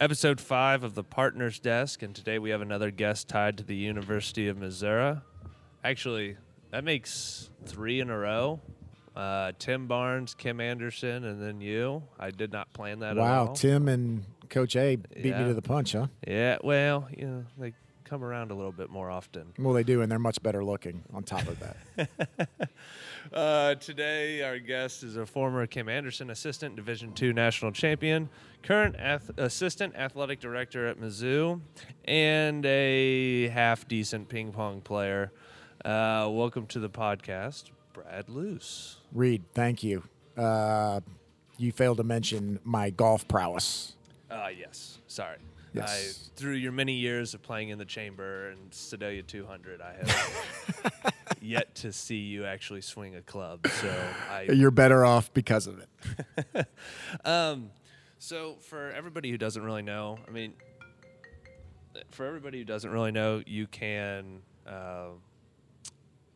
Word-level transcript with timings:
episode 0.00 0.40
five 0.40 0.84
of 0.84 0.94
the 0.94 1.02
Partners 1.04 1.58
Desk, 1.58 2.02
and 2.02 2.14
today 2.14 2.38
we 2.38 2.50
have 2.50 2.60
another 2.60 2.90
guest 2.90 3.28
tied 3.28 3.58
to 3.58 3.64
the 3.64 3.76
University 3.76 4.48
of 4.48 4.56
Missouri. 4.58 5.16
Actually, 5.84 6.36
that 6.70 6.84
makes 6.84 7.50
three 7.64 8.00
in 8.00 8.10
a 8.10 8.18
row. 8.18 8.60
Uh, 9.14 9.52
Tim 9.58 9.86
Barnes, 9.86 10.34
Kim 10.34 10.60
Anderson, 10.60 11.24
and 11.24 11.40
then 11.42 11.60
you. 11.60 12.02
I 12.20 12.30
did 12.30 12.52
not 12.52 12.70
plan 12.74 12.98
that 13.00 13.12
at 13.12 13.16
Wow. 13.16 13.54
Tim 13.54 13.88
and 13.88 14.24
Coach 14.50 14.76
A 14.76 14.96
beat 14.96 15.24
Yeah. 15.24 15.40
me 15.42 15.48
to 15.48 15.54
the 15.54 15.62
punch, 15.62 15.92
huh? 15.92 16.08
Yeah, 16.26 16.58
well, 16.62 17.08
you 17.16 17.26
know, 17.26 17.44
they 17.58 17.72
come 18.06 18.22
around 18.22 18.52
a 18.52 18.54
little 18.54 18.72
bit 18.72 18.88
more 18.88 19.10
often. 19.10 19.52
Well, 19.58 19.74
they 19.74 19.82
do, 19.82 20.00
and 20.00 20.10
they're 20.10 20.18
much 20.18 20.40
better 20.42 20.64
looking. 20.64 21.02
On 21.12 21.22
top 21.22 21.46
of 21.48 21.58
that, 21.60 22.48
Uh, 23.32 23.74
today, 23.74 24.40
our 24.42 24.60
guest 24.60 25.02
is 25.02 25.16
a 25.16 25.26
former 25.26 25.66
Kim 25.66 25.88
Anderson 25.88 26.30
assistant, 26.30 26.76
Division 26.76 27.12
II 27.20 27.32
national 27.32 27.72
champion, 27.72 28.28
current 28.62 28.94
ath- 28.96 29.36
assistant 29.36 29.96
athletic 29.96 30.38
director 30.38 30.86
at 30.86 31.00
Mizzou, 31.00 31.60
and 32.04 32.64
a 32.64 33.48
half 33.48 33.88
decent 33.88 34.28
ping 34.28 34.52
pong 34.52 34.80
player. 34.80 35.32
Uh, 35.84 36.28
welcome 36.30 36.66
to 36.68 36.78
the 36.78 36.88
podcast, 36.88 37.70
Brad 37.92 38.28
Loos. 38.28 38.98
Reid, 39.12 39.42
thank 39.52 39.82
you. 39.82 40.04
Uh, 40.36 41.00
you 41.58 41.72
failed 41.72 41.96
to 41.96 42.04
mention 42.04 42.60
my 42.62 42.90
golf 42.90 43.26
prowess. 43.26 43.96
Uh, 44.30 44.50
yes, 44.56 44.98
sorry. 45.08 45.38
Yes. 45.76 46.30
I, 46.32 46.38
through 46.38 46.54
your 46.54 46.72
many 46.72 46.94
years 46.94 47.34
of 47.34 47.42
playing 47.42 47.68
in 47.68 47.78
the 47.78 47.84
chamber 47.84 48.48
and 48.50 48.72
Sedalia 48.72 49.22
200, 49.22 49.80
I 49.80 49.94
have 49.94 51.12
yet 51.40 51.74
to 51.76 51.92
see 51.92 52.16
you 52.16 52.44
actually 52.46 52.80
swing 52.80 53.14
a 53.14 53.22
club. 53.22 53.66
So 53.68 53.94
I 54.30 54.42
You're 54.52 54.70
better 54.70 55.04
off 55.04 55.32
because 55.34 55.66
of 55.66 55.80
it. 55.80 56.66
Um, 57.24 57.70
so 58.18 58.56
for 58.60 58.90
everybody 58.90 59.30
who 59.30 59.38
doesn't 59.38 59.62
really 59.62 59.82
know, 59.82 60.18
I 60.26 60.30
mean, 60.30 60.54
for 62.10 62.26
everybody 62.26 62.58
who 62.58 62.64
doesn't 62.64 62.90
really 62.90 63.12
know, 63.12 63.42
you 63.46 63.66
can 63.66 64.40
uh, 64.66 65.08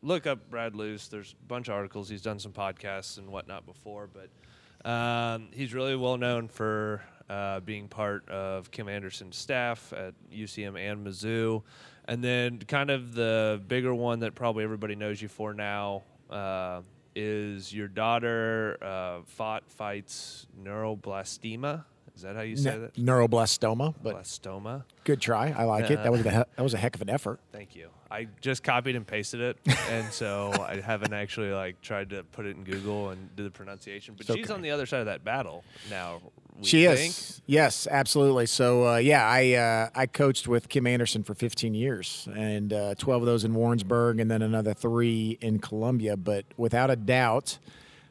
look 0.01 0.27
up 0.27 0.49
Brad 0.49 0.75
Loos. 0.75 1.07
There's 1.07 1.33
a 1.39 1.45
bunch 1.47 1.67
of 1.67 1.73
articles. 1.75 2.09
He's 2.09 2.21
done 2.21 2.39
some 2.39 2.51
podcasts 2.51 3.17
and 3.17 3.29
whatnot 3.29 3.65
before, 3.65 4.07
but 4.07 4.89
um, 4.89 5.49
he's 5.51 5.73
really 5.73 5.95
well 5.95 6.17
known 6.17 6.47
for 6.47 7.01
uh, 7.31 7.59
being 7.61 7.87
part 7.87 8.27
of 8.29 8.69
Kim 8.71 8.89
Anderson's 8.89 9.37
staff 9.37 9.93
at 9.95 10.13
UCM 10.33 10.77
and 10.77 11.05
Mizzou. 11.05 11.63
And 12.05 12.23
then, 12.23 12.59
kind 12.59 12.89
of 12.89 13.13
the 13.13 13.61
bigger 13.67 13.93
one 13.95 14.19
that 14.19 14.35
probably 14.35 14.63
everybody 14.63 14.95
knows 14.95 15.21
you 15.21 15.27
for 15.29 15.53
now 15.53 16.03
uh, 16.29 16.81
is 17.15 17.73
your 17.73 17.87
daughter 17.87 18.77
uh, 18.81 19.21
fought 19.25 19.63
fights 19.71 20.47
neuroblastema. 20.61 21.85
Is 22.15 22.23
that 22.23 22.35
how 22.35 22.41
you 22.41 22.57
say 22.57 22.71
Ne- 22.73 22.77
that? 22.79 22.93
neuroblastoma, 22.95 23.95
but 24.03 24.15
Blastoma. 24.17 24.83
good 25.05 25.21
try. 25.21 25.53
I 25.57 25.63
like 25.63 25.89
it. 25.89 26.03
That 26.03 26.11
was 26.11 26.21
a 26.25 26.29
he- 26.29 26.35
that 26.35 26.59
was 26.61 26.73
a 26.73 26.77
heck 26.77 26.95
of 26.95 27.01
an 27.01 27.09
effort. 27.09 27.39
Thank 27.53 27.75
you. 27.75 27.89
I 28.11 28.27
just 28.41 28.63
copied 28.63 28.97
and 28.97 29.07
pasted 29.07 29.39
it, 29.39 29.57
and 29.89 30.11
so 30.11 30.51
I 30.67 30.81
haven't 30.81 31.13
actually 31.13 31.51
like 31.51 31.81
tried 31.81 32.09
to 32.09 32.23
put 32.23 32.45
it 32.45 32.57
in 32.57 32.63
Google 32.65 33.09
and 33.11 33.33
do 33.37 33.43
the 33.43 33.49
pronunciation. 33.51 34.15
But 34.17 34.27
she's 34.27 34.51
on 34.51 34.61
the 34.61 34.71
other 34.71 34.85
side 34.85 34.99
of 34.99 35.05
that 35.05 35.23
battle 35.23 35.63
now. 35.89 36.19
She 36.61 36.85
think. 36.85 36.99
is. 36.99 37.41
Yes, 37.47 37.87
absolutely. 37.89 38.45
So 38.45 38.87
uh, 38.87 38.97
yeah, 38.97 39.27
I 39.27 39.53
uh, 39.53 39.89
I 39.95 40.05
coached 40.05 40.47
with 40.47 40.69
Kim 40.69 40.87
Anderson 40.87 41.23
for 41.23 41.33
15 41.33 41.73
years, 41.73 42.27
and 42.35 42.71
uh, 42.71 42.95
12 42.95 43.23
of 43.23 43.25
those 43.25 43.43
in 43.43 43.53
Warrensburg, 43.53 44.19
and 44.19 44.29
then 44.29 44.41
another 44.41 44.73
three 44.73 45.37
in 45.41 45.59
Columbia. 45.59 46.15
But 46.15 46.45
without 46.57 46.89
a 46.89 46.95
doubt, 46.95 47.57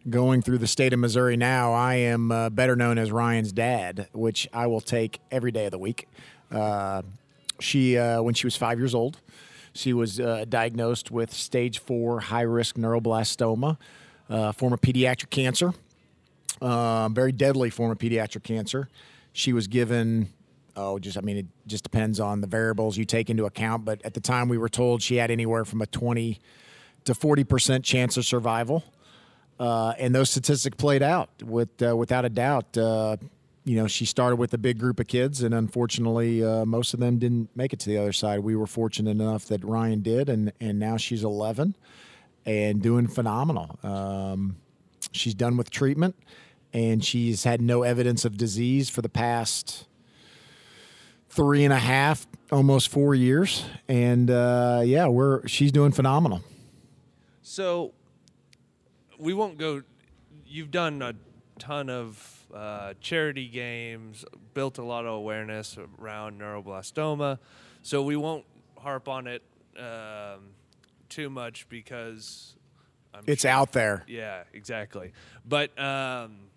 going 0.09 0.43
through 0.43 0.59
the 0.59 0.67
state 0.67 0.93
of 0.93 0.99
Missouri 0.99 1.37
now, 1.37 1.73
I 1.73 1.95
am 1.95 2.33
uh, 2.33 2.51
better 2.51 2.77
known 2.77 2.99
as 2.99 3.13
Rhyan's 3.13 3.53
dad, 3.53 4.09
which 4.13 4.49
I 4.53 4.67
will 4.67 4.81
take 4.81 5.21
every 5.31 5.53
day 5.53 5.67
of 5.67 5.71
the 5.71 5.79
week. 5.79 6.09
Uh, 6.51 7.03
she, 7.61 7.99
uh, 7.99 8.23
when 8.23 8.35
she 8.35 8.47
was 8.47 8.57
five 8.57 8.79
years 8.79 8.95
old, 8.95 9.21
she 9.73 9.93
was 9.93 10.19
uh, 10.19 10.45
diagnosed 10.49 11.11
with 11.11 11.33
stage 11.33 11.79
four 11.79 12.21
high 12.21 12.41
risk 12.43 12.77
neuroblastoma, 12.77 13.77
uh, 14.29 14.53
form 14.53 14.73
of 14.73 14.81
pediatric 14.81 15.31
cancer 15.31 15.75
um, 16.61 17.15
very 17.15 17.33
deadly 17.33 17.71
form 17.71 17.91
of 17.91 17.99
pediatric 17.99 18.43
cancer. 18.43 18.89
She 19.33 19.53
was 19.53 19.67
given, 19.67 20.33
oh, 20.77 20.99
just 20.99 21.17
I 21.17 21.21
mean, 21.21 21.37
it 21.39 21.47
just 21.67 21.85
depends 21.85 22.21
on 22.21 22.41
the 22.41 22.47
variables 22.47 22.97
you 22.97 23.05
take 23.05 23.31
into 23.31 23.45
account. 23.45 23.85
But 23.85 24.05
at 24.05 24.15
the 24.15 24.21
time, 24.21 24.49
we 24.49 24.59
were 24.59 24.69
told 24.69 25.03
she 25.03 25.17
had 25.17 25.31
anywhere 25.31 25.65
from 25.65 25.81
a 25.83 25.87
20 25.87 26.39
to 27.05 27.15
40 27.15 27.45
percent 27.45 27.85
chance 27.85 28.17
of 28.17 28.27
survival, 28.27 28.85
uh, 29.59 29.95
and 29.99 30.15
those 30.15 30.31
statistics 30.31 30.77
played 30.77 31.03
out 31.03 31.31
with 31.43 31.83
uh, 31.83 31.97
without 31.97 32.25
a 32.25 32.29
doubt. 32.29 32.77
Uh, 32.77 33.17
you 33.65 33.77
know, 33.77 33.87
she 33.87 34.07
started 34.07 34.37
with 34.37 34.53
a 34.55 34.59
big 34.59 34.79
group 34.79 34.99
of 35.01 35.07
kids, 35.07 35.43
and 35.43 35.55
unfortunately, 35.55 36.43
uh, 36.43 36.65
most 36.65 36.95
of 36.95 37.01
them 37.01 37.19
didn't 37.19 37.55
make 37.55 37.73
it 37.73 37.79
to 37.81 37.89
the 37.89 37.99
other 37.99 38.13
side. 38.13 38.41
We 38.41 38.57
were 38.57 38.67
fortunate 38.67 39.11
enough 39.11 39.45
that 39.47 39.61
Rhyan 39.63 40.03
did, 40.03 40.29
and 40.29 40.53
and 40.61 40.79
now 40.79 40.97
she's 40.97 41.23
11 41.25 41.77
and 42.47 42.83
doing 42.83 43.07
phenomenal. 43.07 43.79
Um, 43.83 44.57
she's 45.13 45.35
done 45.35 45.57
with 45.57 45.71
treatment 45.71 46.17
and 46.73 47.05
she's 47.05 47.45
had 47.45 47.61
no 47.61 47.83
evidence 47.83 48.25
of 48.25 48.37
disease 48.37 48.89
for 48.91 49.03
the 49.03 49.09
past 49.09 49.87
three 51.29 51.65
and 51.65 51.73
a 51.73 51.79
half 51.79 52.27
almost 52.51 52.89
four 52.89 53.15
years 53.15 53.65
and 53.89 54.31
uh, 54.31 54.83
yeah 54.85 55.07
we're 55.07 55.47
she's 55.47 55.71
doing 55.73 55.93
phenomenal 55.93 56.43
So 57.43 57.93
we 59.19 59.35
won't 59.35 59.59
go. 59.59 59.83
You've 60.47 60.71
done 60.71 61.03
a 61.03 61.15
ton 61.59 61.91
of 61.91 62.47
uh, 62.55 62.95
charity 63.01 63.47
games, 63.49 64.25
built 64.55 64.79
a 64.79 64.83
lot 64.85 65.05
of 65.05 65.13
awareness 65.15 65.77
around 66.01 66.41
neuroblastoma. 66.41 67.39
So 67.83 68.03
we 68.03 68.17
won't 68.17 68.45
harp 68.79 69.09
on 69.09 69.27
it 69.27 69.43
um, 69.79 70.55
too 71.09 71.29
much 71.31 71.69
because 71.69 72.57
I'm 73.15 73.25
it's 73.27 73.43
sure- 73.43 73.51
out 73.51 73.73
there 73.73 74.05
Yeah, 74.09 74.45
exactly. 74.53 75.13
But 75.45 75.79
um, 75.79 76.50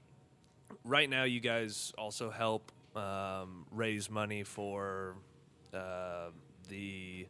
right 0.83 1.09
now, 1.09 1.23
you 1.23 1.39
guys 1.39 1.94
also 1.97 2.29
help 2.29 2.71
um, 2.95 3.66
raise 3.71 4.09
money 4.09 4.44
for 4.44 5.16
uh, 5.73 6.29
the 6.69 7.27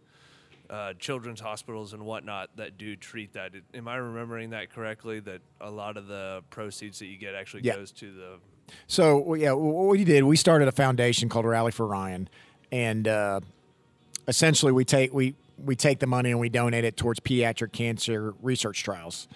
uh, 0.69 0.93
children's 0.99 1.39
hospitals 1.39 1.93
and 1.93 2.03
whatnot 2.05 2.49
that 2.55 2.77
do 2.77 2.95
treat 2.95 3.33
that. 3.33 3.51
Am 3.73 3.87
I 3.87 3.95
remembering 3.95 4.51
that 4.51 4.71
correctly? 4.71 5.19
That 5.19 5.41
a 5.61 5.69
lot 5.69 5.97
of 5.97 6.07
the 6.07 6.43
proceeds 6.49 6.99
that 6.99 7.07
you 7.07 7.17
get 7.17 7.35
actually 7.35 7.63
Yeah. 7.63 7.75
goes 7.75 7.91
to 7.93 8.11
the 8.11 8.39
So 8.87 9.35
yeah, 9.35 9.51
what 9.51 9.87
we 9.91 10.03
did, 10.03 10.23
we 10.23 10.35
started 10.35 10.67
a 10.67 10.71
foundation 10.71 11.29
called 11.29 11.45
Rally 11.45 11.71
for 11.71 11.85
Rhyan, 11.87 12.27
and 12.71 13.07
uh, 13.07 13.41
essentially 14.27 14.71
we 14.71 14.85
take 14.85 15.13
we 15.13 15.35
we 15.63 15.75
take 15.75 15.99
the 15.99 16.07
money 16.07 16.31
and 16.31 16.39
we 16.39 16.49
donate 16.49 16.83
it 16.83 16.97
towards 16.97 17.19
pediatric 17.19 17.71
cancer 17.71 18.33
research 18.41 18.83
trials. 18.83 19.27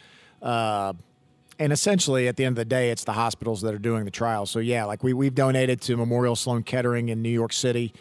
Uh, 0.42 0.94
and 1.60 1.74
essentially, 1.74 2.28
at 2.28 2.38
the 2.38 2.46
end 2.46 2.54
of 2.54 2.58
the 2.58 2.66
day, 2.66 2.92
it's 2.92 3.04
the 3.04 3.14
hospitals 3.14 3.62
that 3.62 3.74
are 3.74 3.80
doing 3.80 4.06
the 4.06 4.12
trials. 4.12 4.52
So 4.52 4.60
yeah, 4.60 4.86
like 4.86 5.04
we 5.04 5.14
we've 5.14 5.36
donated 5.36 5.82
to 5.82 5.98
Memorial 5.98 6.36
Sloan 6.36 6.64
Kettering 6.64 7.10
in 7.10 7.22
New 7.22 7.30
York 7.30 7.54
City. 7.54 7.94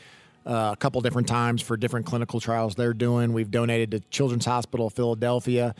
Uh, 0.44 0.71
a 0.72 0.77
couple 0.77 1.00
different 1.00 1.27
times 1.27 1.61
for 1.61 1.77
different 1.77 2.06
clinical 2.06 2.39
trials 2.39 2.77
they're 2.77 2.95
doing. 2.95 3.33
We've 3.33 3.50
donated 3.50 3.91
to 3.91 4.00
Children's 4.11 4.45
Hospital 4.45 4.87
of 4.87 4.93
Philadelphia 4.93 5.75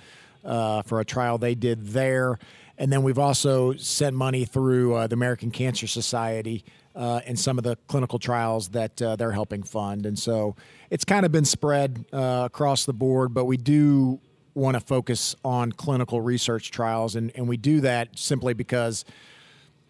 uh, 0.45 0.83
for 0.83 0.99
a 0.99 1.05
trial 1.05 1.39
they 1.39 1.55
did 1.55 1.87
there. 1.87 2.39
And 2.79 2.93
then 2.93 3.03
we've 3.03 3.19
also 3.19 3.75
sent 3.75 4.17
money 4.17 4.45
through 4.45 4.95
uh, 4.95 5.07
the 5.07 5.15
American 5.15 5.51
Cancer 5.51 5.87
Society 5.87 6.65
uh, 6.97 7.21
in 7.27 7.37
some 7.37 7.59
of 7.59 7.65
the 7.65 7.77
clinical 7.87 8.19
trials 8.19 8.71
that 8.71 9.01
uh, 9.01 9.17
they're 9.17 9.33
helping 9.33 9.63
fund. 9.63 10.05
And 10.05 10.19
so 10.19 10.57
it's 10.91 11.05
kind 11.05 11.25
of 11.25 11.33
been 11.33 11.45
spread 11.45 12.05
uh, 12.13 12.43
across 12.47 12.87
the 12.87 12.93
board, 12.93 13.35
but 13.35 13.45
we 13.45 13.57
do 13.57 14.19
want 14.57 14.75
to 14.75 14.81
focus 14.81 15.37
on 15.45 15.71
clinical 15.73 16.21
research 16.21 16.71
trials. 16.71 17.15
And, 17.15 17.31
and 17.35 17.47
we 17.47 17.57
do 17.57 17.81
that 17.83 18.19
simply 18.19 18.55
because 18.55 19.05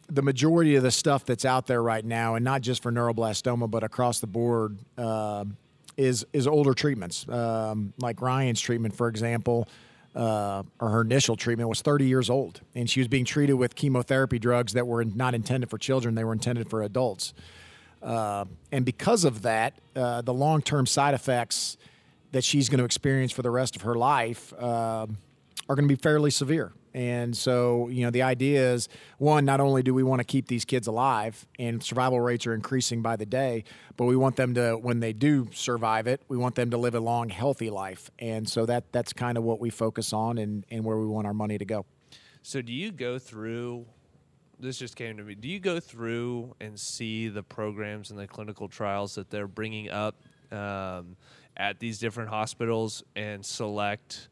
the 0.08 0.22
majority 0.22 0.76
of 0.76 0.82
the 0.82 0.90
stuff 0.90 1.24
that's 1.24 1.44
out 1.44 1.66
there 1.66 1.82
right 1.82 2.04
now, 2.04 2.34
and 2.34 2.44
not 2.44 2.60
just 2.60 2.82
for 2.82 2.92
neuroblastoma, 2.92 3.70
but 3.70 3.82
across 3.82 4.20
the 4.20 4.26
board, 4.26 4.78
um 4.98 5.56
is 5.96 6.26
is 6.32 6.46
older 6.46 6.74
treatments. 6.74 7.28
Um, 7.28 7.92
like 7.98 8.20
Rhyan's 8.20 8.60
treatment, 8.60 8.94
for 8.94 9.08
example, 9.08 9.68
uh, 10.14 10.62
or 10.80 10.90
her 10.90 11.00
initial 11.00 11.36
treatment 11.36 11.68
was 11.68 11.82
30 11.82 12.06
years 12.06 12.30
old, 12.30 12.60
and 12.74 12.88
she 12.88 13.00
was 13.00 13.08
being 13.08 13.24
treated 13.24 13.54
with 13.54 13.74
chemotherapy 13.74 14.38
drugs 14.38 14.72
that 14.74 14.86
were 14.86 15.04
not 15.04 15.34
intended 15.34 15.70
for 15.70 15.78
children; 15.78 16.14
they 16.14 16.24
were 16.24 16.32
intended 16.32 16.68
for 16.68 16.82
adults. 16.82 17.34
Uh, 18.02 18.44
and 18.70 18.84
because 18.84 19.24
of 19.24 19.42
that, 19.42 19.74
uh, 19.96 20.20
the 20.22 20.34
long 20.34 20.62
term 20.62 20.86
side 20.86 21.14
effects 21.14 21.76
that 22.36 22.44
she's 22.44 22.68
going 22.68 22.78
to 22.78 22.84
experience 22.84 23.32
for 23.32 23.42
the 23.42 23.50
rest 23.50 23.76
of 23.76 23.82
her 23.82 23.94
life 23.94 24.52
um 24.62 25.18
are 25.68 25.74
going 25.74 25.88
to 25.88 25.94
be 25.94 26.00
fairly 26.00 26.30
severe. 26.30 26.72
And 26.94 27.36
so, 27.36 27.88
you 27.88 28.04
know, 28.04 28.10
the 28.10 28.22
idea 28.22 28.72
is 28.72 28.88
one, 29.18 29.44
not 29.44 29.60
only 29.60 29.82
do 29.82 29.92
we 29.92 30.02
want 30.02 30.20
to 30.20 30.24
keep 30.24 30.46
these 30.46 30.64
kids 30.64 30.86
alive 30.86 31.46
and 31.58 31.82
survival 31.82 32.20
rates 32.20 32.46
are 32.46 32.54
increasing 32.54 33.02
by 33.02 33.16
the 33.16 33.26
day, 33.26 33.64
but 33.96 34.06
we 34.06 34.16
want 34.16 34.36
them 34.36 34.54
to, 34.54 34.74
when 34.74 35.00
they 35.00 35.12
do 35.12 35.48
survive 35.52 36.06
it, 36.06 36.22
we 36.28 36.36
want 36.36 36.54
them 36.54 36.70
to 36.70 36.78
live 36.78 36.94
a 36.94 37.00
long, 37.00 37.28
healthy 37.28 37.68
life. 37.68 38.10
And 38.18 38.48
so 38.48 38.64
that 38.66 38.92
that's 38.92 39.12
kind 39.12 39.36
of 39.36 39.44
what 39.44 39.60
we 39.60 39.68
focus 39.68 40.12
on 40.12 40.38
and, 40.38 40.64
and 40.70 40.84
where 40.84 40.96
we 40.96 41.06
want 41.06 41.26
our 41.26 41.34
money 41.34 41.58
to 41.58 41.64
go. 41.64 41.84
So 42.42 42.62
do 42.62 42.72
you 42.72 42.92
go 42.92 43.18
through 43.18 43.86
this 44.58 44.78
just 44.78 44.96
came 44.96 45.18
to 45.18 45.22
me. 45.22 45.34
Do 45.34 45.48
you 45.48 45.60
go 45.60 45.78
through 45.80 46.54
and 46.60 46.80
see 46.80 47.28
the 47.28 47.42
programs 47.42 48.10
and 48.10 48.18
the 48.18 48.26
clinical 48.26 48.68
trials 48.68 49.14
that 49.16 49.28
they're 49.28 49.46
bringing 49.46 49.90
up 49.90 50.16
um, 50.50 51.16
at 51.56 51.78
these 51.78 51.98
different 51.98 52.30
hospitals 52.30 53.02
and 53.14 53.44
select 53.44 54.28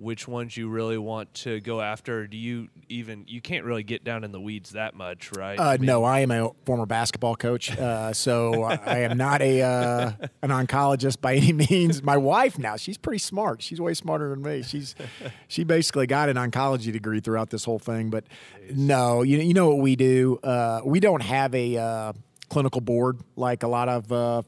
which 0.00 0.26
ones 0.26 0.56
you 0.56 0.68
really 0.68 0.96
want 0.96 1.32
to 1.34 1.60
go 1.60 1.80
after? 1.80 2.26
Do 2.26 2.36
you 2.36 2.68
even 2.88 3.24
you 3.28 3.40
can't 3.40 3.64
really 3.64 3.82
get 3.82 4.02
down 4.02 4.24
in 4.24 4.32
the 4.32 4.40
weeds 4.40 4.70
that 4.70 4.94
much, 4.94 5.30
right? 5.36 5.58
Uh, 5.58 5.64
I 5.64 5.76
mean, 5.76 5.86
no, 5.86 6.04
I 6.04 6.20
am 6.20 6.30
a 6.30 6.50
former 6.64 6.86
basketball 6.86 7.36
coach, 7.36 7.76
uh, 7.76 8.12
so 8.12 8.64
I 8.64 9.00
am 9.00 9.18
not 9.18 9.42
a 9.42 9.62
uh, 9.62 10.12
an 10.42 10.50
oncologist 10.50 11.20
by 11.20 11.34
any 11.34 11.52
means. 11.52 12.02
My 12.02 12.16
wife 12.16 12.58
now, 12.58 12.76
she's 12.76 12.96
pretty 12.96 13.18
smart. 13.18 13.62
She's 13.62 13.80
way 13.80 13.94
smarter 13.94 14.30
than 14.30 14.42
me. 14.42 14.62
She's 14.62 14.94
she 15.48 15.64
basically 15.64 16.06
got 16.06 16.28
an 16.28 16.36
oncology 16.36 16.92
degree 16.92 17.20
throughout 17.20 17.50
this 17.50 17.64
whole 17.64 17.78
thing. 17.78 18.10
But 18.10 18.24
no, 18.72 19.22
you 19.22 19.38
you 19.38 19.54
know 19.54 19.68
what 19.68 19.78
we 19.78 19.96
do? 19.96 20.38
Uh, 20.42 20.80
we 20.84 21.00
don't 21.00 21.22
have 21.22 21.54
a 21.54 21.76
uh, 21.76 22.12
clinical 22.48 22.80
board 22.80 23.20
like 23.36 23.62
a 23.62 23.68
lot 23.68 23.88
of 23.88 24.46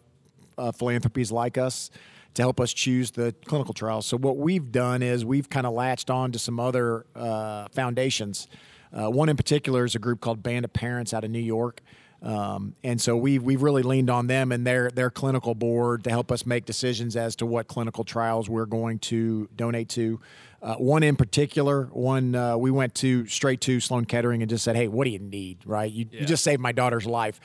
uh, 0.59 0.73
philanthropies 0.73 1.31
like 1.33 1.59
us 1.59 1.91
to 2.35 2.43
help 2.43 2.61
us 2.61 2.73
choose 2.73 3.11
the 3.11 3.35
clinical 3.45 3.75
trials. 3.75 4.07
So 4.07 4.17
what 4.17 4.39
we've 4.39 4.73
done 4.73 5.03
is 5.03 5.25
we've 5.25 5.51
kind 5.51 5.67
of 5.67 5.75
latched 5.75 6.09
on 6.11 6.33
to 6.33 6.39
some 6.39 6.59
other 6.59 7.05
uh, 7.15 7.69
foundations. 7.73 8.49
Uh, 8.93 9.11
one 9.11 9.29
in 9.29 9.37
particular 9.37 9.85
is 9.85 9.95
a 9.95 9.99
group 9.99 10.21
called 10.21 10.43
Band 10.43 10.65
of 10.65 10.73
Parents 10.73 11.13
out 11.13 11.25
of 11.25 11.31
New 11.31 11.39
York. 11.39 11.81
Um, 12.23 12.75
and 12.85 13.01
so 13.01 13.17
we've, 13.17 13.43
we've 13.43 13.63
really 13.63 13.83
leaned 13.83 14.09
on 14.09 14.29
them 14.29 14.53
and 14.53 14.65
their, 14.67 14.91
their 14.91 15.11
clinical 15.11 15.55
board 15.57 16.05
to 16.05 16.11
help 16.11 16.31
us 16.31 16.47
make 16.47 16.65
decisions 16.67 17.17
as 17.17 17.35
to 17.37 17.47
what 17.47 17.67
clinical 17.67 18.05
trials 18.05 18.49
we're 18.49 18.65
going 18.65 19.01
to 19.01 19.49
donate 19.57 19.89
to. 19.91 20.21
Uh, 20.63 20.77
one 20.77 21.03
in 21.03 21.17
particular, 21.17 21.87
one 21.93 22.37
uh, 22.37 22.57
we 22.57 22.71
went 22.71 22.95
to 22.95 23.27
straight 23.27 23.61
to 23.63 23.81
Sloan 23.81 24.05
Kettering 24.05 24.41
and 24.43 24.49
just 24.49 24.63
said, 24.63 24.77
"Hey, 24.77 24.87
what 24.87 25.05
do 25.05 25.11
you 25.11 25.19
need? 25.19 25.59
Right? 25.67 25.91
You, 25.91 26.07
Yeah. 26.13 26.21
you 26.21 26.27
just 26.27 26.45
saved 26.45 26.61
my 26.63 26.71
daughter's 26.71 27.05
life. 27.05 27.41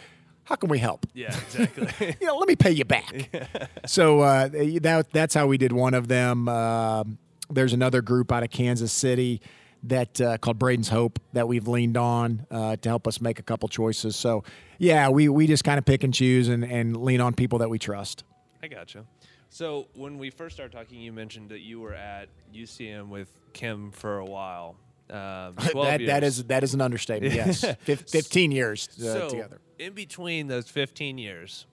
How 0.48 0.56
can 0.56 0.70
we 0.70 0.80
help? 0.80 1.06
Yeah, 1.14 1.38
exactly. 1.38 2.16
you 2.22 2.28
know, 2.28 2.38
let 2.38 2.48
me 2.48 2.56
pay 2.56 2.72
you 2.72 2.86
back. 2.86 3.30
so 3.86 4.22
uh, 4.22 4.48
that 4.48 5.08
that's 5.12 5.34
how 5.34 5.46
we 5.46 5.58
did 5.58 5.74
one 5.74 5.94
of 5.94 6.08
them. 6.08 6.48
Uh, 6.48 7.04
there's 7.50 7.74
another 7.74 8.02
group 8.02 8.32
out 8.32 8.44
of 8.44 8.50
Kansas 8.50 8.94
City 8.94 9.42
that 9.84 10.22
uh, 10.22 10.38
called 10.38 10.58
Braden's 10.58 10.88
Hope 10.88 11.20
that 11.34 11.50
we've 11.50 11.68
leaned 11.68 11.98
on 11.98 12.46
uh, 12.50 12.78
to 12.78 12.88
help 12.88 13.08
us 13.08 13.20
make 13.20 13.40
a 13.40 13.44
couple 13.44 13.68
choices. 13.68 14.16
So 14.16 14.46
yeah, 14.78 15.10
we 15.10 15.28
we 15.28 15.48
just 15.48 15.66
kind 15.66 15.78
of 15.78 15.84
pick 15.84 16.06
and 16.06 16.14
choose 16.14 16.48
and, 16.48 16.64
and 16.64 16.96
lean 16.96 17.20
on 17.20 17.34
people 17.34 17.60
that 17.60 17.70
we 17.70 17.78
trust. 17.78 18.24
I 18.64 18.68
gotcha. 18.68 19.04
So 19.50 19.88
when 19.96 20.18
we 20.18 20.30
first 20.30 20.56
started 20.56 20.72
talking, 20.72 21.02
you 21.02 21.12
mentioned 21.12 21.50
that 21.50 21.60
you 21.60 21.82
were 21.82 21.94
at 21.94 22.30
UCM 22.56 23.10
with 23.10 23.30
Kim 23.52 23.92
for 23.92 24.20
a 24.20 24.26
while. 24.26 24.78
Um, 25.10 25.56
12 25.70 25.74
that 25.74 26.06
that 26.06 26.22
years. 26.24 26.38
is 26.40 26.44
that 26.46 26.64
is 26.64 26.74
an 26.74 26.82
understatement. 26.82 27.34
Yes, 27.42 27.64
Fif- 27.82 28.10
fifteen 28.10 28.52
years 28.52 28.90
uh, 29.00 29.04
so 29.04 29.30
together. 29.30 29.62
in 29.80 29.94
between 29.94 30.48
those 30.48 30.68
15 30.70 31.18
years, 31.18 31.66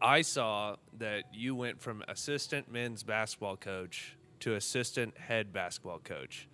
I 0.00 0.22
saw 0.22 0.76
that 0.98 1.24
you 1.32 1.54
went 1.54 1.80
from 1.80 2.02
assistant 2.08 2.70
men's 2.70 3.02
basketball 3.02 3.56
coach 3.56 4.16
to 4.40 4.54
assistant 4.54 5.16
head 5.16 5.52
basketball 5.52 5.98
coach. 6.00 6.48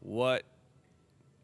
What? 0.00 0.44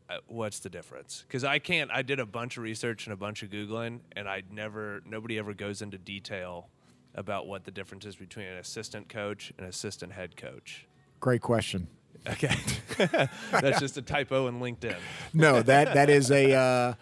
Uh, 0.09 0.19
what's 0.29 0.61
the 0.61 0.69
difference? 0.71 1.25
Because 1.27 1.45
I 1.45 1.59
can't. 1.59 1.91
I 1.91 2.03
did 2.03 2.21
a 2.21 2.27
bunch 2.27 2.57
of 2.57 2.63
research 2.63 3.07
and 3.07 3.13
a 3.13 3.17
bunch 3.17 3.43
of 3.43 3.51
googling, 3.51 4.01
and 4.13 4.29
I 4.29 4.43
never. 4.51 5.03
Nobody 5.07 5.39
ever 5.39 5.55
goes 5.55 5.83
into 5.83 5.99
detail 5.99 6.69
about 7.15 7.47
what 7.47 7.65
the 7.65 7.71
difference 7.71 8.05
is 8.05 8.17
between 8.17 8.47
an 8.47 8.59
assistant 8.59 9.09
coach 9.09 9.53
and 9.59 9.67
assistant 9.67 10.13
head 10.13 10.37
coach. 10.37 10.87
Great 11.21 11.41
question. 11.41 11.89
Okay, 12.27 12.55
that's 13.51 13.81
just 13.81 13.97
a 13.99 14.03
typo 14.03 14.47
in 14.49 14.61
LinkedIn. 14.61 14.97
No, 15.33 15.61
that 15.63 15.95
that 15.95 16.09
is 16.09 16.31
a 16.31 16.53
uh, 16.55 16.95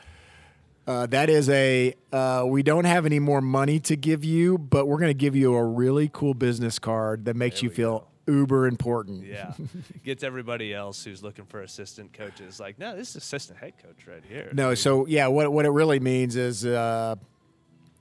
uh, 0.86 1.06
that 1.06 1.30
is 1.30 1.48
a 1.48 1.94
uh, 2.12 2.44
we 2.46 2.62
don't 2.64 2.84
have 2.86 3.06
any 3.06 3.20
more 3.20 3.40
money 3.40 3.78
to 3.80 3.96
give 3.96 4.24
you, 4.24 4.58
but 4.58 4.86
we're 4.86 4.98
going 4.98 5.10
to 5.10 5.14
give 5.14 5.36
you 5.36 5.54
a 5.54 5.64
really 5.64 6.10
cool 6.12 6.34
business 6.34 6.78
card 6.78 7.24
that 7.26 7.36
makes 7.36 7.60
There 7.60 7.70
you 7.70 7.74
feel 7.74 8.08
go. 8.26 8.32
uber 8.32 8.66
important. 8.66 9.24
Yeah, 9.24 9.52
gets 10.04 10.24
everybody 10.24 10.74
else 10.74 11.04
who's 11.04 11.22
looking 11.22 11.44
for 11.46 11.60
assistant 11.60 12.12
coaches 12.12 12.58
like, 12.58 12.80
no, 12.80 12.96
this 12.96 13.10
is 13.10 13.16
assistant 13.16 13.60
head 13.60 13.74
coach 13.80 14.06
right 14.08 14.24
here. 14.28 14.50
No, 14.52 14.74
so 14.74 15.06
yeah, 15.06 15.28
what 15.28 15.52
what 15.52 15.66
it 15.66 15.70
really 15.70 16.00
means 16.00 16.34
is 16.34 16.66
uh, 16.66 17.14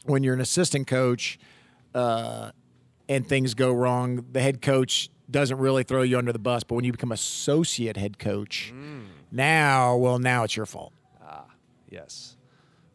when 0.06 0.24
you're 0.24 0.34
an 0.34 0.42
assistant 0.42 0.88
coach 0.88 1.38
uh, 1.94 2.50
and 3.08 3.28
things 3.28 3.54
go 3.54 3.72
wrong, 3.72 4.26
the 4.32 4.42
head 4.42 4.60
coach 4.64 5.10
doesn't 5.32 5.58
really 5.58 5.84
throw 5.84 6.02
you 6.02 6.18
under 6.18 6.34
the 6.34 6.40
bus. 6.40 6.64
But 6.64 6.76
when 6.76 6.86
you 6.86 6.92
become 6.92 7.12
associate 7.12 7.98
head 7.98 8.20
coach, 8.20 8.72
Mm. 8.76 9.06
now 9.32 9.96
well, 9.98 10.20
now 10.20 10.44
it's 10.44 10.56
your 10.58 10.66
fault. 10.66 10.94
Ah, 11.22 11.46
yes, 11.90 12.36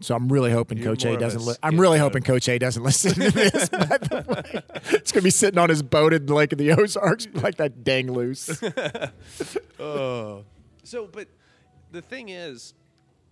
So 0.00 0.14
I'm 0.14 0.28
really 0.30 0.50
hoping 0.52 0.76
You're 0.78 0.88
Coach 0.88 1.04
A 1.06 1.16
doesn't. 1.16 1.42
Li- 1.46 1.56
I'm 1.62 1.80
really 1.80 1.98
hoping 1.98 2.22
Coach 2.22 2.48
A 2.50 2.58
doesn't 2.58 2.82
listen 2.90 3.14
to 3.14 3.30
this. 3.30 3.68
by 3.70 3.78
the 3.98 4.24
way. 4.28 4.62
It's 4.92 5.10
gonna 5.10 5.22
be 5.24 5.30
sitting 5.30 5.58
on 5.58 5.70
his 5.70 5.82
boat 5.82 6.12
in 6.12 6.26
the 6.26 6.34
Lake 6.34 6.52
of 6.52 6.58
the 6.58 6.72
Ozarks 6.72 7.26
like 7.34 7.56
that 7.56 7.82
dang 7.82 8.12
Loos. 8.12 8.62
oh, 9.80 10.44
so 10.84 11.06
but 11.10 11.28
the 11.92 12.02
thing 12.02 12.28
is, 12.28 12.74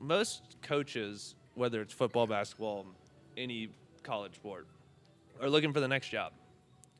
most 0.01 0.57
coaches, 0.63 1.35
whether 1.55 1.81
it's 1.81 1.93
football, 1.93 2.27
basketball, 2.27 2.87
any 3.37 3.69
college 4.03 4.35
sport, 4.37 4.67
are 5.41 5.49
looking 5.51 5.73
for 5.73 5.81
the 5.81 5.89
next 5.89 6.09
job, 6.09 6.33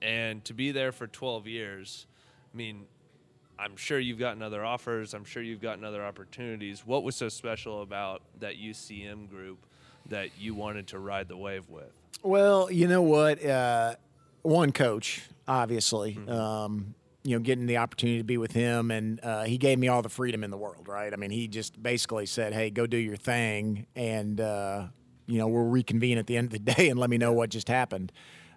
and 0.05 0.45
to 0.45 0.55
be 0.55 0.71
there 0.71 0.93
for 0.93 1.07
12 1.07 1.47
years, 1.47 2.07
I 2.53 2.57
mean. 2.57 2.87
I'm 3.57 3.77
sure 3.77 4.01
you've 4.01 4.19
gotten 4.19 4.43
other 4.43 4.65
offers. 4.65 5.15
I'm 5.15 5.25
sure 5.25 5.41
you've 5.41 5.61
gotten 5.61 5.85
other 5.85 6.05
opportunities. 6.05 6.85
What 6.85 7.05
was 7.05 7.15
so 7.15 7.29
special 7.29 7.83
about 7.83 8.21
that 8.41 8.57
UCM 8.57 9.31
group 9.31 9.65
that 10.09 10.31
you 10.39 10.55
wanted 10.55 10.89
to 10.89 10.99
ride 10.99 11.29
the 11.29 11.37
wave 11.37 11.69
with? 11.69 11.93
Well, 12.23 12.71
you 12.71 12.89
know 12.89 13.03
what? 13.03 13.45
Uh, 13.45 13.95
one 14.43 14.73
coach, 14.73 15.23
obviously. 15.47 16.19
Um, 16.29 16.95
you 17.23 17.37
know, 17.37 17.43
getting 17.43 17.67
the 17.67 17.79
opportunity 17.79 18.19
to 18.19 18.25
be 18.25 18.37
with 18.37 18.53
him, 18.53 18.91
and 18.91 19.19
uh, 19.23 19.45
he 19.45 19.57
gave 19.57 19.79
me 19.79 19.89
all 19.89 20.03
the 20.03 20.11
freedom 20.11 20.45
in 20.45 20.51
the 20.51 20.59
world. 20.59 20.87
Right? 20.89 21.13
I 21.13 21.17
mean, 21.17 21.31
he 21.31 21.49
just 21.49 21.83
basically 21.83 22.27
said, 22.27 22.53
"Hey, 22.53 22.71
go 22.71 22.87
do 22.87 22.99
your 22.99 23.17
thing," 23.17 23.87
and 23.97 24.41
uh, 24.41 24.87
you 25.27 25.39
know, 25.39 25.49
we'll 25.49 25.65
reconvene 25.65 26.19
at 26.19 26.27
the 26.27 26.37
end 26.37 26.53
of 26.53 26.53
the 26.53 26.73
day 26.75 26.91
and 26.91 27.01
let 27.01 27.09
me 27.09 27.17
know 27.17 27.33
what 27.33 27.51
just 27.51 27.69
happened. 27.69 28.13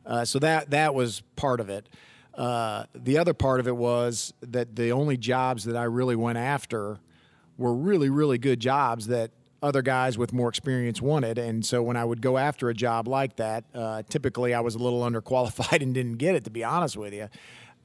Uh, 0.07 0.25
so 0.25 0.39
that 0.39 0.71
that 0.71 0.95
was 0.95 1.21
part 1.35 1.59
of 1.59 1.69
it. 1.69 1.87
Uh, 2.33 2.85
the 2.95 3.17
other 3.17 3.33
part 3.33 3.59
of 3.59 3.67
it 3.67 3.75
was 3.75 4.33
that 4.41 4.75
the 4.75 4.91
only 4.91 5.17
jobs 5.17 5.65
that 5.65 5.75
I 5.75 5.83
really 5.83 6.15
went 6.15 6.37
after 6.37 6.99
were 7.57 7.73
really, 7.73 8.09
really 8.09 8.37
good 8.37 8.59
jobs 8.59 9.07
that 9.07 9.31
other 9.61 9.81
guys 9.81 10.17
with 10.17 10.31
more 10.33 10.47
experience 10.47 11.01
wanted. 11.01 11.37
And 11.39 11.65
so 11.65 11.81
when 11.81 11.97
I 11.97 12.05
would 12.05 12.21
go 12.21 12.37
after 12.37 12.69
a 12.69 12.73
job 12.75 13.07
like 13.07 13.37
that, 13.37 13.65
uh, 13.73 14.03
typically 14.07 14.53
I 14.53 14.59
was 14.59 14.75
a 14.75 14.77
little 14.77 15.01
underqualified 15.09 15.81
and 15.81 15.93
didn't 15.93 16.17
get 16.17 16.35
it, 16.35 16.43
to 16.45 16.51
be 16.51 16.63
honest 16.63 16.95
with 16.95 17.13
you. 17.13 17.27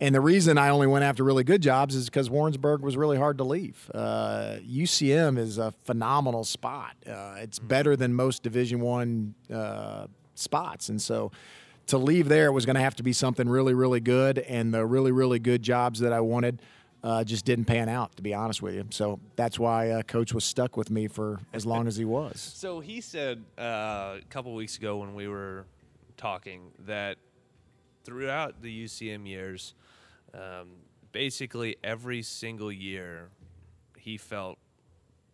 And 0.00 0.14
the 0.14 0.20
reason 0.20 0.58
I 0.58 0.68
only 0.70 0.88
went 0.88 1.04
after 1.04 1.22
really 1.22 1.44
good 1.44 1.62
jobs 1.62 1.94
is 1.94 2.06
because 2.06 2.28
Warrensburg 2.28 2.82
was 2.82 2.96
really 2.96 3.16
hard 3.16 3.38
to 3.38 3.44
leave. 3.44 3.88
Uh, 3.94 4.56
UCM 4.68 5.38
is 5.38 5.58
a 5.58 5.70
phenomenal 5.84 6.44
spot. 6.44 6.96
Uh, 7.06 7.36
it's 7.38 7.60
better 7.60 7.94
than 7.94 8.12
most 8.12 8.42
Division 8.42 8.80
One 8.80 9.34
uh, 9.52 10.08
spots, 10.34 10.88
and 10.88 11.00
so 11.00 11.30
to 11.86 11.98
leave 11.98 12.28
there 12.28 12.52
was 12.52 12.66
going 12.66 12.76
to 12.76 12.82
have 12.82 12.96
to 12.96 13.02
be 13.02 13.12
something 13.12 13.48
really, 13.48 13.74
really 13.74 14.00
good. 14.00 14.38
And 14.38 14.72
the 14.72 14.84
really, 14.86 15.12
really 15.12 15.38
good 15.38 15.62
jobs 15.62 16.00
that 16.00 16.12
I 16.12 16.20
wanted 16.20 16.62
uh, 17.02 17.24
just 17.24 17.44
didn't 17.44 17.64
pan 17.64 17.88
out, 17.88 18.14
to 18.16 18.22
be 18.22 18.32
honest 18.32 18.62
with 18.62 18.74
you. 18.74 18.86
So 18.90 19.18
that's 19.36 19.58
why 19.58 19.90
uh, 19.90 20.02
Coach 20.02 20.32
was 20.32 20.44
stuck 20.44 20.76
with 20.76 20.90
me 20.90 21.08
for 21.08 21.40
as 21.52 21.66
long 21.66 21.86
as 21.86 21.96
he 21.96 22.04
was. 22.04 22.56
So 22.62 22.78
he 22.78 23.00
said 23.00 23.42
uh, 23.58 23.62
a 23.62 24.20
couple 24.30 24.54
weeks 24.54 24.76
ago 24.76 24.98
when 24.98 25.14
we 25.14 25.26
were 25.26 25.66
talking 26.16 26.70
that 26.86 27.18
throughout 28.04 28.62
the 28.62 28.84
UCM 28.84 29.26
years, 29.26 29.74
um, 30.32 30.68
basically 31.10 31.76
every 31.82 32.22
single 32.22 32.70
year, 32.70 33.30
he 33.98 34.16
felt 34.16 34.58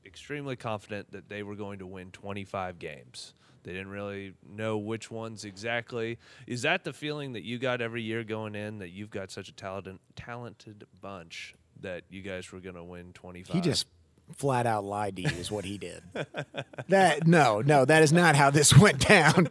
extremely 0.06 0.56
confident 0.56 1.10
that 1.12 1.28
they 1.28 1.42
were 1.42 1.54
going 1.54 1.80
to 1.80 1.86
win 1.86 2.10
25 2.10 2.78
games. 2.78 3.34
They 3.62 3.72
didn't 3.72 3.90
really 3.90 4.34
know 4.48 4.78
which 4.78 5.10
ones 5.10 5.44
exactly. 5.44 6.18
Is 6.46 6.62
that 6.62 6.84
the 6.84 6.92
feeling 6.92 7.32
that 7.32 7.44
you 7.44 7.58
got 7.58 7.80
every 7.80 8.02
year 8.02 8.24
going 8.24 8.54
in 8.54 8.78
that 8.78 8.90
you've 8.90 9.10
got 9.10 9.30
such 9.30 9.48
a 9.48 9.52
talented 9.52 9.98
talented 10.16 10.86
bunch 11.00 11.54
that 11.80 12.02
you 12.10 12.22
guys 12.22 12.50
were 12.50 12.60
going 12.60 12.74
to 12.74 12.84
win 12.84 13.12
25? 13.12 13.54
He 13.54 13.60
just 13.60 13.86
flat 14.36 14.66
out 14.66 14.84
lied 14.84 15.16
to 15.16 15.22
you, 15.22 15.28
is 15.28 15.50
what 15.50 15.64
he 15.64 15.78
did. 15.78 16.02
that 16.88 17.26
no, 17.26 17.60
no, 17.60 17.84
that 17.84 18.02
is 18.02 18.12
not 18.12 18.36
how 18.36 18.50
this 18.50 18.76
went 18.78 19.06
down. 19.06 19.48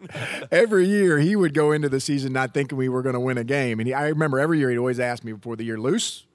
every 0.52 0.88
year 0.88 1.20
he 1.20 1.36
would 1.36 1.54
go 1.54 1.72
into 1.72 1.90
the 1.90 2.00
season 2.00 2.34
not 2.34 2.54
thinking 2.54 2.78
we 2.78 2.90
were 2.90 3.02
going 3.02 3.14
to 3.14 3.20
win 3.20 3.38
a 3.38 3.44
game, 3.44 3.80
and 3.80 3.88
he, 3.88 3.94
I 3.94 4.08
remember 4.08 4.40
every 4.40 4.60
year 4.60 4.70
he'd 4.70 4.78
always 4.78 5.00
ask 5.00 5.24
me 5.24 5.34
before 5.34 5.56
the 5.56 5.64
year, 5.64 5.80
"Loos, 5.80 6.26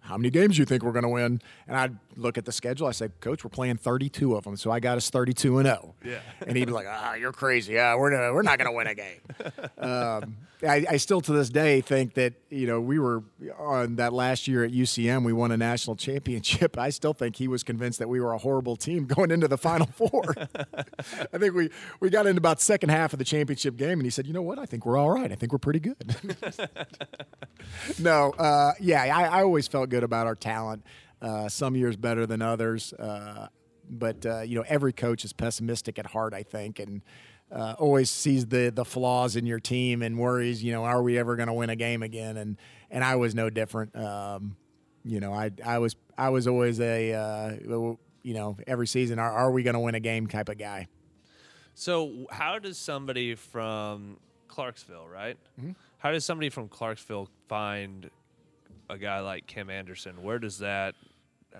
how 0.00 0.16
many 0.16 0.30
games 0.30 0.56
do 0.56 0.62
you 0.62 0.66
think 0.66 0.82
we're 0.82 0.92
going 0.92 1.04
to 1.04 1.08
win?" 1.08 1.40
And 1.66 1.76
I'd 1.76 1.98
look 2.16 2.38
at 2.38 2.44
the 2.44 2.52
schedule. 2.52 2.86
I 2.86 2.92
said, 2.92 3.20
Coach, 3.20 3.44
we're 3.44 3.50
playing 3.50 3.76
32 3.76 4.34
of 4.34 4.44
them, 4.44 4.56
so 4.56 4.70
I 4.70 4.80
got 4.80 4.96
us 4.96 5.10
32 5.10 5.58
and 5.58 5.66
0. 5.66 5.94
Yeah. 6.04 6.18
And 6.46 6.56
he'd 6.56 6.66
be 6.66 6.72
like, 6.72 6.86
Ah, 6.88 7.14
you're 7.14 7.32
crazy. 7.32 7.74
Yeah, 7.74 7.94
we're 7.96 8.10
not, 8.10 8.34
we're 8.34 8.42
not 8.42 8.58
going 8.58 8.70
to 8.70 8.76
win 8.76 8.86
a 8.86 8.94
game. 8.94 9.20
um, 9.78 10.36
I, 10.66 10.86
I 10.90 10.96
still 10.96 11.20
to 11.22 11.32
this 11.32 11.48
day 11.48 11.80
think 11.80 12.14
that 12.14 12.34
you 12.48 12.66
know 12.66 12.80
we 12.80 12.98
were 12.98 13.24
on 13.58 13.96
that 13.96 14.12
last 14.12 14.46
year 14.46 14.64
at 14.64 14.70
UCM. 14.70 15.24
We 15.24 15.32
won 15.32 15.50
a 15.50 15.56
national 15.56 15.96
championship. 15.96 16.78
I 16.78 16.90
still 16.90 17.12
think 17.12 17.36
he 17.36 17.48
was 17.48 17.62
convinced 17.62 17.98
that 17.98 18.08
we 18.08 18.20
were 18.20 18.32
a 18.32 18.38
horrible 18.38 18.76
team 18.76 19.06
going 19.06 19.30
into 19.30 19.48
the 19.48 19.58
Final 19.58 19.86
Four. 19.94 20.34
I 20.36 21.38
think 21.38 21.54
we 21.54 21.70
we 22.00 22.10
got 22.10 22.26
into 22.26 22.38
about 22.38 22.60
second 22.60 22.90
half 22.90 23.12
of 23.12 23.18
the 23.18 23.24
championship 23.24 23.76
game, 23.76 23.98
and 23.98 24.02
he 24.02 24.10
said, 24.10 24.26
"You 24.26 24.32
know 24.32 24.42
what? 24.42 24.58
I 24.58 24.66
think 24.66 24.86
we're 24.86 24.98
all 24.98 25.10
right. 25.10 25.32
I 25.32 25.34
think 25.34 25.52
we're 25.52 25.58
pretty 25.58 25.80
good." 25.80 26.16
no, 27.98 28.30
uh, 28.32 28.72
yeah, 28.80 29.02
I, 29.02 29.38
I 29.38 29.42
always 29.42 29.66
felt 29.66 29.88
good 29.90 30.04
about 30.04 30.26
our 30.26 30.36
talent. 30.36 30.84
Uh, 31.22 31.48
some 31.48 31.76
years 31.76 31.96
better 31.96 32.26
than 32.26 32.42
others, 32.42 32.92
uh, 32.94 33.46
but 33.88 34.26
uh, 34.26 34.40
you 34.40 34.56
know 34.56 34.64
every 34.66 34.92
coach 34.92 35.24
is 35.24 35.32
pessimistic 35.32 35.96
at 35.96 36.06
heart. 36.06 36.34
I 36.34 36.42
think, 36.42 36.80
and 36.80 37.00
uh, 37.52 37.76
always 37.78 38.10
sees 38.10 38.46
the 38.46 38.72
the 38.74 38.84
flaws 38.84 39.36
in 39.36 39.46
your 39.46 39.60
team 39.60 40.02
and 40.02 40.18
worries. 40.18 40.64
You 40.64 40.72
know, 40.72 40.84
are 40.84 41.00
we 41.00 41.16
ever 41.18 41.36
going 41.36 41.46
to 41.46 41.52
win 41.52 41.70
a 41.70 41.76
game 41.76 42.02
again? 42.02 42.36
And 42.36 42.56
and 42.90 43.04
I 43.04 43.14
was 43.14 43.36
no 43.36 43.50
different. 43.50 43.94
Um, 43.94 44.56
you 45.04 45.20
know, 45.20 45.32
I 45.32 45.52
I 45.64 45.78
was 45.78 45.94
I 46.18 46.30
was 46.30 46.48
always 46.48 46.80
a 46.80 47.12
uh, 47.12 47.50
you 48.22 48.34
know 48.34 48.56
every 48.66 48.88
season 48.88 49.20
are, 49.20 49.30
are 49.30 49.52
we 49.52 49.62
going 49.62 49.74
to 49.74 49.80
win 49.80 49.94
a 49.94 50.00
game 50.00 50.26
type 50.26 50.48
of 50.48 50.58
guy. 50.58 50.88
So 51.74 52.26
how 52.30 52.58
does 52.58 52.78
somebody 52.78 53.36
from 53.36 54.16
Clarksville, 54.48 55.08
right? 55.08 55.38
Mm-hmm. 55.60 55.72
How 55.98 56.10
does 56.10 56.24
somebody 56.24 56.50
from 56.50 56.68
Clarksville 56.68 57.28
find 57.48 58.10
a 58.90 58.98
guy 58.98 59.20
like 59.20 59.46
Kim 59.46 59.70
Anderson? 59.70 60.22
Where 60.22 60.38
does 60.38 60.58
that 60.58 60.94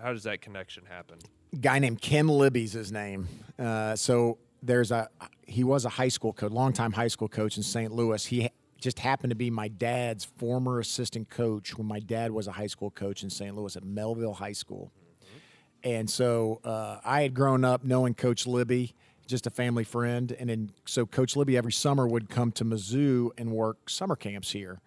how 0.00 0.12
does 0.12 0.25
that 0.25 0.40
connection 0.40 0.84
happen? 0.87 1.18
Guy 1.61 1.78
named 1.78 2.00
Ken 2.00 2.28
Libby's 2.28 2.72
his 2.72 2.92
name. 2.92 3.28
Uh, 3.58 3.94
so 3.96 4.38
there's 4.62 4.90
a 4.90 5.08
he 5.46 5.64
was 5.64 5.84
a 5.84 5.88
high 5.88 6.08
school 6.08 6.32
coach, 6.32 6.52
longtime 6.52 6.92
high 6.92 7.08
school 7.08 7.28
coach 7.28 7.56
in 7.56 7.62
St. 7.62 7.92
Louis. 7.92 8.25
He 8.25 8.49
just 8.80 8.99
happened 8.99 9.30
to 9.30 9.37
be 9.37 9.50
my 9.50 9.68
dad's 9.68 10.25
former 10.25 10.80
assistant 10.80 11.28
coach 11.28 11.76
when 11.76 11.87
my 11.87 12.00
dad 12.00 12.32
was 12.32 12.49
a 12.49 12.52
high 12.52 12.66
school 12.66 12.90
coach 12.90 13.22
in 13.22 13.30
St. 13.30 13.54
Louis 13.54 13.76
at 13.76 13.84
Mehlville 13.84 14.37
High 14.37 14.52
School. 14.52 14.90
Mm-hmm. 15.25 15.88
And 15.90 16.11
so 16.11 16.61
uh, 16.64 16.99
I 17.04 17.22
had 17.22 17.34
grown 17.34 17.64
up 17.64 17.84
knowing 17.84 18.14
Coach 18.14 18.46
Libby, 18.46 18.94
just 19.26 19.46
a 19.46 19.50
family 19.50 19.84
friend, 19.84 20.34
and 20.38 20.49
then 20.49 20.72
so 20.84 21.06
Coach 21.06 21.37
Libby 21.37 21.56
every 21.56 21.72
summer 21.72 22.06
would 22.06 22.28
come 22.28 22.50
to 22.52 22.64
Mizzou 22.64 23.30
and 23.38 23.52
work 23.52 23.90
summer 23.90 24.16
camps 24.16 24.50
here, 24.50 24.80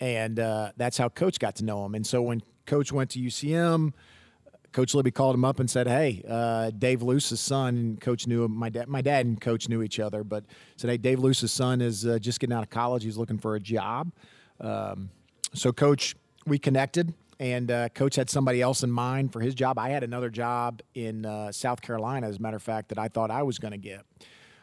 and 0.00 0.40
uh, 0.40 0.72
that's 0.76 0.98
how 0.98 1.08
Coach 1.08 1.38
got 1.38 1.56
to 1.56 1.64
know 1.64 1.84
him. 1.84 1.94
And 1.94 2.06
so 2.06 2.22
when 2.22 2.42
Coach 2.66 2.92
went 2.92 3.10
to 3.10 3.20
UCM 3.20 3.92
Coach 4.72 4.94
Libby 4.94 5.10
called 5.10 5.34
him 5.34 5.44
up 5.44 5.58
and 5.58 5.68
said, 5.68 5.88
"Hey, 5.88 6.22
uh, 6.28 6.70
Dave 6.70 7.02
Loos's 7.02 7.40
son." 7.40 7.76
And 7.76 8.00
Coach 8.00 8.26
knew 8.26 8.46
my 8.48 8.68
dad. 8.68 8.88
My 8.88 9.02
dad 9.02 9.26
and 9.26 9.40
Coach 9.40 9.68
knew 9.68 9.82
each 9.82 9.98
other, 9.98 10.22
but 10.22 10.44
said, 10.76 10.90
"Hey, 10.90 10.96
Dave 10.96 11.18
Loos's 11.18 11.52
son 11.52 11.80
is 11.80 12.06
uh, 12.06 12.18
just 12.18 12.40
getting 12.40 12.54
out 12.54 12.62
of 12.62 12.70
college. 12.70 13.02
He's 13.02 13.16
looking 13.16 13.38
for 13.38 13.56
a 13.56 13.60
job." 13.60 14.12
Um, 14.60 15.10
so, 15.54 15.72
Coach, 15.72 16.14
we 16.46 16.58
connected, 16.58 17.14
and 17.40 17.70
uh, 17.70 17.88
Coach 17.88 18.14
had 18.16 18.30
somebody 18.30 18.62
else 18.62 18.82
in 18.82 18.90
mind 18.90 19.32
for 19.32 19.40
his 19.40 19.54
job. 19.54 19.78
I 19.78 19.88
had 19.88 20.04
another 20.04 20.30
job 20.30 20.82
in 20.94 21.26
uh, 21.26 21.50
South 21.50 21.80
Carolina, 21.80 22.28
as 22.28 22.36
a 22.36 22.40
matter 22.40 22.56
of 22.56 22.62
fact, 22.62 22.90
that 22.90 22.98
I 22.98 23.08
thought 23.08 23.30
I 23.30 23.42
was 23.42 23.58
going 23.58 23.72
to 23.72 23.78
get. 23.78 24.02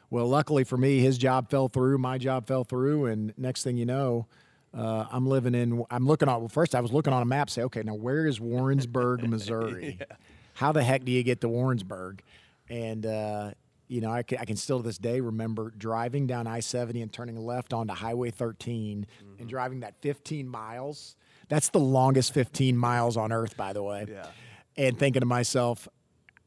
Well, 0.09 0.27
luckily 0.27 0.63
for 0.63 0.77
me, 0.77 0.99
his 0.99 1.17
job 1.17 1.49
fell 1.49 1.67
through. 1.67 1.97
My 1.97 2.17
job 2.17 2.47
fell 2.47 2.63
through, 2.63 3.07
and 3.07 3.33
next 3.37 3.63
thing 3.63 3.75
you 3.75 3.85
know 3.85 4.27
uh, 4.73 5.05
I'm 5.11 5.27
living 5.27 5.55
in. 5.55 5.83
I'm 5.89 6.05
looking 6.05 6.29
on. 6.29 6.39
Well, 6.39 6.49
first 6.49 6.75
I 6.75 6.81
was 6.81 6.91
looking 6.91 7.13
on 7.13 7.21
a 7.21 7.25
map. 7.25 7.49
Say, 7.49 7.63
okay, 7.63 7.83
now 7.83 7.95
where 7.95 8.25
is 8.25 8.39
Warrensburg, 8.39 9.23
Missouri? 9.29 9.97
yeah. 9.99 10.15
How 10.53 10.71
the 10.71 10.83
heck 10.83 11.05
do 11.05 11.11
you 11.11 11.23
get 11.23 11.41
to 11.41 11.49
Warrensburg? 11.49 12.21
And 12.69 13.05
uh, 13.05 13.51
you 13.87 14.01
know, 14.01 14.11
I 14.11 14.23
can, 14.23 14.39
I 14.39 14.45
can, 14.45 14.57
still 14.57 14.77
to 14.77 14.83
this 14.83 14.97
day 14.97 15.19
remember 15.19 15.71
driving 15.77 16.27
down 16.27 16.47
I-70 16.47 17.01
and 17.01 17.11
turning 17.11 17.37
left 17.37 17.73
onto 17.73 17.93
Highway 17.93 18.31
13 18.31 19.05
mm-hmm. 19.05 19.39
and 19.39 19.49
driving 19.49 19.81
that 19.81 19.95
15 20.01 20.47
miles. 20.47 21.15
That's 21.47 21.69
the 21.69 21.79
longest 21.79 22.33
15 22.33 22.77
miles 22.77 23.15
on 23.15 23.31
Earth, 23.31 23.55
by 23.55 23.73
the 23.73 23.81
way. 23.81 24.07
Yeah. 24.09 24.27
And 24.75 24.99
thinking 24.99 25.21
to 25.21 25.25
myself, 25.25 25.87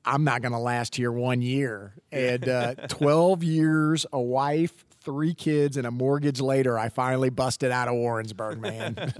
I'm 0.05 0.25
not 0.25 0.43
going 0.43 0.53
to 0.53 0.59
last 0.59 0.95
here 0.95 1.13
one 1.13 1.43
year. 1.43 1.95
And 2.13 2.49
uh, 2.49 2.75
12 2.89 3.43
years, 3.43 4.07
a 4.13 4.21
wife, 4.21 4.85
three 5.03 5.35
kids 5.35 5.77
and 5.77 5.87
a 5.87 5.91
mortgage 5.91 6.41
later, 6.41 6.79
I 6.79 6.89
finally 6.89 7.31
busted 7.31 7.71
out 7.71 7.89
of 7.89 7.95
Warrensburg, 7.95 8.61
man. 8.61 9.13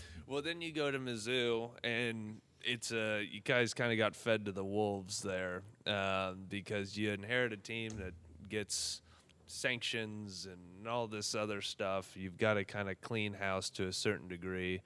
well, 0.26 0.42
then 0.42 0.60
you 0.60 0.72
go 0.72 0.90
to 0.90 0.98
Mizzou, 0.98 1.70
and 1.84 2.40
it's 2.62 2.92
a 2.92 3.22
you 3.22 3.40
guys 3.40 3.74
kind 3.74 3.92
of 3.92 3.98
got 3.98 4.16
fed 4.16 4.46
to 4.46 4.52
the 4.52 4.64
wolves 4.64 5.22
there 5.22 5.62
um, 5.86 6.44
because 6.48 6.96
you 6.96 7.12
inherit 7.12 7.52
a 7.52 7.56
team 7.56 7.90
that 7.98 8.12
gets 8.48 9.02
sanctions 9.46 10.46
and 10.46 10.88
all 10.88 11.06
this 11.06 11.34
other 11.34 11.60
stuff. 11.60 12.16
You've 12.16 12.38
got 12.38 12.54
to 12.54 12.64
kind 12.64 12.90
of 12.90 13.00
clean 13.00 13.34
house 13.34 13.70
to 13.70 13.86
a 13.86 13.92
certain 13.92 14.28
degree. 14.28 14.82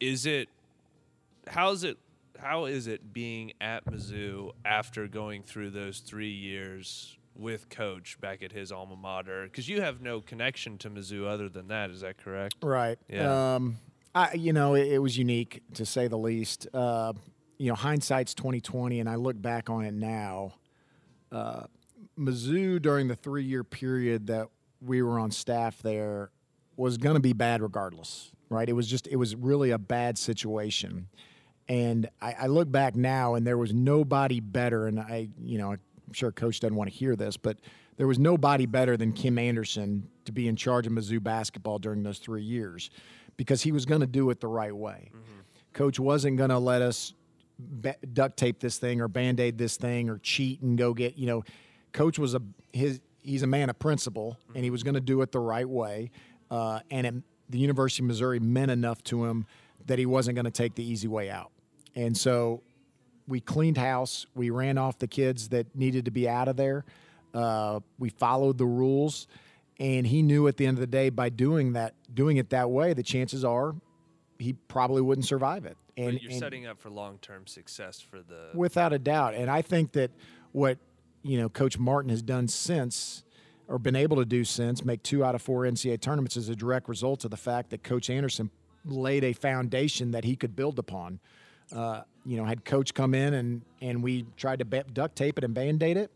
Is 0.00 0.26
it? 0.26 0.48
How's 1.48 1.84
it? 1.84 1.98
How 2.38 2.66
is 2.66 2.86
it 2.86 3.12
being 3.12 3.52
at 3.60 3.86
Mizzou 3.86 4.52
after 4.64 5.08
going 5.08 5.42
through 5.42 5.70
those 5.70 6.00
three 6.00 6.32
years 6.32 7.16
with 7.38 7.68
coach 7.68 8.18
back 8.20 8.42
at 8.42 8.52
his 8.52 8.72
alma 8.72 8.96
mater 8.96 9.44
because 9.44 9.68
you 9.68 9.80
have 9.80 10.00
no 10.00 10.20
connection 10.20 10.78
to 10.78 10.90
Mizzou 10.90 11.26
other 11.26 11.48
than 11.48 11.68
that. 11.68 11.90
Is 11.90 12.00
that 12.00 12.18
correct? 12.18 12.56
Right. 12.62 12.98
Yeah. 13.08 13.54
Um, 13.54 13.78
I, 14.14 14.34
you 14.34 14.52
know, 14.52 14.74
it, 14.74 14.88
it, 14.88 14.98
was 14.98 15.18
unique 15.18 15.62
to 15.74 15.84
say 15.84 16.08
the 16.08 16.16
least. 16.16 16.66
Uh, 16.72 17.12
you 17.58 17.68
know, 17.68 17.74
hindsight's 17.74 18.34
twenty 18.34 18.60
twenty, 18.60 19.00
and 19.00 19.08
I 19.08 19.16
look 19.16 19.40
back 19.40 19.68
on 19.68 19.84
it 19.84 19.94
now. 19.94 20.54
Uh, 21.30 21.64
Mizzou 22.18 22.80
during 22.80 23.08
the 23.08 23.16
three 23.16 23.44
year 23.44 23.64
period 23.64 24.28
that 24.28 24.48
we 24.80 25.02
were 25.02 25.18
on 25.18 25.30
staff 25.30 25.82
there 25.82 26.30
was 26.76 26.98
going 26.98 27.14
to 27.14 27.20
be 27.20 27.32
bad 27.32 27.62
regardless, 27.62 28.30
right? 28.48 28.68
It 28.68 28.74
was 28.74 28.86
just 28.86 29.06
it 29.06 29.16
was 29.16 29.34
really 29.34 29.70
a 29.70 29.78
bad 29.78 30.18
situation. 30.18 31.08
And 31.68 32.08
I, 32.22 32.34
I, 32.42 32.46
look 32.46 32.70
back 32.70 32.94
now, 32.94 33.34
and 33.34 33.44
there 33.44 33.58
was 33.58 33.74
nobody 33.74 34.38
better. 34.38 34.86
And 34.86 35.00
I, 35.00 35.30
you 35.42 35.58
know, 35.58 35.74
I'm 36.06 36.12
sure 36.12 36.32
coach 36.32 36.60
doesn't 36.60 36.76
want 36.76 36.90
to 36.90 36.96
hear 36.96 37.16
this, 37.16 37.36
but 37.36 37.58
there 37.96 38.06
was 38.06 38.18
nobody 38.18 38.66
better 38.66 38.96
than 38.96 39.12
Kim 39.12 39.38
Anderson 39.38 40.08
to 40.24 40.32
be 40.32 40.48
in 40.48 40.56
charge 40.56 40.86
of 40.86 40.92
Mizzou 40.92 41.22
basketball 41.22 41.78
during 41.78 42.02
those 42.02 42.18
three 42.18 42.42
years 42.42 42.90
because 43.36 43.62
he 43.62 43.72
was 43.72 43.86
going 43.86 44.00
to 44.00 44.06
do 44.06 44.30
it 44.30 44.40
the 44.40 44.48
right 44.48 44.74
way. 44.74 45.10
Mm-hmm. 45.10 45.40
Coach 45.72 45.98
wasn't 45.98 46.36
going 46.36 46.50
to 46.50 46.58
let 46.58 46.82
us 46.82 47.14
duct 48.12 48.36
tape 48.36 48.60
this 48.60 48.78
thing 48.78 49.00
or 49.00 49.08
band 49.08 49.40
aid 49.40 49.56
this 49.56 49.76
thing 49.76 50.10
or 50.10 50.18
cheat 50.18 50.60
and 50.60 50.76
go 50.76 50.92
get, 50.92 51.16
you 51.16 51.26
know, 51.26 51.42
coach 51.92 52.18
was 52.18 52.34
a, 52.34 52.42
his, 52.72 53.00
he's 53.22 53.42
a 53.42 53.46
man 53.46 53.70
of 53.70 53.78
principle 53.78 54.38
mm-hmm. 54.42 54.56
and 54.56 54.64
he 54.64 54.70
was 54.70 54.82
going 54.82 54.94
to 54.94 55.00
do 55.00 55.22
it 55.22 55.32
the 55.32 55.40
right 55.40 55.68
way. 55.68 56.10
Uh, 56.50 56.80
and 56.90 57.06
it, 57.06 57.14
the 57.48 57.58
University 57.58 58.02
of 58.02 58.08
Missouri 58.08 58.40
meant 58.40 58.70
enough 58.70 59.02
to 59.04 59.24
him 59.24 59.46
that 59.86 59.98
he 59.98 60.06
wasn't 60.06 60.34
going 60.34 60.44
to 60.44 60.50
take 60.50 60.74
the 60.74 60.84
easy 60.84 61.08
way 61.08 61.30
out. 61.30 61.50
And 61.94 62.16
so 62.16 62.62
we 63.26 63.40
cleaned 63.40 63.78
house. 63.78 64.26
We 64.34 64.50
ran 64.50 64.78
off 64.78 64.98
the 64.98 65.08
kids 65.08 65.48
that 65.50 65.74
needed 65.74 66.04
to 66.04 66.10
be 66.10 66.28
out 66.28 66.48
of 66.48 66.56
there. 66.56 66.84
Uh, 67.34 67.80
we 67.98 68.08
followed 68.08 68.58
the 68.58 68.66
rules, 68.66 69.26
and 69.78 70.06
he 70.06 70.22
knew 70.22 70.48
at 70.48 70.56
the 70.56 70.66
end 70.66 70.76
of 70.76 70.80
the 70.80 70.86
day 70.86 71.10
by 71.10 71.28
doing 71.28 71.74
that, 71.74 71.94
doing 72.12 72.38
it 72.38 72.50
that 72.50 72.70
way, 72.70 72.94
the 72.94 73.02
chances 73.02 73.44
are 73.44 73.74
he 74.38 74.52
probably 74.52 75.02
wouldn't 75.02 75.26
survive 75.26 75.64
it. 75.64 75.76
And 75.96 76.14
but 76.14 76.22
you're 76.22 76.30
and 76.32 76.40
setting 76.40 76.66
up 76.66 76.80
for 76.80 76.90
long-term 76.90 77.46
success 77.46 78.00
for 78.00 78.18
the 78.18 78.50
without 78.54 78.92
a 78.92 78.98
doubt. 78.98 79.34
And 79.34 79.50
I 79.50 79.62
think 79.62 79.92
that 79.92 80.10
what 80.52 80.78
you 81.22 81.38
know 81.38 81.48
Coach 81.48 81.78
Martin 81.78 82.10
has 82.10 82.22
done 82.22 82.48
since 82.48 83.24
or 83.68 83.78
been 83.78 83.96
able 83.96 84.16
to 84.18 84.24
do 84.24 84.44
since 84.44 84.84
make 84.84 85.02
two 85.02 85.24
out 85.24 85.34
of 85.34 85.42
four 85.42 85.62
NCAA 85.62 86.00
tournaments 86.00 86.36
is 86.36 86.48
a 86.48 86.56
direct 86.56 86.88
result 86.88 87.24
of 87.24 87.30
the 87.30 87.36
fact 87.36 87.70
that 87.70 87.82
Coach 87.82 88.08
Anderson 88.10 88.50
laid 88.84 89.24
a 89.24 89.32
foundation 89.32 90.12
that 90.12 90.24
he 90.24 90.36
could 90.36 90.54
build 90.54 90.78
upon. 90.78 91.18
Uh, 91.74 92.02
you 92.26 92.36
know, 92.36 92.44
had 92.44 92.64
coach 92.64 92.92
come 92.92 93.14
in 93.14 93.34
and 93.34 93.62
and 93.80 94.02
we 94.02 94.26
tried 94.36 94.58
to 94.58 94.64
duct 94.64 95.16
tape 95.16 95.38
it 95.38 95.44
and 95.44 95.54
band 95.54 95.82
aid 95.82 95.96
it. 95.96 96.10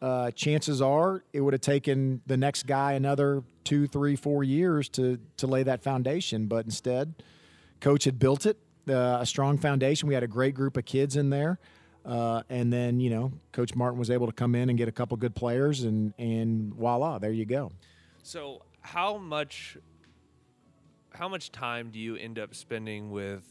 Uh, 0.00 0.30
chances 0.32 0.82
are 0.82 1.22
it 1.32 1.40
would 1.40 1.52
have 1.52 1.60
taken 1.60 2.20
the 2.26 2.36
next 2.36 2.66
guy 2.66 2.92
another 2.94 3.44
two, 3.62 3.86
three, 3.86 4.16
four 4.16 4.42
years 4.42 4.88
to 4.88 5.18
to 5.36 5.46
lay 5.46 5.62
that 5.62 5.82
foundation. 5.82 6.46
But 6.46 6.64
instead, 6.64 7.14
coach 7.80 8.04
had 8.04 8.18
built 8.18 8.46
it, 8.46 8.56
uh, 8.88 9.18
a 9.20 9.26
strong 9.26 9.58
foundation. 9.58 10.08
We 10.08 10.14
had 10.14 10.24
a 10.24 10.28
great 10.28 10.54
group 10.54 10.76
of 10.76 10.84
kids 10.84 11.16
in 11.16 11.30
there. 11.30 11.58
Uh, 12.04 12.42
and 12.48 12.72
then 12.72 12.98
you 12.98 13.10
know, 13.10 13.32
Coach 13.52 13.76
Martin 13.76 13.98
was 13.98 14.10
able 14.10 14.26
to 14.26 14.32
come 14.32 14.54
in 14.54 14.70
and 14.70 14.78
get 14.78 14.88
a 14.88 14.92
couple 14.92 15.16
good 15.16 15.36
players, 15.36 15.84
and 15.84 16.14
and 16.18 16.74
voila, 16.74 17.18
there 17.18 17.30
you 17.30 17.44
go. 17.44 17.70
So 18.22 18.62
how 18.80 19.18
much 19.18 19.76
how 21.14 21.28
much 21.28 21.52
time 21.52 21.90
do 21.90 21.98
you 21.98 22.16
end 22.16 22.38
up 22.38 22.54
spending 22.54 23.10
with 23.10 23.44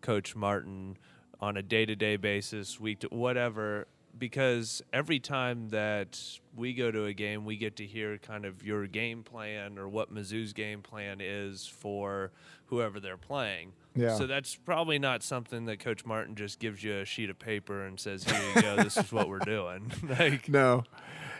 Coach 0.00 0.36
Martin 0.36 0.96
on 1.40 1.56
a 1.56 1.62
day 1.62 1.86
to 1.86 1.94
day 1.94 2.16
basis, 2.16 2.80
week 2.80 3.00
to 3.00 3.08
whatever, 3.08 3.86
because 4.18 4.82
every 4.92 5.20
time 5.20 5.68
that 5.70 6.18
we 6.56 6.74
go 6.74 6.90
to 6.90 7.04
a 7.04 7.12
game, 7.12 7.44
we 7.44 7.56
get 7.56 7.76
to 7.76 7.86
hear 7.86 8.18
kind 8.18 8.44
of 8.44 8.64
your 8.64 8.86
game 8.86 9.22
plan 9.22 9.78
or 9.78 9.88
what 9.88 10.12
Mizzou's 10.12 10.52
game 10.52 10.82
plan 10.82 11.18
is 11.20 11.66
for 11.66 12.32
whoever 12.66 12.98
they're 13.00 13.16
playing. 13.16 13.72
Yeah. 13.94 14.16
So 14.16 14.26
that's 14.26 14.54
probably 14.54 14.98
not 14.98 15.22
something 15.22 15.64
that 15.66 15.78
Coach 15.80 16.04
Martin 16.04 16.34
just 16.34 16.58
gives 16.58 16.82
you 16.84 16.98
a 16.98 17.04
sheet 17.04 17.30
of 17.30 17.38
paper 17.38 17.84
and 17.84 17.98
says, 17.98 18.24
"Here 18.24 18.40
you 18.54 18.62
go. 18.62 18.76
this 18.76 18.96
is 18.96 19.12
what 19.12 19.28
we're 19.28 19.38
doing." 19.40 19.92
like, 20.18 20.48
No, 20.48 20.84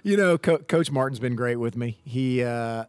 you 0.02 0.16
know, 0.16 0.38
Co- 0.38 0.58
Coach 0.58 0.90
Martin's 0.90 1.20
been 1.20 1.36
great 1.36 1.56
with 1.56 1.76
me. 1.76 1.98
He, 2.04 2.42
uh, 2.42 2.84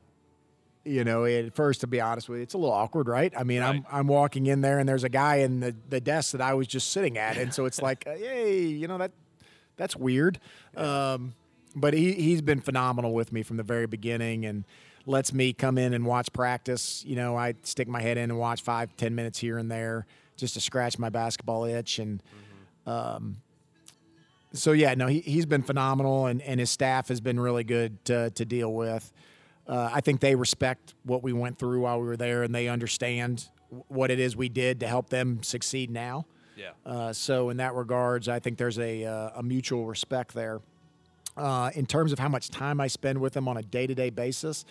you 0.89 1.03
know, 1.03 1.25
at 1.25 1.53
first, 1.55 1.81
to 1.81 1.88
be 1.88 2.01
honest 2.01 2.29
with 2.29 2.39
you, 2.39 2.43
it's 2.43 2.53
a 2.53 2.58
little 2.58 2.74
awkward, 2.74 3.08
right? 3.08 3.34
I 3.38 3.43
mean, 3.43 3.62
I'm 3.62 3.86
I'm 3.91 4.08
walking 4.08 4.48
in 4.48 4.62
there 4.62 4.79
and 4.79 4.89
there's 4.89 5.03
a 5.03 5.10
guy 5.10 5.38
in 5.38 5.60
the, 5.60 5.75
the 5.89 6.01
desk 6.01 6.31
that 6.31 6.41
I 6.41 6.53
was 6.53 6.67
just 6.67 6.91
sitting 6.91 7.17
at, 7.17 7.38
and 7.38 7.53
so 7.53 7.65
it's 7.65 7.81
like, 7.81 8.03
uh, 8.08 8.15
hey, 8.15 8.62
you 8.63 8.88
know 8.88 8.98
that 8.98 9.12
that's 9.77 9.96
weird. 9.96 10.39
Um, 10.75 11.34
but 11.75 11.93
he 11.93 12.13
he's 12.13 12.41
been 12.41 12.62
phenomenal 12.62 13.13
with 13.13 13.31
me 13.31 13.43
from 13.43 13.58
the 13.58 13.63
very 13.63 13.88
beginning 13.88 14.46
and 14.46 14.65
lets 15.05 15.31
me 15.34 15.53
come 15.53 15.77
in 15.77 15.93
and 15.93 16.05
watch 16.05 16.34
practice. 16.34 17.03
You 17.05 17.15
know, 17.15 17.38
I 17.38 17.53
stick 17.63 17.88
my 17.88 18.01
head 18.01 18.17
in 18.17 18.31
and 18.31 18.39
watch 18.39 18.62
five 18.62 18.96
ten 18.98 19.15
minutes 19.15 19.39
here 19.39 19.58
and 19.58 19.72
there 19.72 20.05
just 20.36 20.55
to 20.55 20.62
scratch 20.62 20.98
my 20.98 21.10
basketball 21.10 21.65
itch 21.65 22.00
and 22.00 22.24
so 24.53 24.72
yeah, 24.72 24.96
no, 24.96 25.08
he 25.08 25.19
he's 25.19 25.46
been 25.46 25.62
phenomenal, 25.62 26.25
and, 26.25 26.41
and 26.41 26.60
his 26.60 26.69
staff 26.69 27.10
has 27.10 27.22
been 27.22 27.39
really 27.39 27.63
good 27.63 28.03
to, 28.05 28.31
to 28.31 28.46
deal 28.46 28.74
with. 28.74 29.12
Uh, 29.69 29.89
I 29.93 30.01
think 30.01 30.19
they 30.19 30.33
respect 30.33 30.95
what 31.03 31.21
we 31.21 31.31
went 31.31 31.59
through 31.59 31.81
while 31.81 32.01
we 32.01 32.07
were 32.07 32.17
there, 32.17 32.41
and 32.41 32.53
they 32.55 32.67
understand 32.67 33.47
what 33.88 34.09
it 34.09 34.19
is 34.19 34.35
we 34.35 34.49
did 34.49 34.79
to 34.79 34.88
help 34.88 35.09
them 35.09 35.43
succeed 35.43 35.91
now. 35.91 36.25
yeah. 36.57 36.71
Uh, 36.85 37.13
so 37.13 37.51
in 37.51 37.57
that 37.57 37.75
regards, 37.75 38.27
I 38.27 38.39
think 38.39 38.57
there's 38.57 38.79
a 38.79 39.05
uh, 39.05 39.29
a 39.35 39.43
mutual 39.43 39.85
respect 39.85 40.33
there. 40.33 40.59
Uh, 41.38 41.69
in 41.75 41.85
terms 41.85 42.11
of 42.11 42.17
how 42.19 42.27
much 42.27 42.49
time 42.49 42.81
I 42.81 42.88
spend 42.88 43.21
with 43.21 43.33
them 43.33 43.47
on 43.47 43.57
a 43.57 43.61
day 43.61 43.85
to 43.88 43.93
day 43.95 44.09
basis, 44.09 44.65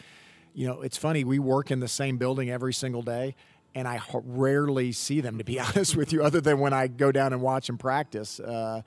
you 0.52 0.66
know, 0.66 0.82
it's 0.82 0.96
funny. 0.98 1.22
We 1.24 1.38
work 1.38 1.70
in 1.70 1.78
the 1.80 1.88
same 1.88 2.16
building 2.18 2.50
every 2.50 2.74
single 2.74 3.02
day, 3.02 3.36
and 3.76 3.86
I 3.86 3.96
h- 3.96 4.02
rarely 4.24 4.90
see 4.92 5.20
them, 5.20 5.38
to 5.38 5.44
be 5.44 5.60
honest 5.66 5.94
with 5.96 6.12
you, 6.12 6.24
other 6.24 6.40
than 6.40 6.58
when 6.58 6.72
I 6.72 6.88
go 6.88 7.12
down 7.12 7.32
and 7.32 7.40
watch 7.40 7.68
them 7.68 7.78
practice. 7.78 8.40
Uh, 8.40 8.82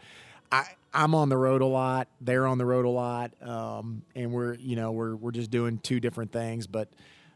I, 0.52 0.66
I'm 0.94 1.16
on 1.16 1.30
the 1.30 1.38
road 1.38 1.62
a 1.62 1.66
lot. 1.66 2.08
They're 2.20 2.46
on 2.46 2.58
the 2.58 2.66
road 2.66 2.86
a 2.86 2.90
lot, 2.90 3.32
um, 3.42 4.04
and 4.16 4.32
we're 4.32 4.56
you 4.56 4.76
know 4.76 4.92
we're 4.92 5.16
we're 5.16 5.32
just 5.32 5.52
doing 5.52 5.80
two 5.80 6.00
different 6.00 6.32
things. 6.32 6.68
But 6.68 6.90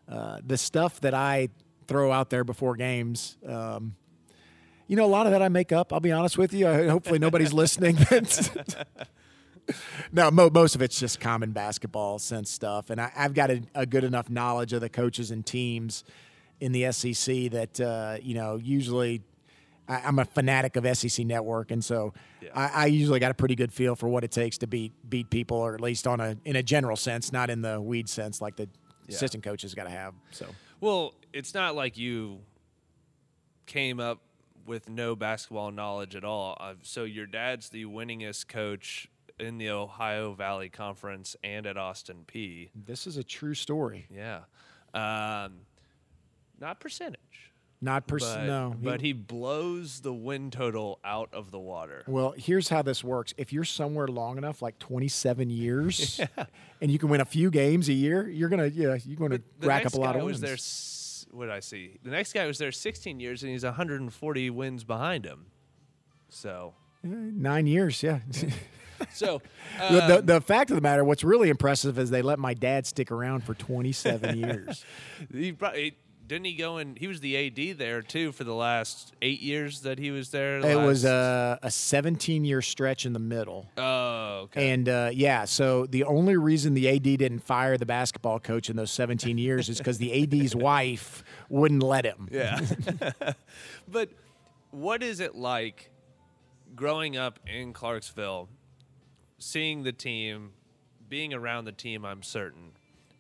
uh, 0.10 0.40
the 0.46 0.58
stuff 0.58 1.00
that 1.02 1.14
I 1.14 1.50
throw 1.88 2.12
out 2.12 2.30
there 2.30 2.44
before 2.44 2.76
games, 2.76 3.38
um, 3.48 3.96
you 4.88 4.96
know, 4.96 5.06
a 5.06 5.08
lot 5.08 5.26
of 5.26 5.32
that 5.32 5.42
I 5.42 5.50
make 5.50 5.72
up. 5.72 5.94
I'll 5.94 6.00
be 6.00 6.12
honest 6.12 6.38
with 6.38 6.54
you. 6.54 6.68
I, 6.68 6.88
hopefully, 6.88 7.20
nobody's 7.20 7.54
listening. 7.64 7.98
no, 10.12 10.32
mo- 10.32 10.50
most 10.54 10.76
of 10.76 10.82
it's 10.82 11.00
just 11.00 11.20
common 11.20 11.52
basketball 11.52 12.20
sense 12.20 12.52
stuff, 12.52 12.90
and 12.90 13.00
I, 13.00 13.12
I've 13.16 13.34
got 13.34 13.52
a, 13.52 13.62
a 13.74 13.86
good 13.86 14.04
enough 14.04 14.30
knowledge 14.30 14.74
of 14.74 14.82
the 14.82 14.90
coaches 14.90 15.32
and 15.32 15.46
teams 15.46 16.04
in 16.60 16.72
the 16.72 16.92
SEC 16.92 17.52
that 17.52 17.80
uh, 17.80 18.18
you 18.22 18.36
know 18.36 18.58
usually. 18.58 19.22
I, 19.88 20.02
I'm 20.06 20.20
a 20.20 20.26
fanatic 20.26 20.76
of 20.76 20.98
SEC 20.98 21.26
Network, 21.26 21.72
and 21.72 21.84
so 21.84 22.14
Yeah. 22.42 22.50
I, 22.56 22.84
I 22.84 22.86
usually 22.88 23.20
got 23.20 23.32
a 23.32 23.36
pretty 23.36 23.56
good 23.56 23.72
feel 23.74 23.96
for 23.96 24.08
what 24.10 24.24
it 24.24 24.32
takes 24.32 24.58
to 24.60 24.68
beat 24.68 24.94
beat 25.10 25.30
people, 25.30 25.58
or 25.58 25.74
at 25.76 25.82
least 25.82 26.08
on 26.08 26.20
a 26.20 26.38
in 26.46 26.56
a 26.56 26.64
general 26.64 26.96
sense, 26.98 27.32
not 27.32 27.50
in 27.50 27.62
the 27.62 27.80
weed 27.82 28.10
sense 28.10 28.42
like 28.42 28.56
the 28.56 28.68
Yeah. 29.08 29.16
assistant 29.16 29.44
coaches 29.44 29.74
got 29.76 29.84
to 29.86 29.90
have. 29.92 30.14
So 30.32 30.48
Well, 30.82 31.14
it's 31.34 31.54
not 31.54 31.76
like 31.76 31.98
you 31.98 32.40
came 33.66 34.00
up 34.00 34.20
with 34.66 34.90
no 34.90 35.16
basketball 35.16 35.72
knowledge 35.72 36.16
at 36.16 36.24
all. 36.24 36.58
Uh, 36.60 36.74
so 36.82 37.04
your 37.04 37.26
dad's 37.28 37.70
the 37.70 37.86
winningest 37.86 38.48
coach 38.48 39.08
in 39.40 39.58
the 39.58 39.70
Ohio 39.70 40.34
Valley 40.34 40.70
Conference 40.70 41.36
and 41.44 41.66
at 41.68 41.78
Austin 41.78 42.24
Peay. 42.28 42.70
this 42.74 43.06
is 43.06 43.18
a 43.18 43.24
true 43.24 43.54
story, 43.54 44.08
Yeah. 44.10 44.42
Um, 44.94 45.58
not 46.60 46.80
percentage. 46.80 47.45
Not 47.86 48.08
pers- 48.08 48.24
but, 48.24 48.44
no, 48.46 48.76
but 48.82 49.00
he 49.00 49.14
blows 49.14 50.02
the 50.02 50.14
win 50.14 50.52
total 50.52 51.00
out 51.06 51.30
of 51.32 51.52
the 51.52 51.60
water. 51.60 52.04
Well, 52.08 52.34
here's 52.36 52.68
how 52.68 52.82
this 52.82 53.04
works. 53.04 53.34
If 53.38 53.54
you're 53.54 53.64
somewhere 53.64 54.08
long 54.08 54.38
enough, 54.38 54.62
like 54.62 54.78
27 54.80 55.50
years, 55.50 56.20
and 56.82 56.92
you 56.92 57.00
can 57.00 57.08
win 57.10 57.22
a 57.22 57.26
few 57.26 57.50
games 57.50 57.88
a 57.88 57.94
year, 57.94 58.28
you're 58.28 58.50
gonna 58.50 58.68
yeah, 58.68 58.98
you're 59.06 59.18
gonna 59.18 59.42
rack 59.62 59.86
up 59.86 59.94
a 59.94 59.98
lot 59.98 60.14
guy 60.16 60.20
of 60.20 60.26
was 60.26 60.42
wins. 60.42 61.28
there. 61.32 61.38
What 61.38 61.46
did 61.46 61.54
I 61.54 61.60
see? 61.62 61.98
The 62.04 62.12
next 62.12 62.34
guy 62.34 62.46
was 62.46 62.58
there 62.58 62.72
16 62.72 63.20
years, 63.20 63.44
and 63.44 63.52
he's 63.52 63.64
140 63.64 64.50
wins 64.50 64.84
behind 64.84 65.26
him. 65.26 65.46
So, 66.30 66.74
Eh, 67.04 67.10
Nine 67.12 67.68
years, 67.68 68.02
yeah. 68.02 68.20
so 69.12 69.42
the, 69.78 69.94
the, 69.96 70.20
um, 70.20 70.26
the 70.26 70.42
fact 70.42 70.70
of 70.72 70.76
the 70.76 70.82
matter, 70.82 71.04
what's 71.04 71.24
really 71.24 71.50
impressive 71.50 72.00
is 72.00 72.10
they 72.10 72.22
let 72.22 72.40
my 72.40 72.54
dad 72.54 72.86
stick 72.88 73.12
around 73.12 73.44
for 73.44 73.54
27 73.54 74.38
years. 74.40 74.86
He 75.32 75.52
probably 75.52 75.98
didn't 76.28 76.46
he 76.46 76.54
go 76.54 76.78
and 76.78 76.98
he 76.98 77.08
was 77.08 77.20
the 77.20 77.48
AD 77.48 77.78
there 77.78 78.02
too 78.02 78.32
for 78.32 78.44
the 78.44 78.54
last 78.54 79.14
eight 79.22 79.42
years 79.42 79.82
that 79.82 80.00
he 80.00 80.12
was 80.12 80.32
there. 80.32 80.60
It 80.60 80.76
was 80.76 81.06
a, 81.06 81.60
a 81.62 81.70
17 81.70 82.44
year 82.46 82.62
stretch 82.62 83.06
in 83.06 83.14
the 83.14 83.20
middle. 83.20 83.68
oh 83.78 84.42
okay. 84.46 84.72
And 84.72 84.90
uh, 84.90 85.10
yeah, 85.14 85.46
so 85.46 85.86
the 85.86 86.04
only 86.04 86.36
reason 86.38 86.74
the 86.74 86.90
AD 86.90 87.04
didn't 87.04 87.40
fire 87.40 87.78
the 87.78 87.86
basketball 87.86 88.40
coach 88.40 88.70
in 88.70 88.76
those 88.76 88.92
17 88.92 89.38
years 89.38 89.70
is 89.70 89.78
because 89.78 89.98
the 89.98 90.24
AD's 90.24 90.56
wife 90.56 91.24
wouldn't 91.50 91.84
let 91.84 92.06
him. 92.06 92.28
yeah. 92.32 92.60
but 93.88 94.10
what 94.72 95.04
is 95.04 95.20
it 95.20 95.36
like 95.36 95.92
growing 96.76 97.18
up 97.18 97.40
in 97.48 97.72
Clarksville, 97.74 98.50
seeing 99.38 99.84
the 99.84 99.94
team, 99.94 100.52
being 101.08 101.34
around 101.34 101.66
the 101.66 101.72
team? 101.72 102.04
I'm 102.04 102.24
certain. 102.24 102.72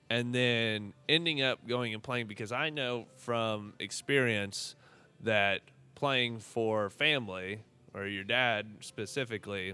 And 0.09 0.35
then 0.35 0.93
ending 1.09 1.41
up 1.41 1.67
going 1.67 1.93
and 1.93 2.03
playing 2.03 2.27
because 2.27 2.51
I 2.51 2.69
know 2.69 3.07
from 3.17 3.73
experience 3.79 4.75
that 5.21 5.61
playing 5.95 6.39
for 6.39 6.89
family 6.89 7.61
or 7.93 8.05
your 8.05 8.23
dad 8.23 8.67
specifically, 8.81 9.73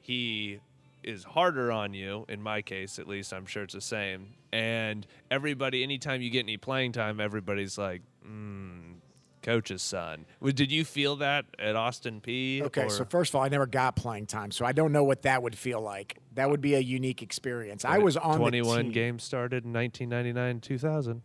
he 0.00 0.60
is 1.02 1.24
harder 1.24 1.70
on 1.70 1.94
you. 1.94 2.24
In 2.28 2.42
my 2.42 2.62
case, 2.62 2.98
at 2.98 3.06
least, 3.06 3.32
I'm 3.32 3.46
sure 3.46 3.64
it's 3.64 3.74
the 3.74 3.80
same. 3.80 4.34
And 4.52 5.06
everybody, 5.30 5.82
anytime 5.82 6.22
you 6.22 6.30
get 6.30 6.40
any 6.40 6.56
playing 6.56 6.92
time, 6.92 7.20
everybody's 7.20 7.76
like, 7.76 8.02
mm, 8.26 8.94
coach's 9.48 9.80
son. 9.82 10.26
Did 10.42 10.70
you 10.70 10.84
feel 10.84 11.16
that 11.16 11.46
at 11.58 11.74
Austin 11.74 12.20
Peay? 12.20 12.60
Okay, 12.62 12.84
or- 12.84 12.90
so 12.90 13.04
first 13.06 13.30
of 13.30 13.36
all, 13.36 13.42
I 13.42 13.48
never 13.48 13.66
got 13.66 13.96
playing 13.96 14.26
time, 14.26 14.50
so 14.50 14.66
I 14.66 14.72
don't 14.72 14.92
know 14.92 15.04
what 15.04 15.22
that 15.22 15.42
would 15.42 15.56
feel 15.56 15.80
like. 15.80 16.18
That 16.34 16.50
would 16.50 16.60
be 16.60 16.74
a 16.74 16.80
unique 16.80 17.22
experience. 17.22 17.84
I 17.84 17.98
was 17.98 18.16
on 18.18 18.38
21 18.38 18.76
the 18.76 18.82
team, 18.84 18.92
games 18.92 19.22
started 19.24 19.64
in 19.64 19.72
1999 19.72 20.60
2000. 20.60 21.22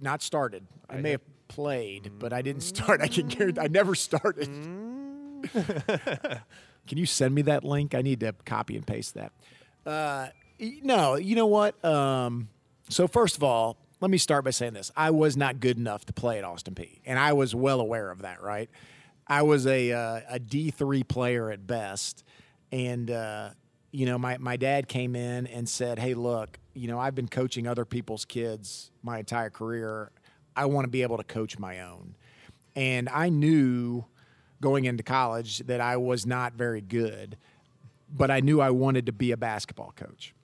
not 0.00 0.20
started. 0.20 0.66
I, 0.90 0.96
I 0.96 1.00
may 1.00 1.10
have- 1.12 1.20
have 1.20 1.48
played, 1.48 2.10
but 2.18 2.32
I 2.32 2.42
didn't 2.42 2.62
start. 2.62 3.00
I 3.00 3.06
can 3.08 3.28
guarantee 3.28 3.60
I 3.60 3.68
never 3.68 3.94
started. 3.94 4.48
can 5.52 6.98
you 6.98 7.06
send 7.06 7.34
me 7.34 7.42
that 7.42 7.64
link? 7.64 7.94
I 7.94 8.02
need 8.02 8.20
to 8.20 8.32
copy 8.44 8.76
and 8.76 8.86
paste 8.86 9.14
that. 9.14 9.32
Uh, 9.86 10.28
no, 10.82 11.14
you 11.16 11.36
know 11.36 11.46
what? 11.46 11.82
Um, 11.84 12.48
so 12.88 13.06
first 13.06 13.36
of 13.36 13.42
all, 13.44 13.76
let 14.04 14.10
me 14.10 14.18
start 14.18 14.44
by 14.44 14.50
saying 14.50 14.74
this: 14.74 14.92
I 14.94 15.10
was 15.12 15.34
not 15.34 15.60
good 15.60 15.78
enough 15.78 16.04
to 16.04 16.12
play 16.12 16.36
at 16.36 16.44
Austin 16.44 16.74
Peay, 16.74 17.00
and 17.06 17.18
I 17.18 17.32
was 17.32 17.54
well 17.54 17.80
aware 17.80 18.10
of 18.10 18.20
that. 18.20 18.42
Right? 18.42 18.68
I 19.26 19.40
was 19.40 19.66
a 19.66 19.92
uh, 19.92 20.20
a 20.28 20.38
D 20.38 20.70
three 20.70 21.02
player 21.02 21.50
at 21.50 21.66
best, 21.66 22.22
and 22.70 23.10
uh, 23.10 23.50
you 23.92 24.04
know 24.04 24.18
my 24.18 24.36
my 24.36 24.58
dad 24.58 24.88
came 24.88 25.16
in 25.16 25.46
and 25.46 25.66
said, 25.66 25.98
"Hey, 25.98 26.12
look, 26.12 26.58
you 26.74 26.86
know 26.86 26.98
I've 26.98 27.14
been 27.14 27.28
coaching 27.28 27.66
other 27.66 27.86
people's 27.86 28.26
kids 28.26 28.90
my 29.02 29.20
entire 29.20 29.48
career. 29.48 30.10
I 30.54 30.66
want 30.66 30.84
to 30.84 30.90
be 30.90 31.00
able 31.00 31.16
to 31.16 31.24
coach 31.24 31.58
my 31.58 31.80
own," 31.80 32.14
and 32.76 33.08
I 33.08 33.30
knew 33.30 34.04
going 34.60 34.84
into 34.84 35.02
college 35.02 35.60
that 35.60 35.80
I 35.80 35.96
was 35.96 36.26
not 36.26 36.52
very 36.52 36.82
good, 36.82 37.38
but 38.14 38.30
I 38.30 38.40
knew 38.40 38.60
I 38.60 38.68
wanted 38.68 39.06
to 39.06 39.12
be 39.12 39.32
a 39.32 39.38
basketball 39.38 39.94
coach. 39.96 40.34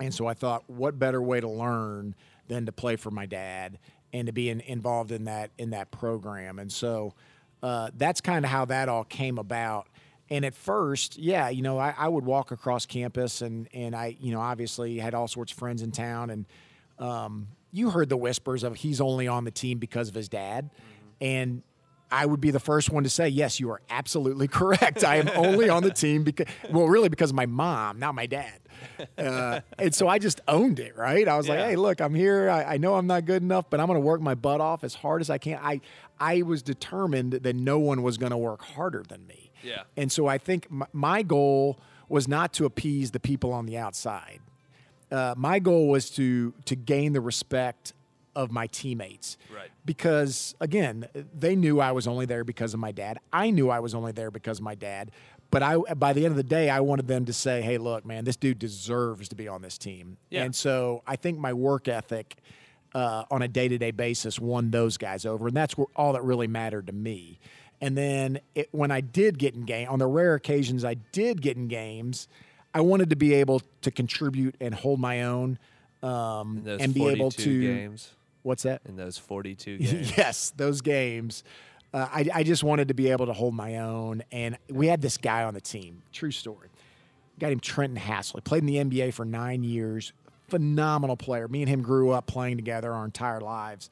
And 0.00 0.12
so 0.12 0.26
I 0.26 0.34
thought, 0.34 0.68
what 0.68 0.98
better 0.98 1.22
way 1.22 1.40
to 1.40 1.48
learn 1.48 2.16
than 2.48 2.66
to 2.66 2.72
play 2.72 2.96
for 2.96 3.10
my 3.10 3.26
dad 3.26 3.78
and 4.12 4.26
to 4.26 4.32
be 4.32 4.50
in, 4.50 4.60
involved 4.60 5.12
in 5.12 5.24
that 5.24 5.50
in 5.58 5.70
that 5.70 5.90
program? 5.90 6.58
And 6.58 6.70
so 6.70 7.14
uh, 7.62 7.90
that's 7.96 8.20
kind 8.20 8.44
of 8.44 8.50
how 8.50 8.64
that 8.66 8.88
all 8.88 9.04
came 9.04 9.38
about. 9.38 9.86
And 10.30 10.44
at 10.44 10.54
first, 10.54 11.18
yeah, 11.18 11.48
you 11.50 11.62
know, 11.62 11.78
I, 11.78 11.94
I 11.96 12.08
would 12.08 12.24
walk 12.24 12.52
across 12.52 12.86
campus, 12.86 13.42
and 13.42 13.68
and 13.74 13.94
I, 13.94 14.16
you 14.20 14.32
know, 14.32 14.40
obviously 14.40 14.98
had 14.98 15.14
all 15.14 15.28
sorts 15.28 15.52
of 15.52 15.58
friends 15.58 15.82
in 15.82 15.92
town, 15.92 16.30
and 16.30 16.46
um, 16.98 17.48
you 17.70 17.90
heard 17.90 18.08
the 18.08 18.16
whispers 18.16 18.62
of 18.62 18.76
he's 18.76 19.00
only 19.00 19.28
on 19.28 19.44
the 19.44 19.50
team 19.50 19.78
because 19.78 20.08
of 20.08 20.14
his 20.14 20.28
dad, 20.28 20.70
and 21.20 21.62
I 22.12 22.26
would 22.26 22.40
be 22.40 22.50
the 22.50 22.60
first 22.60 22.90
one 22.90 23.04
to 23.04 23.08
say, 23.08 23.28
yes, 23.28 23.58
you 23.58 23.70
are 23.70 23.80
absolutely 23.88 24.46
correct. 24.60 25.02
I 25.02 25.16
am 25.16 25.30
only 25.34 25.70
on 25.70 25.82
the 25.82 25.90
team 25.90 26.22
because, 26.22 26.46
well, 26.70 26.86
really 26.86 27.08
because 27.08 27.30
of 27.30 27.36
my 27.36 27.46
mom, 27.46 27.98
not 27.98 28.14
my 28.14 28.26
dad. 28.26 28.60
Uh, 29.16 29.60
and 29.78 29.94
so 29.94 30.08
I 30.08 30.18
just 30.18 30.40
owned 30.46 30.78
it, 30.78 30.96
right? 30.96 31.26
I 31.26 31.36
was 31.36 31.48
like, 31.48 31.58
hey, 31.58 31.76
look, 31.76 32.00
I'm 32.00 32.14
here. 32.14 32.50
I, 32.50 32.74
I 32.74 32.76
know 32.76 32.96
I'm 32.96 33.06
not 33.06 33.24
good 33.24 33.42
enough, 33.42 33.70
but 33.70 33.80
I'm 33.80 33.86
going 33.86 33.96
to 33.96 34.04
work 34.04 34.20
my 34.20 34.34
butt 34.34 34.60
off 34.60 34.84
as 34.84 34.94
hard 34.94 35.20
as 35.20 35.30
I 35.30 35.38
can. 35.38 35.58
I, 35.62 35.80
I 36.20 36.42
was 36.42 36.62
determined 36.62 37.32
that 37.32 37.56
no 37.56 37.78
one 37.78 38.02
was 38.02 38.18
going 38.18 38.30
to 38.32 38.36
work 38.36 38.62
harder 38.62 39.02
than 39.08 39.26
me. 39.26 39.50
Yeah. 39.62 39.82
And 39.96 40.12
so 40.12 40.26
I 40.26 40.38
think 40.38 40.70
my, 40.70 40.86
my 40.92 41.22
goal 41.22 41.80
was 42.08 42.28
not 42.28 42.52
to 42.54 42.66
appease 42.66 43.12
the 43.12 43.20
people 43.20 43.52
on 43.52 43.66
the 43.66 43.78
outside. 43.78 44.40
Uh, 45.10 45.34
my 45.36 45.58
goal 45.58 45.88
was 45.88 46.10
to 46.10 46.54
to 46.64 46.74
gain 46.74 47.12
the 47.12 47.20
respect 47.20 47.92
of 48.34 48.50
my 48.50 48.66
teammates. 48.66 49.36
Right. 49.54 49.70
Because 49.84 50.54
again, 50.60 51.06
they 51.38 51.56
knew 51.56 51.80
I 51.80 51.92
was 51.92 52.06
only 52.06 52.26
there 52.26 52.44
because 52.44 52.74
of 52.74 52.80
my 52.80 52.92
dad. 52.92 53.18
I 53.32 53.50
knew 53.50 53.70
I 53.70 53.80
was 53.80 53.94
only 53.94 54.12
there 54.12 54.30
because 54.30 54.58
of 54.58 54.64
my 54.64 54.74
dad. 54.74 55.10
But 55.50 55.62
I, 55.62 55.76
by 55.76 56.14
the 56.14 56.24
end 56.24 56.32
of 56.32 56.38
the 56.38 56.42
day, 56.42 56.70
I 56.70 56.80
wanted 56.80 57.06
them 57.08 57.26
to 57.26 57.32
say, 57.34 57.60
"Hey, 57.60 57.76
look, 57.76 58.06
man, 58.06 58.24
this 58.24 58.36
dude 58.36 58.58
deserves 58.58 59.28
to 59.28 59.34
be 59.34 59.48
on 59.48 59.60
this 59.60 59.76
team." 59.76 60.16
Yeah. 60.30 60.44
And 60.44 60.54
so 60.54 61.02
I 61.06 61.16
think 61.16 61.38
my 61.38 61.52
work 61.52 61.88
ethic 61.88 62.36
uh, 62.94 63.24
on 63.30 63.42
a 63.42 63.48
day-to-day 63.48 63.90
basis 63.90 64.40
won 64.40 64.70
those 64.70 64.96
guys 64.96 65.26
over, 65.26 65.48
and 65.48 65.56
that's 65.56 65.74
all 65.94 66.14
that 66.14 66.24
really 66.24 66.46
mattered 66.46 66.86
to 66.86 66.94
me. 66.94 67.38
And 67.82 67.98
then 67.98 68.40
it, 68.54 68.68
when 68.72 68.90
I 68.90 69.02
did 69.02 69.38
get 69.38 69.54
in 69.54 69.64
game, 69.64 69.88
on 69.90 69.98
the 69.98 70.06
rare 70.06 70.34
occasions 70.34 70.86
I 70.86 70.94
did 70.94 71.42
get 71.42 71.58
in 71.58 71.68
games, 71.68 72.28
I 72.72 72.80
wanted 72.80 73.10
to 73.10 73.16
be 73.16 73.34
able 73.34 73.60
to 73.82 73.90
contribute 73.90 74.54
and 74.58 74.74
hold 74.74 75.00
my 75.00 75.24
own, 75.24 75.58
um, 76.02 76.64
and 76.66 76.94
be 76.94 77.08
able 77.08 77.30
to. 77.30 77.60
games. 77.60 78.10
What's 78.42 78.64
that? 78.64 78.82
In 78.86 78.96
those 78.96 79.18
42 79.18 79.78
games. 79.78 80.16
yes, 80.16 80.52
those 80.56 80.80
games. 80.80 81.44
Uh, 81.94 82.08
I, 82.10 82.28
I 82.34 82.42
just 82.42 82.64
wanted 82.64 82.88
to 82.88 82.94
be 82.94 83.10
able 83.10 83.26
to 83.26 83.32
hold 83.32 83.54
my 83.54 83.78
own. 83.78 84.22
And 84.32 84.56
we 84.70 84.86
had 84.86 85.02
this 85.02 85.16
guy 85.18 85.44
on 85.44 85.54
the 85.54 85.60
team. 85.60 86.02
True 86.12 86.30
story. 86.30 86.68
Guy 87.38 87.48
named 87.48 87.62
Trenton 87.62 87.98
Hassell. 87.98 88.36
He 88.36 88.40
played 88.40 88.62
in 88.62 88.66
the 88.66 88.76
NBA 88.76 89.14
for 89.14 89.24
nine 89.24 89.62
years. 89.62 90.12
Phenomenal 90.48 91.16
player. 91.16 91.48
Me 91.48 91.62
and 91.62 91.68
him 91.68 91.82
grew 91.82 92.10
up 92.10 92.26
playing 92.26 92.56
together 92.56 92.92
our 92.92 93.04
entire 93.04 93.40
lives. 93.40 93.90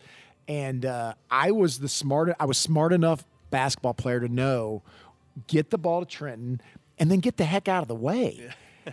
And 0.48 0.84
uh, 0.84 1.14
I 1.30 1.52
was 1.52 1.78
the 1.78 1.88
smart. 1.88 2.34
I 2.40 2.44
was 2.46 2.58
smart 2.58 2.92
enough 2.92 3.24
basketball 3.50 3.94
player 3.94 4.20
to 4.20 4.28
know 4.28 4.82
get 5.46 5.70
the 5.70 5.78
ball 5.78 6.00
to 6.00 6.06
Trenton 6.06 6.60
and 6.98 7.10
then 7.10 7.20
get 7.20 7.36
the 7.36 7.44
heck 7.44 7.68
out 7.68 7.82
of 7.82 7.88
the 7.88 7.94
way. 7.94 8.50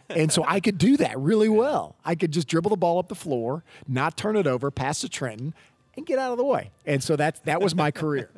And 0.10 0.32
so 0.32 0.44
I 0.48 0.60
could 0.60 0.78
do 0.78 0.98
that 0.98 1.18
really 1.20 1.50
well. 1.50 1.96
I 2.04 2.16
could 2.16 2.32
just 2.32 2.48
dribble 2.48 2.70
the 2.70 2.78
ball 2.78 3.00
up 3.00 3.08
the 3.08 3.16
floor, 3.16 3.64
not 3.88 4.18
turn 4.18 4.36
it 4.36 4.48
over, 4.48 4.72
pass 4.72 5.02
to 5.02 5.10
Trenton, 5.10 5.54
and 5.96 6.06
get 6.06 6.20
out 6.20 6.32
of 6.32 6.38
the 6.38 6.46
way. 6.46 6.72
And 6.86 7.04
so 7.04 7.16
that 7.16 7.44
that 7.46 7.62
was 7.62 7.76
my 7.76 7.92
career. 7.92 8.30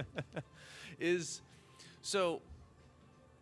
Is 0.99 1.41
so 2.01 2.41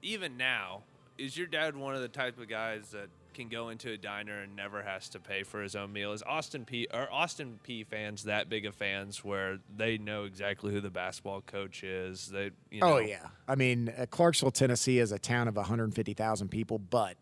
even 0.01 0.37
now, 0.37 0.83
is 1.17 1.37
your 1.37 1.47
dad 1.47 1.75
one 1.75 1.95
of 1.95 2.01
the 2.01 2.07
type 2.07 2.39
of 2.39 2.47
guys 2.47 2.91
that 2.91 3.09
can 3.33 3.49
go 3.49 3.69
into 3.69 3.91
a 3.91 3.97
diner 3.97 4.41
and 4.41 4.55
never 4.55 4.81
has 4.81 5.09
to 5.09 5.19
pay 5.19 5.43
for 5.43 5.61
his 5.61 5.75
own 5.75 5.93
meal? 5.93 6.11
Is 6.11 6.23
Austin 6.23 6.65
Peay 6.65 6.85
are 6.91 7.07
Austin 7.11 7.59
Peay 7.67 7.85
fans 7.85 8.23
that 8.23 8.49
big 8.49 8.65
of 8.65 8.75
fans 8.75 9.23
where 9.23 9.59
they 9.75 9.97
know 9.97 10.23
exactly 10.23 10.71
who 10.73 10.81
the 10.81 10.89
basketball 10.89 11.41
coach 11.41 11.83
is? 11.83 12.27
They 12.27 12.51
you 12.71 12.81
know, 12.81 12.95
Oh 12.95 12.97
yeah. 12.97 13.27
I 13.47 13.55
mean, 13.55 13.93
uh, 13.97 14.05
Clarksville, 14.07 14.51
Tennessee 14.51 14.99
is 14.99 15.11
a 15.11 15.19
town 15.19 15.47
of 15.47 15.55
150,000 15.55 16.49
people, 16.49 16.79
but 16.79 17.15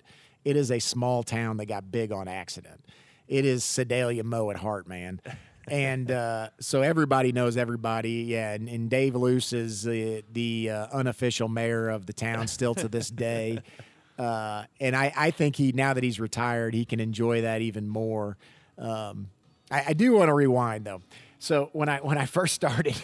it 0.46 0.56
is 0.56 0.72
a 0.72 0.80
small 0.80 1.24
town 1.24 1.58
that 1.58 1.66
got 1.66 1.92
big 1.92 2.12
on 2.12 2.28
accident. 2.28 2.86
It 3.28 3.44
is 3.44 3.64
Sedalia 3.64 4.24
Mo 4.24 4.52
at 4.52 4.58
heart, 4.58 4.88
man. 4.88 5.20
and 5.68 6.12
uh, 6.12 6.50
so 6.60 6.84
everybody 6.84 7.32
knows 7.32 7.58
everybody. 7.58 8.24
Yeah, 8.28 8.54
and, 8.54 8.70
and 8.70 8.90
Dave 8.90 9.16
Loos 9.16 9.52
is 9.52 9.84
the, 9.84 10.24
the 10.32 10.70
uh, 10.70 10.88
unofficial 10.94 11.48
mayor 11.50 11.90
of 11.90 12.06
the 12.06 12.14
town 12.14 12.48
still 12.48 12.76
to 12.76 12.88
this 12.88 13.10
day. 13.10 13.60
Uh, 14.18 14.64
and 14.80 14.96
I, 14.96 15.12
I 15.14 15.32
think 15.32 15.58
he 15.58 15.74
now 15.74 15.94
that 15.94 16.02
he's 16.02 16.22
retired, 16.22 16.74
he 16.74 16.86
can 16.86 17.02
enjoy 17.02 17.42
that 17.42 17.62
even 17.62 17.90
more. 17.90 18.38
Um, 18.78 19.28
I, 19.70 19.88
I 19.88 19.94
do 19.94 20.14
want 20.14 20.30
to 20.30 20.34
rewind 20.34 20.86
though. 20.86 21.02
So 21.40 21.70
when 21.74 21.90
I 21.90 21.98
when 21.98 22.18
I 22.18 22.26
first 22.26 22.56
started, 22.56 22.96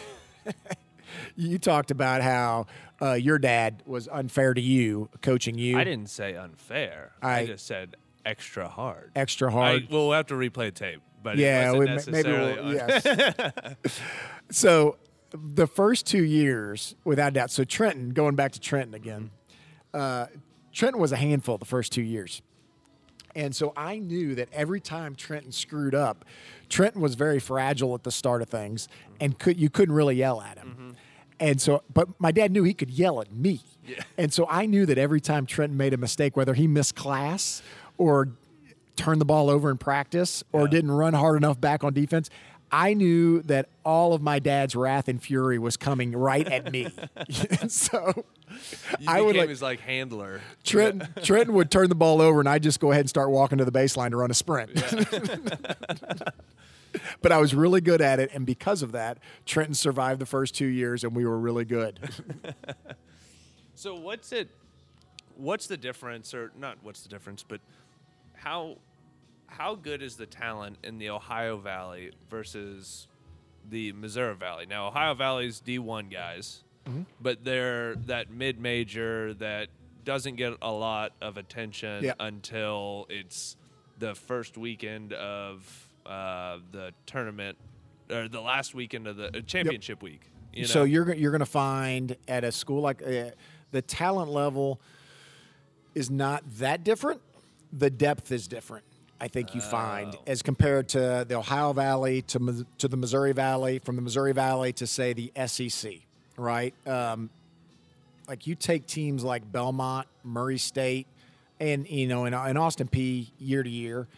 you 1.36 1.58
talked 1.58 1.90
about 1.90 2.22
how 2.22 2.66
uh, 3.02 3.14
your 3.14 3.38
dad 3.38 3.82
was 3.86 4.08
unfair 4.08 4.54
to 4.54 4.60
you 4.60 5.08
coaching 5.20 5.58
you. 5.58 5.76
I 5.76 5.84
didn't 5.84 6.08
say 6.08 6.36
unfair. 6.36 7.12
I, 7.20 7.40
I- 7.40 7.46
just 7.46 7.66
said 7.66 7.96
extra 8.24 8.68
hard. 8.68 9.10
extra 9.16 9.48
I, 9.48 9.52
hard. 9.52 9.88
we'll 9.90 10.12
have 10.12 10.26
to 10.28 10.34
replay 10.34 10.72
tape, 10.72 11.00
but 11.22 11.36
yeah, 11.36 11.72
we, 11.72 11.86
maybe 12.08 12.30
we'll, 12.30 12.74
yes. 12.74 13.04
so 14.50 14.96
the 15.32 15.66
first 15.66 16.06
two 16.06 16.22
years, 16.22 16.94
without 17.04 17.32
doubt. 17.32 17.50
So 17.50 17.64
Trenton, 17.64 18.10
going 18.10 18.36
back 18.36 18.52
to 18.52 18.60
Trenton 18.60 18.94
again, 18.94 19.30
uh, 19.92 20.26
Trenton 20.72 21.00
was 21.00 21.12
a 21.12 21.16
handful 21.16 21.58
the 21.58 21.64
first 21.64 21.92
two 21.92 22.02
years. 22.02 22.42
And 23.34 23.56
so 23.56 23.72
I 23.76 23.98
knew 23.98 24.34
that 24.34 24.50
every 24.52 24.80
time 24.80 25.14
Trenton 25.14 25.52
screwed 25.52 25.94
up, 25.94 26.26
Trenton 26.68 27.00
was 27.00 27.14
very 27.14 27.38
fragile 27.40 27.94
at 27.94 28.02
the 28.02 28.10
start 28.10 28.42
of 28.42 28.48
things, 28.50 28.88
and 29.20 29.38
could 29.38 29.58
you 29.58 29.70
couldn't 29.70 29.94
really 29.94 30.16
yell 30.16 30.42
at 30.42 30.58
him. 30.58 30.96
And 31.42 31.60
so, 31.60 31.82
but 31.92 32.08
my 32.20 32.30
dad 32.30 32.52
knew 32.52 32.62
he 32.62 32.72
could 32.72 32.90
yell 32.90 33.20
at 33.20 33.32
me, 33.32 33.60
and 34.16 34.32
so 34.32 34.46
I 34.48 34.64
knew 34.66 34.86
that 34.86 34.96
every 34.96 35.20
time 35.20 35.44
Trenton 35.44 35.76
made 35.76 35.92
a 35.92 35.96
mistake, 35.96 36.36
whether 36.36 36.54
he 36.54 36.68
missed 36.68 36.94
class 36.94 37.62
or 37.98 38.28
turned 38.94 39.20
the 39.20 39.24
ball 39.24 39.50
over 39.50 39.68
in 39.68 39.76
practice 39.76 40.44
or 40.52 40.68
didn't 40.68 40.92
run 40.92 41.14
hard 41.14 41.36
enough 41.36 41.60
back 41.60 41.82
on 41.82 41.92
defense, 41.92 42.30
I 42.70 42.94
knew 42.94 43.42
that 43.42 43.68
all 43.84 44.14
of 44.14 44.22
my 44.22 44.38
dad's 44.38 44.76
wrath 44.76 45.08
and 45.08 45.22
fury 45.22 45.58
was 45.58 45.76
coming 45.76 46.12
right 46.12 46.46
at 46.46 46.70
me. 46.72 46.88
so 47.68 48.24
You 49.00 49.06
I 49.08 49.20
would 49.20 49.36
like 49.36 49.48
his 49.48 49.60
like 49.60 49.80
handler. 49.80 50.40
Trenton, 50.64 51.08
Trenton 51.22 51.54
would 51.54 51.70
turn 51.70 51.88
the 51.88 51.94
ball 51.94 52.20
over, 52.22 52.38
and 52.38 52.48
I'd 52.48 52.62
just 52.62 52.80
go 52.80 52.92
ahead 52.92 53.00
and 53.00 53.10
start 53.10 53.30
walking 53.30 53.58
to 53.58 53.64
the 53.64 53.72
baseline 53.72 54.10
to 54.10 54.16
run 54.16 54.30
a 54.30 54.34
sprint. 54.34 54.70
but 57.22 57.32
I 57.32 57.38
was 57.38 57.54
really 57.54 57.80
good 57.80 58.00
at 58.00 58.18
it, 58.20 58.30
and 58.34 58.44
because 58.46 58.82
of 58.82 58.92
that, 58.92 59.18
Trenton 59.46 59.74
survived 59.74 60.20
the 60.20 60.26
first 60.26 60.54
two 60.54 60.66
years, 60.66 61.04
and 61.04 61.14
we 61.14 61.24
were 61.24 61.38
really 61.38 61.64
good. 61.64 61.98
So 63.74 63.94
what's 63.96 64.32
it? 64.32 64.48
What's 65.36 65.66
the 65.66 65.76
difference, 65.76 66.34
or 66.34 66.52
not? 66.58 66.78
What's 66.82 67.02
the 67.02 67.08
difference? 67.08 67.42
But 67.42 67.60
how 68.34 68.76
how 69.46 69.74
good 69.74 70.02
is 70.02 70.16
the 70.16 70.26
talent 70.26 70.78
in 70.84 70.98
the 70.98 71.10
Ohio 71.10 71.56
Valley 71.56 72.12
versus 72.30 73.08
the 73.68 73.92
Missouri 73.92 74.34
Valley? 74.36 74.66
Now 74.66 74.88
Ohio 74.88 75.14
Valley's 75.14 75.60
D 75.60 75.78
one 75.78 76.08
guys, 76.08 76.62
Mm-hmm. 76.88 77.02
but 77.20 77.44
they're 77.44 77.94
that 78.06 78.30
mid 78.30 78.60
major 78.60 79.34
that 79.34 79.68
doesn't 80.04 80.34
get 80.36 80.54
a 80.60 80.70
lot 80.70 81.12
of 81.20 81.36
attention 81.36 82.02
Yeah. 82.04 82.14
until 82.20 83.06
it's 83.08 83.56
the 83.98 84.14
first 84.16 84.58
weekend 84.58 85.12
of 85.12 85.81
uh, 86.06 86.58
the 86.72 86.92
tournament 87.06 87.56
or 88.10 88.28
the 88.28 88.40
last 88.40 88.74
weekend 88.74 89.06
of 89.06 89.16
the 89.16 89.28
uh, 89.28 89.40
championship 89.46 90.02
week. 90.02 90.22
You 90.52 90.62
know? 90.62 90.68
So 90.68 90.84
you're 90.84 91.12
you're 91.14 91.30
going 91.30 91.40
to 91.40 91.46
find 91.46 92.16
at 92.28 92.44
a 92.44 92.52
school 92.52 92.80
like 92.82 93.02
uh, 93.02 93.30
the 93.70 93.82
talent 93.82 94.30
level 94.30 94.80
is 95.94 96.10
not 96.10 96.42
that 96.58 96.84
different. 96.84 97.20
The 97.72 97.90
depth 97.90 98.32
is 98.32 98.48
different. 98.48 98.84
I 99.20 99.28
think 99.28 99.54
you 99.54 99.60
find 99.60 100.14
Oh. 100.16 100.22
as 100.26 100.42
compared 100.42 100.88
to 100.90 101.24
the 101.26 101.36
Ohio 101.36 101.72
Valley 101.72 102.22
to 102.22 102.66
to 102.78 102.88
the 102.88 102.96
Missouri 102.96 103.32
Valley, 103.32 103.78
from 103.78 103.96
the 103.96 104.02
Missouri 104.02 104.32
Valley 104.32 104.72
to 104.74 104.86
say 104.86 105.12
the 105.12 105.32
SEC, 105.46 105.92
right? 106.36 106.74
Um, 106.86 107.30
like 108.28 108.46
you 108.46 108.54
take 108.54 108.86
teams 108.86 109.22
like 109.24 109.50
Belmont, 109.50 110.06
Murray 110.24 110.58
State, 110.58 111.06
and 111.60 111.88
you 111.88 112.08
know, 112.08 112.24
and, 112.24 112.34
and 112.34 112.58
Austin 112.58 112.88
Peay 112.88 113.28
year 113.38 113.62
to 113.62 113.70
year 113.70 114.08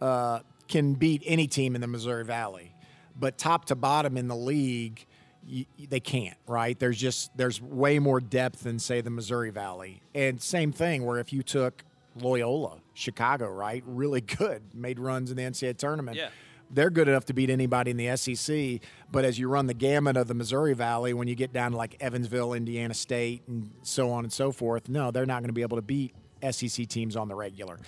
uh, 0.00 0.40
can 0.68 0.94
beat 0.94 1.22
any 1.24 1.46
team 1.46 1.74
in 1.74 1.80
the 1.80 1.86
Missouri 1.86 2.24
Valley, 2.24 2.74
but 3.18 3.38
top 3.38 3.66
to 3.66 3.74
bottom 3.74 4.16
in 4.16 4.28
the 4.28 4.36
league, 4.36 5.04
y 5.46 5.66
they 5.88 6.00
can't. 6.00 6.36
Right? 6.46 6.78
There's 6.78 6.98
just 6.98 7.36
there's 7.36 7.60
way 7.60 7.98
more 7.98 8.20
depth 8.20 8.64
than 8.64 8.78
say 8.78 9.00
the 9.00 9.10
Missouri 9.10 9.50
Valley, 9.50 10.00
and 10.14 10.40
same 10.40 10.72
thing 10.72 11.04
where 11.04 11.18
if 11.18 11.32
you 11.32 11.42
took 11.42 11.84
Loyola, 12.16 12.78
Chicago, 12.94 13.48
right, 13.50 13.82
really 13.86 14.20
good, 14.38 14.62
made 14.74 14.98
runs 14.98 15.30
in 15.30 15.36
the 15.36 15.42
NCAA 15.42 15.76
tournament 15.76 16.16
Yeah. 16.16 16.28
they're 16.70 16.90
good 16.90 17.08
enough 17.08 17.24
to 17.26 17.34
beat 17.34 17.50
anybody 17.50 17.90
in 17.90 17.96
the 17.96 18.16
SEC. 18.16 18.80
But 19.10 19.24
as 19.24 19.38
you 19.38 19.48
run 19.48 19.66
the 19.66 19.74
gamut 19.74 20.16
of 20.16 20.28
the 20.28 20.34
Missouri 20.34 20.74
Valley, 20.74 21.12
when 21.12 21.26
you 21.28 21.34
get 21.34 21.52
down 21.52 21.72
to 21.72 21.76
like 21.76 21.96
Evansville, 22.00 22.52
Indiana 22.54 22.94
State, 22.94 23.42
and 23.48 23.70
so 23.82 24.10
on 24.12 24.24
and 24.24 24.32
so 24.32 24.50
forth, 24.52 24.88
no, 24.88 25.10
they're 25.10 25.26
not 25.26 25.40
going 25.40 25.48
to 25.48 25.52
be 25.54 25.62
able 25.62 25.76
to 25.76 25.82
beat 25.82 26.14
SEC 26.50 26.86
teams 26.88 27.16
on 27.16 27.28
the 27.28 27.34
regular. 27.34 27.78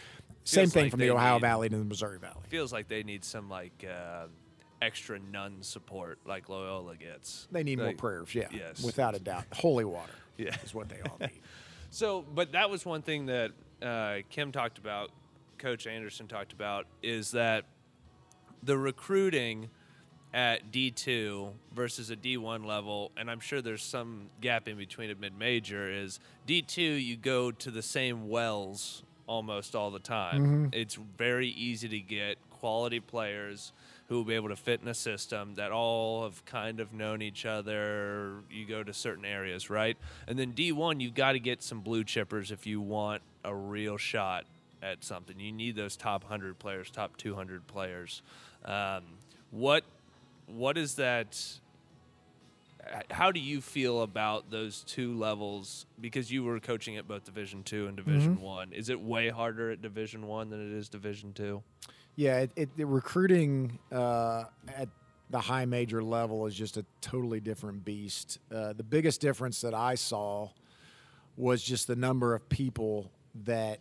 Same 0.47 0.69
thing 0.69 0.85
like 0.85 0.91
from 0.93 1.01
the 1.01 1.11
Ohio 1.11 1.35
need- 1.35 1.41
Valley 1.43 1.69
to 1.69 1.77
the 1.77 1.85
Missouri 1.85 2.19
Valley. 2.19 2.41
feels 2.49 2.73
like 2.73 2.89
they 2.89 3.03
need 3.03 3.25
some 3.25 3.49
like 3.51 3.85
uh, 3.89 4.27
extra 4.81 5.19
nun 5.19 5.57
support 5.63 6.19
like 6.27 6.49
Loyola 6.49 6.97
gets. 6.97 7.49
They 7.51 7.63
need 7.65 7.79
more 7.79 7.93
prayers, 7.95 8.35
yeah, 8.35 8.49
Yes. 8.53 8.83
without 8.83 9.15
a 9.15 9.19
doubt. 9.19 9.45
Holy 9.53 9.85
water, 9.85 10.13
Yeah. 10.37 10.55
is 10.65 10.75
what 10.75 10.89
they 10.89 11.01
all 11.03 11.17
need. 11.21 11.31
So, 11.91 12.23
but 12.35 12.53
that 12.53 12.69
was 12.69 12.85
one 12.85 13.01
thing 13.03 13.27
that 13.27 13.53
uh, 13.81 14.17
Kim 14.29 14.53
talked 14.53 14.77
about, 14.77 15.11
Coach 15.57 15.87
Anderson 15.87 16.27
talked 16.27 16.53
about, 16.53 16.87
is 17.03 17.31
that 17.31 17.65
the 18.63 18.77
recruiting 18.77 19.71
at 20.35 20.71
D2 20.73 21.53
versus 21.75 22.11
a 22.11 22.17
D1 22.17 22.67
level, 22.67 23.13
and 23.17 23.31
I'm 23.31 23.41
sure 23.41 23.63
there's 23.63 23.85
some 23.85 24.29
gap 24.43 24.69
in 24.69 24.77
between 24.77 25.11
a 25.11 25.15
mid 25.15 25.39
major, 25.39 25.91
is 25.91 26.21
D2, 26.47 27.03
you 27.03 27.17
go 27.17 27.51
to 27.53 27.71
the 27.71 27.83
same 27.83 28.29
wells 28.29 29.03
almost 29.27 29.75
all 29.75 29.91
the 29.91 29.99
time. 29.99 30.71
It's 30.73 30.95
very 30.95 31.49
easy 31.49 31.89
to 31.89 32.01
get 32.01 32.39
quality 32.51 33.01
players 33.01 33.73
who 34.09 34.17
will 34.17 34.25
be 34.25 34.35
able 34.35 34.49
to 34.49 34.57
fit 34.57 34.81
in 34.81 34.89
a 34.89 34.95
system 34.95 35.55
that 35.57 35.73
all 35.73 36.23
have 36.25 36.45
kind 36.45 36.79
of 36.81 36.93
known 36.93 37.21
each 37.23 37.45
other. 37.45 38.37
You 38.51 38.65
go 38.67 38.83
to 38.85 38.93
certain 38.93 39.25
areas, 39.25 39.69
right? 39.69 39.97
And 40.29 40.39
then 40.39 40.53
D1, 40.53 41.01
you've 41.01 41.15
got 41.15 41.33
to 41.33 41.41
get 41.41 41.63
some 41.63 41.81
blue 41.81 42.05
chippers 42.05 42.53
if 42.53 42.67
you 42.67 42.81
want 42.81 43.23
a 43.45 43.55
real 43.55 43.97
shot 43.97 44.45
at 44.83 45.03
something. 45.03 45.39
You 45.41 45.51
need 45.53 45.75
those 45.75 45.97
top 45.97 46.23
100 46.23 46.59
players, 46.59 46.91
top 46.91 47.17
200 47.17 47.67
players. 47.67 48.23
Um, 48.65 49.03
what 49.51 49.85
what 50.47 50.79
is 50.79 50.95
that? 50.95 51.59
How 53.11 53.33
do 53.33 53.41
you 53.41 53.61
feel 53.61 54.03
about 54.03 54.51
those 54.51 54.83
two 54.83 55.17
levels? 55.17 55.87
Because 56.01 56.31
you 56.31 56.45
were 56.45 56.61
coaching 56.61 56.97
at 56.97 57.07
both 57.09 57.25
Division 57.25 57.63
Two 57.63 57.87
and 57.87 57.97
Division 57.97 58.41
One. 58.41 58.73
Is 58.73 58.89
it 58.89 59.01
way 59.01 59.29
harder 59.29 59.71
at 59.71 59.83
Division 59.83 60.27
One 60.27 60.51
than 60.51 60.61
it 60.61 60.77
is 60.77 60.89
Division 60.89 61.33
Two? 61.33 61.63
Yeah, 62.17 62.39
it, 62.39 62.51
it, 62.57 62.77
the 62.77 62.87
recruiting 62.87 63.79
uh, 63.93 64.45
at 64.75 64.89
the 65.31 65.41
high 65.41 65.65
major 65.65 66.03
level 66.03 66.47
is 66.47 66.55
just 66.55 66.77
a 66.77 66.85
totally 67.01 67.41
different 67.41 67.85
beast. 67.85 68.39
Uh, 68.55 68.73
the 68.73 68.85
biggest 68.85 69.21
difference 69.21 69.61
that 69.61 69.75
I 69.75 69.97
saw 69.97 70.51
was 71.37 71.63
just 71.63 71.87
the 71.87 71.97
number 71.97 72.35
of 72.35 72.49
people 72.49 73.11
that 73.45 73.81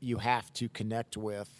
you 0.00 0.18
have 0.18 0.52
to 0.54 0.68
connect 0.68 1.16
with 1.16 1.50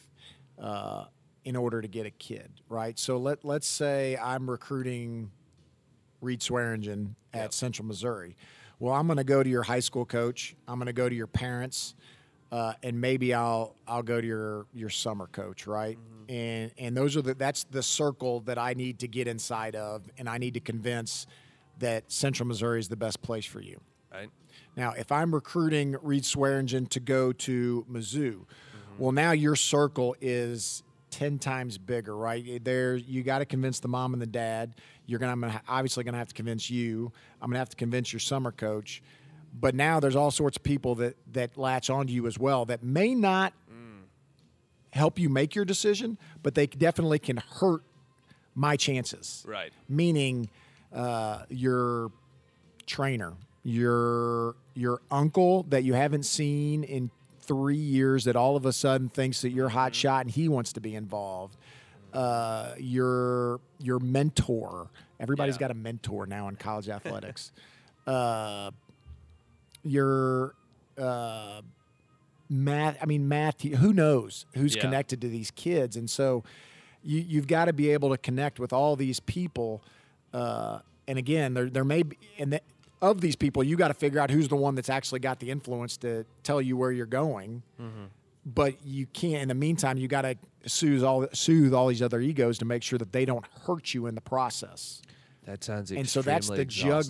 uh, 0.60 1.06
in 1.44 1.56
order 1.56 1.80
to 1.80 1.88
get 1.88 2.06
a 2.06 2.10
kid, 2.10 2.50
right? 2.68 2.98
So 2.98 3.16
let 3.16 3.44
let's 3.44 3.66
say 3.66 4.16
I'm 4.16 4.48
recruiting 4.48 5.30
Reid 6.24 6.42
Swearingen 6.42 7.14
at 7.32 7.40
Yep. 7.42 7.52
Central 7.52 7.86
Missouri. 7.86 8.36
Well, 8.80 8.94
I'm 8.94 9.06
going 9.06 9.18
to 9.18 9.24
go 9.24 9.42
to 9.42 9.48
your 9.48 9.62
high 9.62 9.80
school 9.80 10.04
coach. 10.04 10.56
I'm 10.66 10.78
going 10.78 10.86
to 10.86 10.92
go 10.92 11.08
to 11.08 11.14
your 11.14 11.28
parents, 11.28 11.94
uh, 12.50 12.72
and 12.82 13.00
maybe 13.00 13.32
I'll 13.32 13.76
I'll 13.86 14.02
go 14.02 14.20
to 14.20 14.26
your 14.26 14.66
your 14.74 14.90
summer 14.90 15.28
coach, 15.28 15.66
right? 15.66 15.98
And 16.28 16.72
and 16.78 16.96
those 16.96 17.16
are 17.16 17.22
the 17.22 17.34
that's 17.34 17.64
the 17.64 17.82
circle 17.82 18.40
that 18.40 18.58
I 18.58 18.74
need 18.74 18.98
to 19.00 19.08
get 19.08 19.28
inside 19.28 19.76
of, 19.76 20.02
and 20.18 20.28
I 20.28 20.38
need 20.38 20.54
to 20.54 20.60
convince 20.60 21.26
that 21.78 22.10
Central 22.10 22.46
Missouri 22.46 22.80
is 22.80 22.88
the 22.88 22.96
best 22.96 23.20
place 23.22 23.44
for 23.44 23.60
you. 23.60 23.80
Right? 24.12 24.30
Now, 24.76 24.92
if 24.92 25.12
I'm 25.12 25.34
recruiting 25.34 25.96
Reid 26.02 26.24
Swearingen 26.24 26.86
to 26.86 27.00
go 27.00 27.32
to 27.32 27.84
Mizzou, 27.90 28.44
well, 28.98 29.12
now 29.12 29.32
your 29.32 29.56
circle 29.56 30.14
is 30.20 30.82
ten 31.14 31.38
times 31.38 31.78
bigger, 31.78 32.16
right? 32.16 32.62
There, 32.64 32.96
you 32.96 33.22
got 33.22 33.38
to 33.38 33.44
convince 33.44 33.78
the 33.80 33.88
mom 33.88 34.12
and 34.14 34.20
the 34.22 34.26
dad. 34.26 34.74
You're 35.06 35.18
gonna, 35.20 35.32
I'm 35.32 35.40
gonna 35.40 35.62
obviously 35.68 36.02
gonna 36.04 36.18
have 36.18 36.28
to 36.28 36.34
convince 36.34 36.70
you. 36.70 37.12
I'm 37.40 37.50
gonna 37.50 37.58
have 37.60 37.68
to 37.70 37.76
convince 37.76 38.12
your 38.12 38.20
summer 38.20 38.50
coach. 38.52 39.02
But 39.60 39.74
now 39.76 40.00
there's 40.00 40.16
all 40.16 40.32
sorts 40.32 40.56
of 40.56 40.64
people 40.64 40.96
that 40.96 41.16
that 41.32 41.56
latch 41.56 41.88
onto 41.88 42.12
you 42.12 42.26
as 42.26 42.38
well 42.38 42.64
that 42.66 42.82
may 42.82 43.14
not 43.14 43.52
help 44.92 45.18
you 45.18 45.28
make 45.28 45.54
your 45.54 45.64
decision, 45.64 46.18
but 46.42 46.54
they 46.54 46.66
definitely 46.66 47.18
can 47.18 47.36
hurt 47.36 47.82
my 48.54 48.76
chances 48.76 49.44
Right. 49.46 49.72
meaning 49.88 50.48
uh, 50.92 51.42
your 51.48 52.12
trainer, 52.86 53.32
your 53.64 54.54
your 54.74 55.00
uncle 55.10 55.64
that 55.70 55.82
you 55.84 55.94
haven't 55.94 56.24
seen 56.24 56.84
in 56.84 57.10
three 57.46 57.76
years 57.76 58.24
that 58.24 58.36
all 58.36 58.56
of 58.56 58.66
a 58.66 58.72
sudden 58.72 59.08
thinks 59.08 59.42
that 59.42 59.50
you're 59.50 59.68
hot 59.68 59.94
shot 59.94 60.22
and 60.26 60.30
he 60.30 60.48
wants 60.48 60.72
to 60.74 60.80
be 60.80 60.94
involved. 60.94 61.56
Uh, 62.12 62.74
your 62.78 63.60
your 63.78 63.98
mentor. 63.98 64.88
Everybody's 65.18 65.56
Yeah. 65.56 65.60
got 65.60 65.70
a 65.70 65.74
mentor 65.74 66.26
now 66.26 66.48
in 66.48 66.56
college 66.56 66.88
athletics. 66.88 67.52
uh, 68.06 68.70
your 69.82 70.54
uh, 70.98 71.62
math. 72.48 72.96
I 73.02 73.06
mean, 73.06 73.28
math. 73.28 73.62
Who 73.62 73.92
knows 73.92 74.46
who's 74.54 74.74
Yeah. 74.76 74.82
connected 74.82 75.20
to 75.22 75.28
these 75.28 75.50
kids? 75.50 75.96
And 75.96 76.08
so, 76.08 76.44
you 77.02 77.20
you've 77.20 77.46
got 77.46 77.66
to 77.66 77.72
be 77.72 77.90
able 77.90 78.10
to 78.10 78.18
connect 78.18 78.58
with 78.60 78.72
all 78.72 78.96
these 78.96 79.20
people. 79.20 79.82
Uh, 80.32 80.80
and 81.06 81.18
again, 81.18 81.54
there 81.54 81.68
there 81.68 81.84
may 81.84 82.02
be 82.02 82.16
and 82.38 82.52
the, 82.54 82.60
of 83.10 83.20
these 83.20 83.36
people, 83.36 83.62
you 83.62 83.76
got 83.76 83.88
to 83.88 83.94
figure 83.94 84.18
out 84.20 84.30
who's 84.30 84.48
the 84.48 84.56
one 84.56 84.74
that's 84.74 84.90
actually 84.90 85.20
got 85.20 85.38
the 85.40 85.50
influence 85.50 85.96
to 85.98 86.24
tell 86.42 86.60
you 86.60 86.76
where 86.76 86.90
you're 86.92 87.06
going. 87.06 87.62
But 88.46 88.74
you 88.84 89.06
can't. 89.06 89.42
In 89.42 89.48
the 89.48 89.54
meantime, 89.54 89.96
you 89.96 90.06
got 90.06 90.22
to 90.22 90.36
soothe 90.66 91.02
all 91.02 91.26
soothe 91.32 91.72
all 91.72 91.86
these 91.88 92.02
other 92.02 92.20
egos 92.20 92.58
to 92.58 92.64
make 92.66 92.82
sure 92.82 92.98
that 92.98 93.12
they 93.12 93.24
don't 93.24 93.44
hurt 93.66 93.94
you 93.94 94.06
in 94.06 94.14
the 94.14 94.20
process 94.20 95.00
That 95.44 95.62
sounds 95.64 95.90
and 95.92 96.08
so 96.08 96.20
that's 96.22 96.48
the 96.56 96.64
jug 96.64 97.04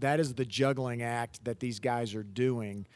that 0.00 0.20
is 0.20 0.34
the 0.34 0.44
juggling 0.44 1.02
act 1.02 1.44
that 1.44 1.58
these 1.60 1.80
guys 1.80 2.14
are 2.14 2.22
doing 2.22 2.86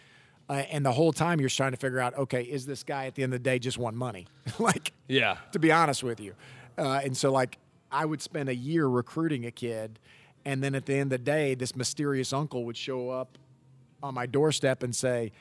uh, 0.49 0.63
and 0.71 0.87
the 0.87 0.93
whole 0.93 1.13
time 1.13 1.41
you're 1.41 1.49
trying 1.49 1.73
to 1.73 1.77
figure 1.77 1.99
out 1.99 2.17
okay 2.17 2.43
is 2.43 2.65
this 2.65 2.85
guy 2.85 3.07
at 3.07 3.17
the 3.17 3.25
end 3.25 3.35
of 3.35 3.41
the 3.43 3.45
day 3.51 3.59
just 3.59 3.77
want 3.77 3.97
money 3.97 4.27
like 4.61 4.93
Yeah. 5.09 5.39
to 5.53 5.59
be 5.59 5.73
honest 5.73 6.05
with 6.05 6.21
you 6.21 6.35
uh, 6.79 7.01
and 7.03 7.17
so 7.17 7.33
like 7.33 7.59
i 7.91 8.05
would 8.05 8.23
spend 8.23 8.49
a 8.49 8.55
year 8.55 8.87
recruiting 8.87 9.47
a 9.47 9.51
kid 9.51 9.99
and 10.45 10.63
then 10.63 10.75
at 10.75 10.87
the 10.87 10.95
end 10.95 11.13
of 11.13 11.19
the 11.21 11.25
day 11.25 11.55
this 11.55 11.75
mysterious 11.77 12.33
uncle 12.33 12.65
would 12.65 12.77
show 12.77 13.11
up 13.11 13.39
on 14.03 14.15
my 14.15 14.27
doorstep 14.27 14.83
and 14.83 14.95
say 14.95 15.33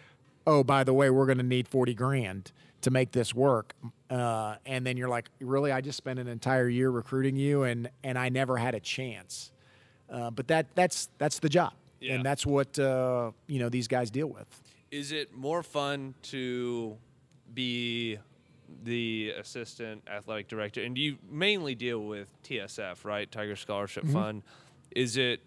oh 0.47 0.63
by 0.63 0.83
the 0.83 0.93
way 0.93 1.09
we're 1.09 1.25
going 1.25 1.37
to 1.37 1.43
need 1.43 1.67
40 1.67 1.93
grand 1.93 2.51
to 2.81 2.91
make 2.91 3.11
this 3.11 3.33
work 3.33 3.73
uh, 4.09 4.55
and 4.65 4.85
then 4.85 4.97
you're 4.97 5.09
like 5.09 5.29
really 5.39 5.71
i 5.71 5.81
just 5.81 5.97
spent 5.97 6.19
an 6.19 6.27
entire 6.27 6.67
year 6.69 6.89
recruiting 6.89 7.35
you 7.35 7.63
and 7.63 7.89
and 8.03 8.17
i 8.17 8.29
never 8.29 8.57
had 8.57 8.75
a 8.75 8.79
chance 8.79 9.51
uh, 10.09 10.29
but 10.29 10.47
that 10.47 10.67
that's 10.75 11.09
that's 11.17 11.39
the 11.39 11.49
job 11.49 11.73
Yeah. 11.99 12.15
and 12.15 12.25
that's 12.25 12.45
what 12.45 12.77
uh, 12.79 13.31
you 13.47 13.59
know 13.59 13.69
these 13.69 13.87
guys 13.87 14.11
deal 14.11 14.27
with 14.27 14.47
Is 14.91 15.11
it 15.11 15.33
more 15.33 15.63
fun 15.63 16.13
to 16.23 16.97
be 17.53 18.17
the 18.83 19.33
assistant 19.39 20.01
athletic 20.07 20.47
director, 20.47 20.81
and 20.81 20.97
you 20.97 21.17
mainly 21.29 21.75
deal 21.75 21.99
with 21.99 22.27
TSF, 22.43 23.05
right? 23.05 23.31
Tiger 23.31 23.55
Scholarship 23.55 24.03
Mm-hmm. 24.03 24.13
Fund. 24.13 24.43
Is 24.95 25.17
it? 25.17 25.41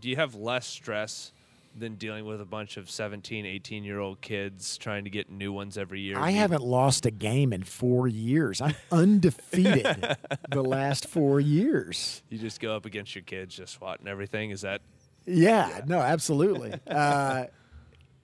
Do 0.00 0.08
you 0.08 0.16
have 0.16 0.34
less 0.34 0.66
stress 0.66 1.32
than 1.76 1.94
dealing 1.94 2.24
with 2.24 2.40
a 2.40 2.44
bunch 2.44 2.76
of 2.76 2.90
17, 2.90 3.46
18 3.46 3.84
year 3.84 3.98
old 3.98 4.20
kids 4.20 4.78
trying 4.78 5.04
to 5.04 5.10
get 5.10 5.30
new 5.30 5.52
ones 5.52 5.78
every 5.78 6.00
year? 6.00 6.18
I 6.18 6.30
haven't 6.30 6.62
lost 6.62 7.06
a 7.06 7.10
game 7.10 7.52
in 7.52 7.62
four 7.62 8.08
years. 8.08 8.60
I'm 8.60 8.74
undefeated 8.90 10.16
the 10.50 10.62
last 10.62 11.08
four 11.08 11.40
years. 11.40 12.22
You 12.28 12.38
just 12.38 12.60
go 12.60 12.74
up 12.74 12.86
against 12.86 13.14
your 13.14 13.22
kids, 13.22 13.56
just 13.56 13.74
swatting 13.74 14.08
everything. 14.08 14.50
Is 14.50 14.62
that? 14.62 14.82
Yeah, 15.26 15.82
no, 15.86 15.98
absolutely. 15.98 16.74
Uh, 16.88 17.46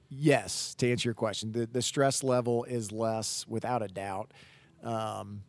yes, 0.09 0.75
to 0.77 0.91
answer 0.91 1.09
your 1.09 1.15
question, 1.15 1.53
the, 1.53 1.67
the 1.67 1.83
stress 1.83 2.23
level 2.23 2.65
is 2.65 2.93
less 2.93 3.45
without 3.49 3.83
a 3.83 3.89
doubt. 3.89 4.33
Um, 4.83 5.43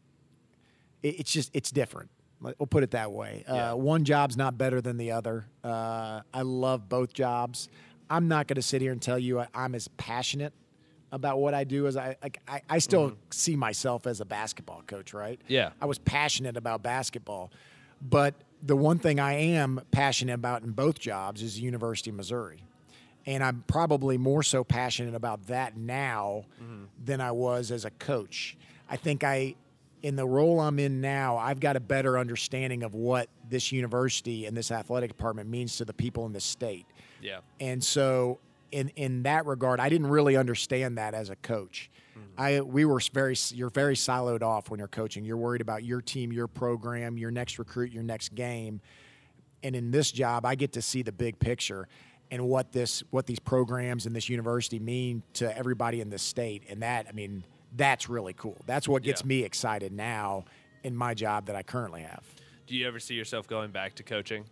it, 1.01 1.19
it's 1.19 1.31
just 1.31 1.51
it's 1.53 1.71
different. 1.71 2.09
We'll 2.41 2.67
put 2.69 2.83
it 2.83 2.91
that 2.91 3.11
way. 3.11 3.43
Yeah. 3.47 3.71
Uh, 3.71 3.75
one 3.75 4.03
job's 4.03 4.37
not 4.37 4.57
better 4.57 4.81
than 4.81 4.97
the 4.97 5.11
other. 5.11 5.45
Uh, 5.63 6.21
I 6.33 6.41
love 6.43 6.87
both 6.89 7.13
jobs. 7.13 7.69
I'm 8.09 8.27
not 8.27 8.47
going 8.47 8.55
to 8.55 8.61
sit 8.61 8.81
here 8.81 8.91
and 8.91 9.01
tell 9.01 9.17
you 9.17 9.39
I, 9.39 9.47
I'm 9.55 9.73
as 9.73 9.87
passionate 9.87 10.53
about 11.11 11.39
what 11.39 11.53
I 11.53 11.63
do 11.63 11.87
as 11.87 11.97
I 11.97 12.17
like. 12.21 12.39
I, 12.47 12.61
I 12.69 12.77
still 12.79 13.17
see 13.31 13.55
myself 13.55 14.05
as 14.05 14.21
a 14.21 14.25
basketball 14.25 14.83
coach, 14.85 15.13
right? 15.13 15.39
Yeah. 15.47 15.71
I 15.81 15.85
was 15.85 15.97
passionate 15.97 16.57
about 16.57 16.83
basketball, 16.83 17.51
but 18.01 18.35
the 18.61 18.75
one 18.75 18.99
thing 18.99 19.19
I 19.19 19.33
am 19.33 19.81
passionate 19.91 20.33
about 20.33 20.63
in 20.63 20.71
both 20.71 20.99
jobs 20.99 21.41
is 21.41 21.55
the 21.55 21.61
University 21.61 22.09
of 22.09 22.15
Missouri. 22.15 22.63
And 23.25 23.43
I'm 23.43 23.63
probably 23.65 24.17
more 24.17 24.43
so 24.43 24.63
passionate 24.63 25.15
about 25.15 25.47
that 25.47 25.75
now 25.77 26.45
than 27.03 27.21
I 27.21 27.31
was 27.31 27.71
as 27.71 27.85
a 27.85 27.91
coach. 27.91 28.55
I 28.87 28.97
think 28.97 29.23
I, 29.23 29.55
in 30.05 30.15
the 30.15 30.27
role 30.27 30.59
I'm 30.59 30.77
in 30.77 31.01
now, 31.01 31.35
I've 31.35 31.59
got 31.59 31.75
a 31.75 31.79
better 31.79 32.19
understanding 32.19 32.83
of 32.83 32.93
what 32.93 33.27
this 33.49 33.71
university 33.71 34.45
and 34.45 34.55
this 34.55 34.69
athletic 34.69 35.09
department 35.09 35.49
means 35.49 35.77
to 35.77 35.85
the 35.85 35.95
people 35.95 36.27
in 36.27 36.31
the 36.31 36.39
state. 36.39 36.85
Yeah. 37.23 37.39
And 37.59 37.83
so 37.83 38.37
in 38.71 38.89
in 38.89 39.23
that 39.23 39.47
regard, 39.47 39.79
I 39.79 39.89
didn't 39.89 40.05
really 40.05 40.37
understand 40.37 40.99
that 40.99 41.15
as 41.15 41.31
a 41.31 41.35
coach. 41.37 41.89
Mm-hmm. 42.11 42.39
I 42.39 42.61
we 42.61 42.85
were 42.85 43.01
very 43.13 43.35
you're 43.49 43.71
very 43.71 43.95
siloed 43.95 44.43
off 44.43 44.69
when 44.69 44.77
you're 44.77 44.87
coaching. 44.87 45.25
You're 45.25 45.37
worried 45.37 45.61
about 45.61 45.83
your 45.83 46.01
team, 46.01 46.31
your 46.31 46.47
program, 46.47 47.17
your 47.17 47.31
next 47.31 47.57
recruit, 47.57 47.91
your 47.91 48.03
next 48.03 48.35
game. 48.35 48.81
And 49.63 49.75
in 49.75 49.89
this 49.89 50.11
job, 50.11 50.45
I 50.45 50.53
get 50.53 50.73
to 50.73 50.83
see 50.83 51.01
the 51.01 51.11
big 51.13 51.39
picture 51.39 51.87
and 52.29 52.47
what 52.47 52.71
this 52.71 53.03
what 53.09 53.25
these 53.25 53.39
programs 53.39 54.05
and 54.05 54.15
this 54.15 54.29
university 54.29 54.77
mean 54.77 55.23
to 55.33 55.57
everybody 55.57 55.99
in 55.99 56.11
the 56.11 56.19
state. 56.19 56.61
And 56.69 56.83
that, 56.83 57.07
I 57.09 57.11
mean, 57.11 57.43
that's 57.75 58.09
really 58.09 58.33
cool. 58.33 58.57
That's 58.65 58.87
what 58.87 59.03
gets 59.03 59.21
Yeah. 59.21 59.27
me 59.27 59.43
excited 59.43 59.91
now 59.91 60.45
in 60.83 60.95
my 60.95 61.13
job 61.13 61.45
that 61.47 61.55
I 61.55 61.63
currently 61.63 62.01
have. 62.01 62.23
Do 62.67 62.75
you 62.75 62.87
ever 62.87 62.99
see 62.99 63.15
yourself 63.15 63.47
going 63.47 63.71
back 63.71 63.95
to 63.95 64.03
coaching? 64.03 64.45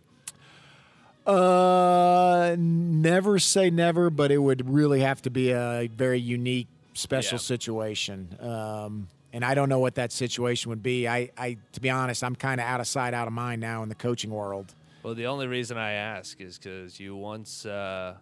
Uh, 1.26 2.54
never 2.58 3.38
say 3.38 3.70
never, 3.70 4.10
but 4.10 4.30
it 4.30 4.38
would 4.38 4.68
really 4.68 5.00
have 5.00 5.22
to 5.22 5.30
be 5.30 5.50
a 5.50 5.88
very 5.94 6.20
unique, 6.20 6.68
special 6.92 7.36
Yeah. 7.36 7.40
situation. 7.42 8.36
Um, 8.40 9.08
and 9.32 9.44
I 9.44 9.54
don't 9.54 9.68
know 9.68 9.78
what 9.80 9.94
that 9.96 10.12
situation 10.12 10.68
would 10.68 10.82
be. 10.82 11.08
I, 11.08 11.30
I 11.36 11.56
to 11.72 11.80
be 11.80 11.90
honest, 11.90 12.22
I'm 12.22 12.36
kind 12.36 12.60
of 12.60 12.66
out 12.66 12.80
of 12.80 12.86
sight, 12.86 13.14
out 13.14 13.26
of 13.26 13.32
mind 13.32 13.60
now 13.60 13.82
in 13.82 13.88
the 13.88 13.94
coaching 13.94 14.30
world. 14.30 14.74
Well, 15.02 15.14
the 15.14 15.26
only 15.26 15.46
reason 15.46 15.76
I 15.76 15.92
ask 15.92 16.40
is 16.40 16.56
because 16.58 17.00
you 17.00 17.16
once, 17.16 17.66
uh, 17.66 18.16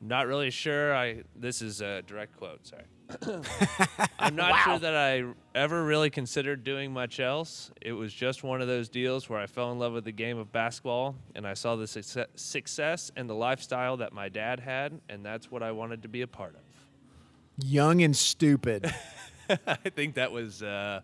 not 0.00 0.26
really 0.26 0.50
sure. 0.50 0.94
I 0.94 1.22
this 1.36 1.62
is 1.62 1.80
a 1.80 2.02
direct 2.02 2.36
quote. 2.36 2.66
Sorry, 2.66 2.82
I'm 4.18 4.34
not 4.34 4.64
sure 4.64 4.78
that 4.78 4.94
I 4.94 5.24
ever 5.54 5.84
really 5.84 6.10
considered 6.10 6.64
doing 6.64 6.92
much 6.92 7.20
else. 7.20 7.70
It 7.80 7.92
was 7.92 8.12
just 8.12 8.42
one 8.42 8.60
of 8.60 8.68
those 8.68 8.88
deals 8.88 9.28
where 9.28 9.38
I 9.38 9.46
fell 9.46 9.72
in 9.72 9.78
love 9.78 9.92
with 9.92 10.04
the 10.04 10.12
game 10.12 10.38
of 10.38 10.50
basketball, 10.52 11.16
and 11.34 11.46
I 11.46 11.54
saw 11.54 11.76
the 11.76 11.86
success, 11.86 12.26
success 12.34 13.12
and 13.16 13.28
the 13.28 13.34
lifestyle 13.34 13.96
that 13.98 14.12
my 14.12 14.28
dad 14.28 14.60
had, 14.60 15.00
and 15.08 15.24
that's 15.24 15.50
what 15.50 15.62
I 15.62 15.72
wanted 15.72 16.02
to 16.02 16.08
be 16.08 16.22
a 16.22 16.26
part 16.26 16.54
of. 16.54 17.64
Young 17.64 18.02
and 18.02 18.16
stupid. 18.16 18.92
I 19.66 19.76
think 19.76 20.14
that 20.14 20.32
was. 20.32 20.62
Uh, 20.62 21.00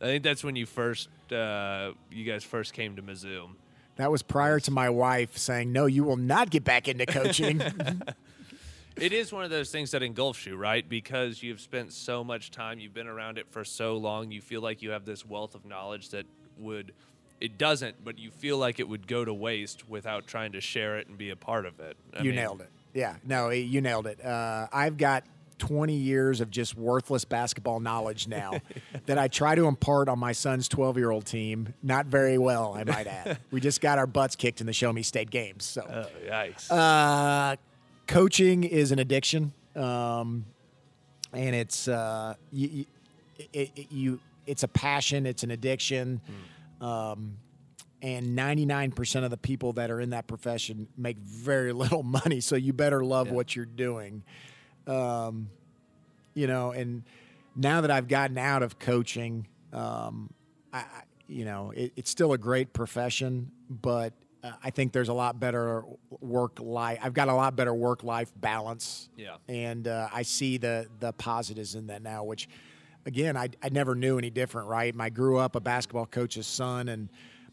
I 0.00 0.04
think 0.04 0.24
that's 0.24 0.42
when 0.42 0.56
you 0.56 0.66
first, 0.66 1.08
uh, 1.30 1.92
you 2.10 2.24
guys 2.24 2.42
first 2.42 2.72
came 2.72 2.96
to 2.96 3.02
Mizzou. 3.02 3.50
That 3.96 4.10
was 4.10 4.22
prior 4.22 4.58
to 4.60 4.70
my 4.70 4.90
wife 4.90 5.36
saying, 5.36 5.70
"No, 5.70 5.86
you 5.86 6.02
will 6.02 6.16
not 6.16 6.50
get 6.50 6.64
back 6.64 6.88
into 6.88 7.06
coaching." 7.06 7.62
It 8.96 9.12
is 9.12 9.32
one 9.32 9.44
of 9.44 9.50
those 9.50 9.70
things 9.70 9.90
that 9.92 10.02
engulfs 10.02 10.44
you, 10.46 10.56
right? 10.56 10.86
Because 10.88 11.42
you've 11.42 11.60
spent 11.60 11.92
so 11.92 12.22
much 12.22 12.50
time, 12.50 12.78
you've 12.78 12.94
been 12.94 13.06
around 13.06 13.38
it 13.38 13.46
for 13.50 13.64
so 13.64 13.96
long, 13.96 14.30
you 14.30 14.40
feel 14.40 14.60
like 14.60 14.82
you 14.82 14.90
have 14.90 15.04
this 15.04 15.24
wealth 15.26 15.54
of 15.54 15.64
knowledge 15.64 16.10
that 16.10 16.26
would, 16.58 16.92
it 17.40 17.58
doesn't, 17.58 18.04
but 18.04 18.18
you 18.18 18.30
feel 18.30 18.58
like 18.58 18.78
it 18.80 18.88
would 18.88 19.06
go 19.06 19.24
to 19.24 19.32
waste 19.32 19.88
without 19.88 20.26
trying 20.26 20.52
to 20.52 20.60
share 20.60 20.98
it 20.98 21.08
and 21.08 21.16
be 21.16 21.30
a 21.30 21.36
part 21.36 21.66
of 21.66 21.80
it. 21.80 21.96
I 22.14 22.18
you 22.18 22.30
mean, 22.30 22.36
nailed 22.36 22.60
it. 22.60 22.70
Yeah, 22.94 23.16
no, 23.24 23.48
you 23.50 23.80
nailed 23.80 24.06
it. 24.06 24.22
Uh, 24.24 24.66
I've 24.72 24.98
got 24.98 25.24
20 25.58 25.94
years 25.94 26.40
of 26.40 26.50
just 26.50 26.76
worthless 26.76 27.24
basketball 27.24 27.80
knowledge 27.80 28.28
now 28.28 28.60
that 29.06 29.16
I 29.16 29.28
try 29.28 29.54
to 29.54 29.66
impart 29.66 30.08
on 30.08 30.18
my 30.18 30.32
son's 30.32 30.68
12 30.68 30.98
year 30.98 31.10
old 31.10 31.24
team. 31.24 31.72
Not 31.82 32.06
very 32.06 32.36
well, 32.36 32.74
I 32.74 32.84
might 32.84 33.06
add. 33.06 33.38
we 33.50 33.60
just 33.60 33.80
got 33.80 33.96
our 33.98 34.06
butts 34.06 34.36
kicked 34.36 34.60
in 34.60 34.66
the 34.66 34.72
Show 34.72 34.92
Me 34.92 35.02
State 35.02 35.30
games. 35.30 35.64
So, 35.64 35.86
Oh, 35.88 36.28
yikes. 36.28 36.70
uh, 36.70 37.56
coaching 38.12 38.64
is 38.64 38.92
an 38.92 38.98
addiction, 38.98 39.52
um, 39.74 40.44
and 41.32 41.54
it's 41.54 41.88
uh, 41.88 42.34
you, 42.52 42.68
you, 42.68 42.84
it, 43.52 43.70
it, 43.74 43.92
you 43.92 44.20
it's 44.46 44.62
a 44.62 44.68
passion. 44.68 45.24
It's 45.26 45.42
an 45.42 45.50
addiction. 45.50 46.20
Um, 46.80 47.36
and 48.02 48.36
99% 48.36 49.22
of 49.24 49.30
the 49.30 49.36
people 49.36 49.74
that 49.74 49.88
are 49.88 50.00
in 50.00 50.10
that 50.10 50.26
profession 50.26 50.88
make 50.96 51.16
very 51.18 51.72
little 51.84 52.02
money 52.02 52.40
so 52.40 52.56
you 52.56 52.72
better 52.72 53.04
love 53.04 53.28
Yeah. 53.28 53.34
what 53.34 53.54
you're 53.54 53.64
doing 53.64 54.24
um, 54.88 55.48
you 56.34 56.48
know 56.48 56.72
and 56.72 57.04
now 57.54 57.82
that 57.82 57.92
i've 57.92 58.08
gotten 58.08 58.36
out 58.38 58.64
of 58.64 58.80
coaching 58.80 59.46
um, 59.72 60.30
I- 60.72 60.84
you 61.28 61.44
know 61.44 61.70
it, 61.70 61.92
it's 61.94 62.10
still 62.10 62.32
a 62.32 62.38
great 62.38 62.72
profession 62.72 63.52
but 63.70 64.12
uh, 64.42 64.52
i 64.62 64.70
think 64.70 64.92
there's 64.92 65.08
a 65.08 65.12
lot 65.14 65.38
better 65.40 65.84
work 66.20 66.58
life 66.60 66.98
i've 67.02 67.14
got 67.14 67.28
a 67.28 67.34
lot 67.34 67.54
better 67.56 67.74
work 67.74 68.02
life 68.04 68.32
balance 68.36 69.08
Yeah. 69.16 69.36
and 69.48 69.86
uh, 69.88 70.08
i 70.12 70.22
see 70.22 70.58
the 70.58 70.86
the 71.00 71.12
positives 71.12 71.74
in 71.74 71.86
that 71.88 72.02
now 72.02 72.24
which 72.24 72.48
again 73.06 73.36
I, 73.36 73.48
I 73.62 73.68
never 73.70 73.94
knew 73.94 74.18
any 74.18 74.30
different 74.30 74.68
right 74.68 74.94
i 74.98 75.08
grew 75.10 75.38
up 75.38 75.56
a 75.56 75.60
basketball 75.60 76.06
coach's 76.06 76.46
son 76.46 76.88
and 76.88 77.08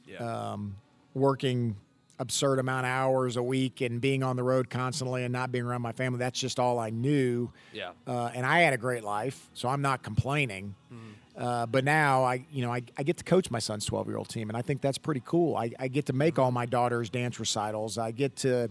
yeah. 0.05 0.51
um, 0.53 0.75
working 1.13 1.75
absurd 2.21 2.59
amount 2.59 2.85
of 2.85 2.89
hours 2.91 3.37
a 3.37 3.43
week 3.43 3.79
and 3.79 4.01
being 4.01 4.23
on 4.23 4.35
the 4.35 4.43
road 4.43 4.69
constantly 4.69 5.23
and 5.23 5.31
not 5.31 5.53
being 5.53 5.63
around 5.63 5.81
my 5.81 5.93
family. 5.93 6.19
That's 6.19 6.37
just 6.37 6.59
all 6.59 6.77
I 6.77 6.89
knew. 6.89 7.49
yeah. 7.71 7.91
Uh, 8.05 8.29
and 8.35 8.45
I 8.45 8.59
had 8.59 8.73
a 8.73 8.77
great 8.77 9.05
life, 9.05 9.49
so 9.53 9.69
I'm 9.69 9.81
not 9.81 10.03
complaining. 10.03 10.75
Mm-hmm. 10.93 11.11
Uh, 11.39 11.65
but 11.65 11.85
now 11.85 12.25
I, 12.25 12.45
you 12.51 12.61
know, 12.61 12.71
I, 12.71 12.81
I 12.97 13.03
get 13.03 13.15
to 13.17 13.23
coach 13.23 13.49
my 13.49 13.59
son's 13.59 13.85
12 13.85 14.07
year 14.07 14.17
old 14.17 14.27
team, 14.27 14.49
and 14.49 14.57
I 14.57 14.61
think 14.61 14.81
that's 14.81 14.97
pretty 14.97 15.23
cool. 15.25 15.55
I, 15.55 15.71
I 15.79 15.87
get 15.87 16.07
to 16.07 16.13
make 16.13 16.37
all 16.37 16.51
my 16.51 16.65
daughter's 16.65 17.09
dance 17.09 17.39
recitals. 17.39 17.97
I 17.97 18.11
get 18.11 18.35
to 18.37 18.69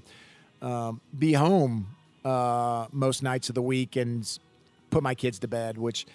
um, 0.60 1.00
be 1.18 1.32
home 1.32 1.86
uh, 2.26 2.86
most 2.92 3.22
nights 3.22 3.48
of 3.48 3.54
the 3.54 3.62
week 3.62 3.96
and 3.96 4.38
put 4.90 5.02
my 5.02 5.14
kids 5.14 5.38
to 5.38 5.48
bed, 5.48 5.78
which 5.78 6.06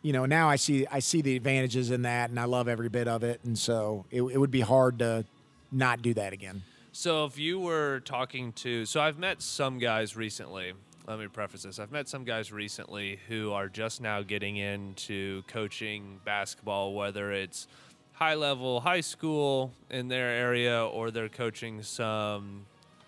you 0.00 0.14
know 0.14 0.24
now 0.24 0.48
I 0.48 0.56
see 0.56 0.86
I 0.86 1.00
see 1.00 1.20
the 1.20 1.36
advantages 1.36 1.90
in 1.90 2.02
that, 2.02 2.30
and 2.30 2.40
I 2.40 2.44
love 2.44 2.68
every 2.68 2.88
bit 2.88 3.06
of 3.06 3.22
it. 3.22 3.40
And 3.44 3.58
so 3.58 4.06
it, 4.10 4.22
it 4.22 4.38
would 4.38 4.50
be 4.50 4.62
hard 4.62 5.00
to 5.00 5.26
not 5.70 6.00
do 6.00 6.14
that 6.14 6.32
again. 6.32 6.62
So 6.92 7.26
if 7.26 7.38
you 7.38 7.60
were 7.60 8.00
talking 8.00 8.52
to, 8.54 8.86
so 8.86 9.00
I've 9.00 9.18
met 9.18 9.42
some 9.42 9.78
guys 9.78 10.16
recently. 10.16 10.72
Let 11.08 11.20
me 11.20 11.26
preface 11.26 11.62
this. 11.62 11.78
I've 11.78 11.90
met 11.90 12.06
some 12.06 12.24
guys 12.24 12.52
recently 12.52 13.18
who 13.28 13.52
are 13.52 13.70
just 13.70 14.02
now 14.02 14.20
getting 14.20 14.58
into 14.58 15.40
coaching 15.44 16.20
basketball, 16.22 16.92
whether 16.92 17.32
it's 17.32 17.66
high 18.12 18.34
level 18.34 18.80
high 18.80 19.00
school 19.00 19.72
in 19.88 20.08
their 20.08 20.28
area 20.28 20.84
or 20.84 21.10
they're 21.10 21.30
coaching 21.30 21.82
some 21.82 22.66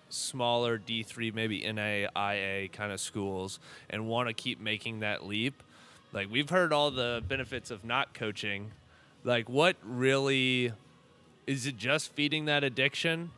smaller 0.09 0.79
D3, 0.79 1.31
maybe 1.31 1.61
NAIA 1.61 2.71
kind 2.71 2.91
of 2.91 2.99
schools 2.99 3.59
and 3.87 4.07
want 4.07 4.29
to 4.29 4.33
keep 4.33 4.59
making 4.59 5.01
that 5.01 5.27
leap. 5.27 5.61
Like 6.11 6.27
we've 6.31 6.49
heard 6.49 6.73
all 6.73 6.89
the 6.89 7.21
benefits 7.27 7.69
of 7.69 7.85
not 7.85 8.15
coaching. 8.15 8.71
Like 9.23 9.47
what 9.47 9.75
really 9.83 10.73
is 11.45 11.67
it 11.67 11.77
just 11.77 12.13
feeding 12.13 12.45
that 12.45 12.63
addiction 12.63 13.29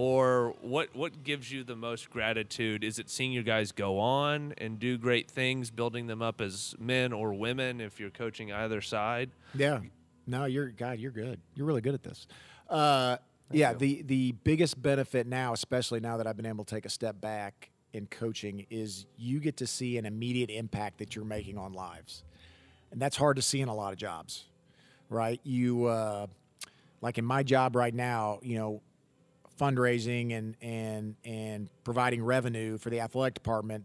or 0.00 0.54
what 0.62 0.88
what 0.96 1.22
gives 1.24 1.52
you 1.52 1.62
the 1.62 1.76
most 1.76 2.08
gratitude 2.08 2.82
is 2.82 2.98
it 2.98 3.10
seeing 3.10 3.32
your 3.32 3.42
guys 3.42 3.70
go 3.70 3.98
on 3.98 4.54
and 4.56 4.78
do 4.78 4.96
great 4.96 5.30
things 5.30 5.70
building 5.70 6.06
them 6.06 6.22
up 6.22 6.40
as 6.40 6.74
men 6.78 7.12
or 7.12 7.34
women 7.34 7.82
if 7.82 8.00
you're 8.00 8.08
coaching 8.08 8.50
either 8.50 8.80
side 8.80 9.30
Yeah. 9.54 9.80
No, 10.26 10.46
you're 10.46 10.68
God. 10.70 10.98
You're 11.00 11.10
good. 11.10 11.38
You're 11.54 11.66
really 11.66 11.82
good 11.82 11.92
at 11.92 12.02
this. 12.02 12.26
Uh, 12.68 13.18
yeah. 13.50 13.74
The 13.74 14.00
the 14.02 14.32
biggest 14.32 14.80
benefit 14.80 15.26
now, 15.26 15.52
especially 15.52 16.00
now 16.00 16.16
that 16.16 16.26
I've 16.26 16.36
been 16.36 16.46
able 16.46 16.64
to 16.64 16.74
take 16.74 16.86
a 16.86 16.90
step 16.90 17.20
back 17.20 17.68
in 17.92 18.06
coaching, 18.06 18.66
is 18.70 19.04
you 19.18 19.38
get 19.40 19.58
to 19.58 19.66
see 19.66 19.98
an 19.98 20.06
immediate 20.06 20.48
impact 20.50 20.98
that 20.98 21.14
you're 21.14 21.24
making 21.26 21.58
on 21.58 21.72
lives, 21.72 22.22
and 22.92 23.02
that's 23.02 23.16
hard 23.16 23.36
to 23.36 23.42
see 23.42 23.60
in 23.60 23.68
a 23.68 23.74
lot 23.74 23.92
of 23.92 23.98
jobs, 23.98 24.44
right? 25.08 25.40
You 25.42 25.86
uh, 25.86 26.26
like 27.00 27.18
in 27.18 27.24
my 27.24 27.42
job 27.42 27.74
right 27.74 27.94
now, 27.94 28.38
you 28.42 28.56
know, 28.56 28.82
fundraising 29.60 30.36
and 30.36 30.56
and 30.62 31.16
and 31.24 31.68
providing 31.84 32.22
revenue 32.22 32.78
for 32.78 32.90
the 32.90 33.00
athletic 33.00 33.34
department 33.34 33.84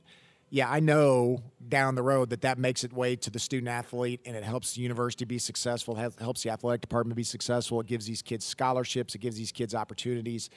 yeah 0.50 0.70
i 0.70 0.80
know 0.80 1.42
down 1.68 1.96
the 1.96 2.02
road 2.02 2.30
that 2.30 2.42
that 2.42 2.58
makes 2.58 2.84
its 2.84 2.94
way 2.94 3.16
to 3.16 3.30
the 3.30 3.40
student 3.40 3.68
athlete 3.68 4.22
and 4.26 4.36
it 4.36 4.44
helps 4.44 4.76
the 4.76 4.82
university 4.82 5.26
be 5.26 5.38
successful 5.38 5.96
hel- 5.96 6.14
helps 6.20 6.44
the 6.44 6.50
athletic 6.50 6.82
department 6.82 7.16
be 7.16 7.24
successful. 7.24 7.80
It 7.82 7.88
gives 7.88 8.06
these 8.06 8.22
kids 8.22 8.46
scholarships. 8.46 9.16
It 9.16 9.20
gives 9.20 9.38
these 9.38 9.52
kids 9.52 9.76
opportunities. 9.76 10.50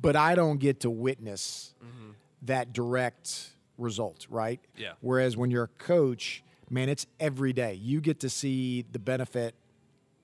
But 0.00 0.16
i 0.16 0.34
don't 0.34 0.58
get 0.58 0.80
to 0.80 0.90
witness 0.90 1.74
mm-hmm. 1.82 2.12
that 2.42 2.72
direct 2.72 3.50
result 3.78 4.26
right? 4.30 4.60
Yeah. 4.76 4.92
whereas 5.00 5.36
when 5.36 5.50
you're 5.50 5.64
a 5.64 5.78
coach 5.82 6.42
man 6.70 6.88
it's 6.88 7.06
every 7.20 7.52
day. 7.52 7.74
You 7.74 8.00
get 8.00 8.20
to 8.20 8.30
see 8.30 8.84
the 8.90 8.98
benefit 8.98 9.54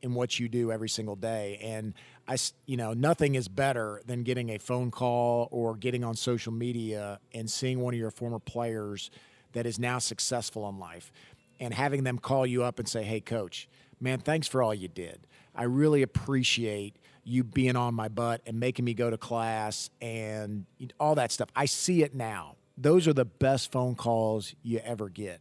in 0.02 0.14
what 0.14 0.38
you 0.38 0.48
do 0.48 0.72
every 0.72 0.88
single 0.88 1.16
day. 1.16 1.59
And 1.62 1.94
I, 2.31 2.37
you 2.64 2.77
know, 2.77 2.93
nothing 2.93 3.35
is 3.35 3.49
better 3.49 4.01
than 4.07 4.23
getting 4.23 4.51
a 4.51 4.59
phone 4.59 4.93
call 4.93 5.49
or 5.51 5.75
getting 5.75 6.05
on 6.05 6.14
social 6.14 6.53
media 6.53 7.19
and 7.35 7.51
seeing 7.51 7.81
one 7.81 7.93
of 7.93 7.99
your 7.99 8.12
former 8.12 8.38
players 8.38 9.11
that 9.53 9.66
is 9.66 9.81
now 9.81 9.99
successful 9.99 10.69
in 10.69 10.79
life 10.79 11.11
and 11.59 11.75
having 11.75 12.05
them 12.05 12.19
call 12.19 12.47
you 12.47 12.62
up 12.62 12.79
and 12.79 12.88
say, 12.88 13.03
Hey, 13.03 13.19
coach, 13.19 13.69
man, 14.01 14.21
thanks 14.21 14.47
for 14.47 14.62
all 14.62 14.73
you 14.73 14.87
did. 14.87 15.27
I 15.57 15.64
really 15.64 16.03
appreciate 16.03 16.95
you 17.25 17.43
being 17.43 17.75
on 17.75 17.95
my 17.95 18.07
butt 18.07 18.43
and 18.47 18.61
making 18.61 18.85
me 18.85 18.95
go 18.95 19.11
to 19.11 19.19
class 19.19 19.90
and 20.01 20.66
all 21.01 21.16
that 21.16 21.33
stuff. 21.33 21.49
I 21.57 21.66
see 21.66 22.05
it 22.05 22.14
now. 22.14 22.55
Those 22.79 23.09
are 23.09 23.12
the 23.12 23.25
best 23.25 23.73
phone 23.73 23.97
calls 23.97 24.55
you 24.62 24.79
ever 24.85 25.09
get. 25.09 25.40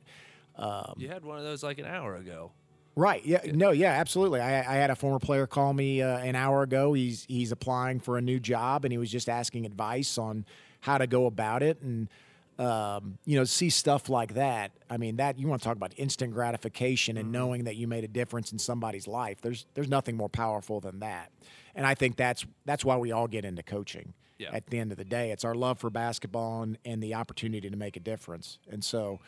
Um, 0.56 0.96
you 0.98 1.08
had 1.08 1.24
one 1.24 1.38
of 1.38 1.44
those 1.44 1.62
like 1.62 1.78
an 1.78 1.86
hour 1.86 2.16
ago 2.16 2.52
Right. 3.00 3.26
Yeah. 3.26 3.40
No. 3.54 3.72
Yeah. 3.72 3.92
Absolutely. 3.92 4.42
I, 4.42 4.60
I 4.60 4.76
had 4.76 4.90
a 4.90 4.96
former 4.96 5.20
player 5.20 5.48
call 5.48 5.74
me 5.74 6.02
uh, 6.02 6.18
an 6.18 6.36
hour 6.36 6.64
ago. 6.64 6.92
He's 6.92 7.24
he's 7.30 7.54
applying 7.54 8.02
for 8.02 8.18
a 8.18 8.22
new 8.22 8.42
job, 8.42 8.84
and 8.84 8.92
he 8.92 8.98
was 8.98 9.10
just 9.10 9.30
asking 9.30 9.66
advice 9.66 10.18
on 10.18 10.46
how 10.82 10.98
to 10.98 11.08
go 11.08 11.26
about 11.26 11.64
it, 11.64 11.82
and 11.82 12.10
um, 12.58 13.18
you 13.26 13.38
know, 13.38 13.46
see 13.46 13.70
stuff 13.70 14.10
like 14.10 14.34
that. 14.34 14.72
I 14.90 14.98
mean, 14.98 15.16
that 15.16 15.40
you 15.40 15.48
want 15.48 15.62
to 15.62 15.66
talk 15.66 15.78
about 15.78 15.94
instant 15.96 16.34
gratification 16.34 17.16
and 17.16 17.32
knowing 17.32 17.64
that 17.64 17.78
you 17.78 17.88
made 17.88 18.04
a 18.04 18.08
difference 18.10 18.52
in 18.52 18.60
somebody's 18.60 19.08
life. 19.08 19.40
There's 19.42 19.66
there's 19.76 19.88
nothing 19.88 20.18
more 20.18 20.28
powerful 20.28 20.82
than 20.82 21.00
that, 21.00 21.32
and 21.76 21.86
I 21.86 21.96
think 21.96 22.18
that's 22.18 22.46
that's 22.66 22.84
why 22.84 22.98
we 22.98 23.14
all 23.14 23.28
get 23.28 23.46
into 23.46 23.64
coaching. 23.64 24.14
Yeah. 24.40 24.50
At 24.52 24.68
the 24.68 24.78
end 24.78 24.92
of 24.92 24.98
the 24.98 25.06
day, 25.06 25.32
it's 25.32 25.46
our 25.46 25.56
love 25.56 25.80
for 25.80 25.90
basketball 25.90 26.64
and, 26.64 26.78
and 26.86 27.04
the 27.04 27.14
opportunity 27.14 27.70
to 27.70 27.78
make 27.78 27.96
a 27.96 28.02
difference, 28.02 28.60
and 28.70 28.84
so. 28.84 29.20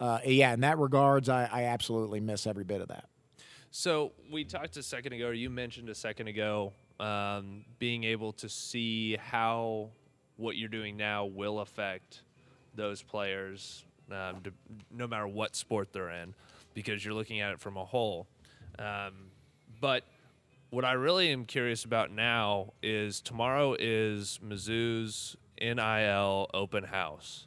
Uh, 0.00 0.18
yeah, 0.26 0.52
in 0.52 0.60
that 0.60 0.76
regards, 0.76 1.28
I, 1.28 1.48
I 1.50 1.62
absolutely 1.66 2.18
miss 2.18 2.48
every 2.48 2.64
bit 2.64 2.80
of 2.80 2.88
that. 2.88 3.04
So 3.76 4.12
we 4.30 4.44
talked 4.44 4.76
a 4.76 4.84
second 4.84 5.14
ago, 5.14 5.26
or 5.26 5.32
you 5.32 5.50
mentioned 5.50 5.88
a 5.88 5.96
second 5.96 6.28
ago, 6.28 6.72
um, 7.00 7.64
being 7.80 8.04
able 8.04 8.32
to 8.34 8.48
see 8.48 9.16
how 9.16 9.88
what 10.36 10.56
you're 10.56 10.68
doing 10.68 10.96
now 10.96 11.24
will 11.24 11.58
affect 11.58 12.22
those 12.76 13.02
players, 13.02 13.84
um, 14.12 14.42
to, 14.44 14.52
no 14.92 15.08
matter 15.08 15.26
what 15.26 15.56
sport 15.56 15.92
they're 15.92 16.10
in, 16.10 16.34
because 16.74 17.04
you're 17.04 17.14
looking 17.14 17.40
at 17.40 17.50
it 17.50 17.58
from 17.58 17.76
a 17.76 17.84
whole. 17.84 18.28
Um, 18.78 19.12
but 19.80 20.04
what 20.70 20.84
I 20.84 20.92
really 20.92 21.30
am 21.32 21.44
curious 21.44 21.84
about 21.84 22.12
now 22.12 22.74
is 22.80 23.20
tomorrow 23.20 23.74
is 23.76 24.38
Mizzou's 24.46 25.36
NIL 25.60 26.48
open 26.54 26.84
house. 26.84 27.44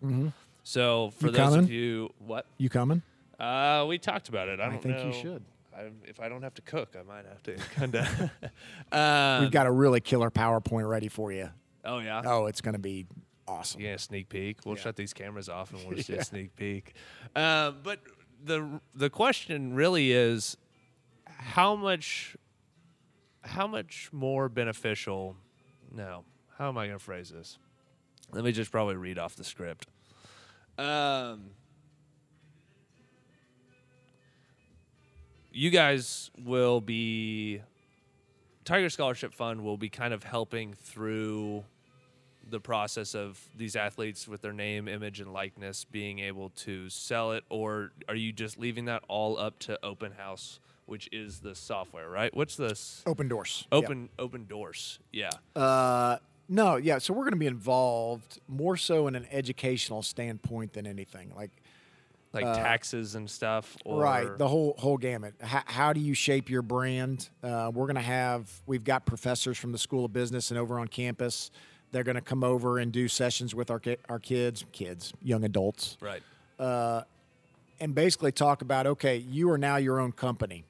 So 0.63 1.11
for 1.11 1.27
You 1.27 1.31
those 1.31 1.39
coming? 1.39 1.59
of 1.59 1.71
you, 1.71 2.09
what? 2.19 2.45
You 2.57 2.69
coming? 2.69 3.01
Uh, 3.39 3.85
we 3.87 3.97
talked 3.97 4.27
about 4.27 4.49
it. 4.49 4.59
I 4.59 4.67
don't 4.67 4.83
think 4.83 5.05
you 5.05 5.13
should. 5.21 5.41
I, 5.77 5.89
if 6.03 6.19
I 6.19 6.29
don't 6.29 6.41
have 6.43 6.55
to 6.55 6.61
cook, 6.61 6.95
I 6.99 7.03
might 7.03 7.25
have 7.25 7.43
to 7.43 7.55
kind 7.75 7.95
of. 7.95 8.21
um, 8.91 9.41
We've 9.43 9.51
got 9.51 9.67
a 9.67 9.71
really 9.71 10.01
killer 10.01 10.31
PowerPoint 10.31 10.89
ready 10.89 11.07
for 11.07 11.31
you. 11.31 11.49
oh 11.85 11.99
yeah. 11.99 12.21
Oh, 12.25 12.45
it's 12.47 12.61
going 12.61 12.73
to 12.73 12.79
be 12.79 13.05
awesome. 13.47 13.81
Yeah, 13.81 13.97
sneak 13.97 14.29
peek. 14.29 14.65
We'll 14.65 14.75
shut 14.75 14.95
these 14.95 15.13
cameras 15.13 15.49
off 15.49 15.71
and 15.73 15.87
we'll 15.87 15.97
just 15.97 16.09
a 16.09 16.23
sneak 16.23 16.55
peek. 16.55 16.95
Um, 17.35 17.77
but 17.83 17.99
the 18.43 18.79
the 18.93 19.09
question 19.09 19.73
really 19.73 20.11
is 20.11 20.57
how 21.25 21.75
much 21.75 22.35
how 23.41 23.67
much 23.67 24.09
more 24.11 24.49
beneficial 24.49 25.35
no 25.91 26.23
how 26.57 26.67
am 26.67 26.77
i 26.77 26.85
going 26.85 26.97
to 26.97 27.03
phrase 27.03 27.29
this 27.29 27.57
let 28.31 28.43
me 28.43 28.51
just 28.51 28.71
probably 28.71 28.95
read 28.95 29.17
off 29.17 29.35
the 29.35 29.43
script 29.43 29.87
um 30.77 31.49
you 35.57 35.71
guys 35.71 36.29
will 36.45 36.79
be 36.79 37.61
tiger 38.63 38.89
scholarship 38.89 39.33
fund 39.33 39.63
will 39.63 39.77
be 39.77 39.89
kind 39.89 40.13
of 40.13 40.23
helping 40.23 40.73
through 40.73 41.63
the 42.49 42.59
process 42.59 43.15
of 43.15 43.41
these 43.57 43.75
athletes 43.75 44.27
with 44.27 44.41
their 44.41 44.53
name, 44.53 44.87
image, 44.87 45.19
and 45.19 45.33
likeness 45.33 45.83
being 45.83 46.19
able 46.19 46.49
to 46.49 46.89
sell 46.89 47.31
it, 47.33 47.43
or 47.49 47.91
are 48.07 48.15
you 48.15 48.31
just 48.31 48.57
leaving 48.57 48.85
that 48.85 49.03
all 49.07 49.37
up 49.37 49.57
to 49.59 49.77
Open 49.83 50.11
House, 50.13 50.59
which 50.85 51.09
is 51.11 51.39
the 51.39 51.55
software, 51.55 52.07
right? 52.07 52.33
What's 52.35 52.55
this? 52.55 53.01
Open 53.05 53.27
doors. 53.27 53.67
Open 53.71 54.09
Open 54.19 54.45
Doors. 54.45 54.99
Yeah. 55.11 55.31
Yeah. 55.55 55.61
Uh, 55.61 56.17
no, 56.47 56.77
yeah. 56.77 56.99
So 56.99 57.13
we're 57.13 57.23
going 57.23 57.33
to 57.33 57.39
be 57.39 57.47
involved 57.47 58.39
more 58.47 58.77
so 58.77 59.07
in 59.07 59.15
an 59.15 59.27
educational 59.31 60.01
standpoint 60.01 60.73
than 60.73 60.87
anything. 60.87 61.33
Like, 61.35 61.51
like 62.33 62.43
taxes 62.43 63.15
and 63.15 63.29
stuff. 63.29 63.77
Or, 63.85 64.01
uh, 64.01 64.03
right, 64.03 64.37
the 64.37 64.47
whole 64.47 64.75
whole 64.77 64.97
gamut. 64.97 65.35
How, 65.41 65.63
how 65.65 65.93
do 65.93 65.99
you 65.99 66.13
shape 66.13 66.49
your 66.49 66.61
brand? 66.61 67.29
Uh, 67.43 67.71
we're 67.73 67.85
going 67.85 67.95
to 67.95 68.01
have. 68.01 68.51
We've 68.65 68.83
got 68.83 69.05
professors 69.05 69.57
from 69.57 69.71
the 69.71 69.77
School 69.77 70.05
of 70.05 70.13
Business 70.13 70.51
and 70.51 70.59
over 70.59 70.79
on 70.79 70.87
campus. 70.87 71.51
They're 71.91 72.03
going 72.03 72.15
to 72.15 72.21
come 72.21 72.43
over 72.43 72.79
and 72.79 72.91
do 72.91 73.07
sessions 73.07 73.55
with 73.55 73.71
our 73.71 73.79
ki- 73.79 73.97
our 74.09 74.19
kids, 74.19 74.65
kids, 74.71 75.13
young 75.21 75.43
adults, 75.43 75.97
right. 76.01 76.21
and 77.79 77.95
basically 77.95 78.31
talk 78.31 78.61
about 78.61 78.87
okay, 78.87 79.17
you 79.17 79.49
are 79.51 79.57
now 79.57 79.77
your 79.77 79.99
own 79.99 80.11
company. 80.11 80.65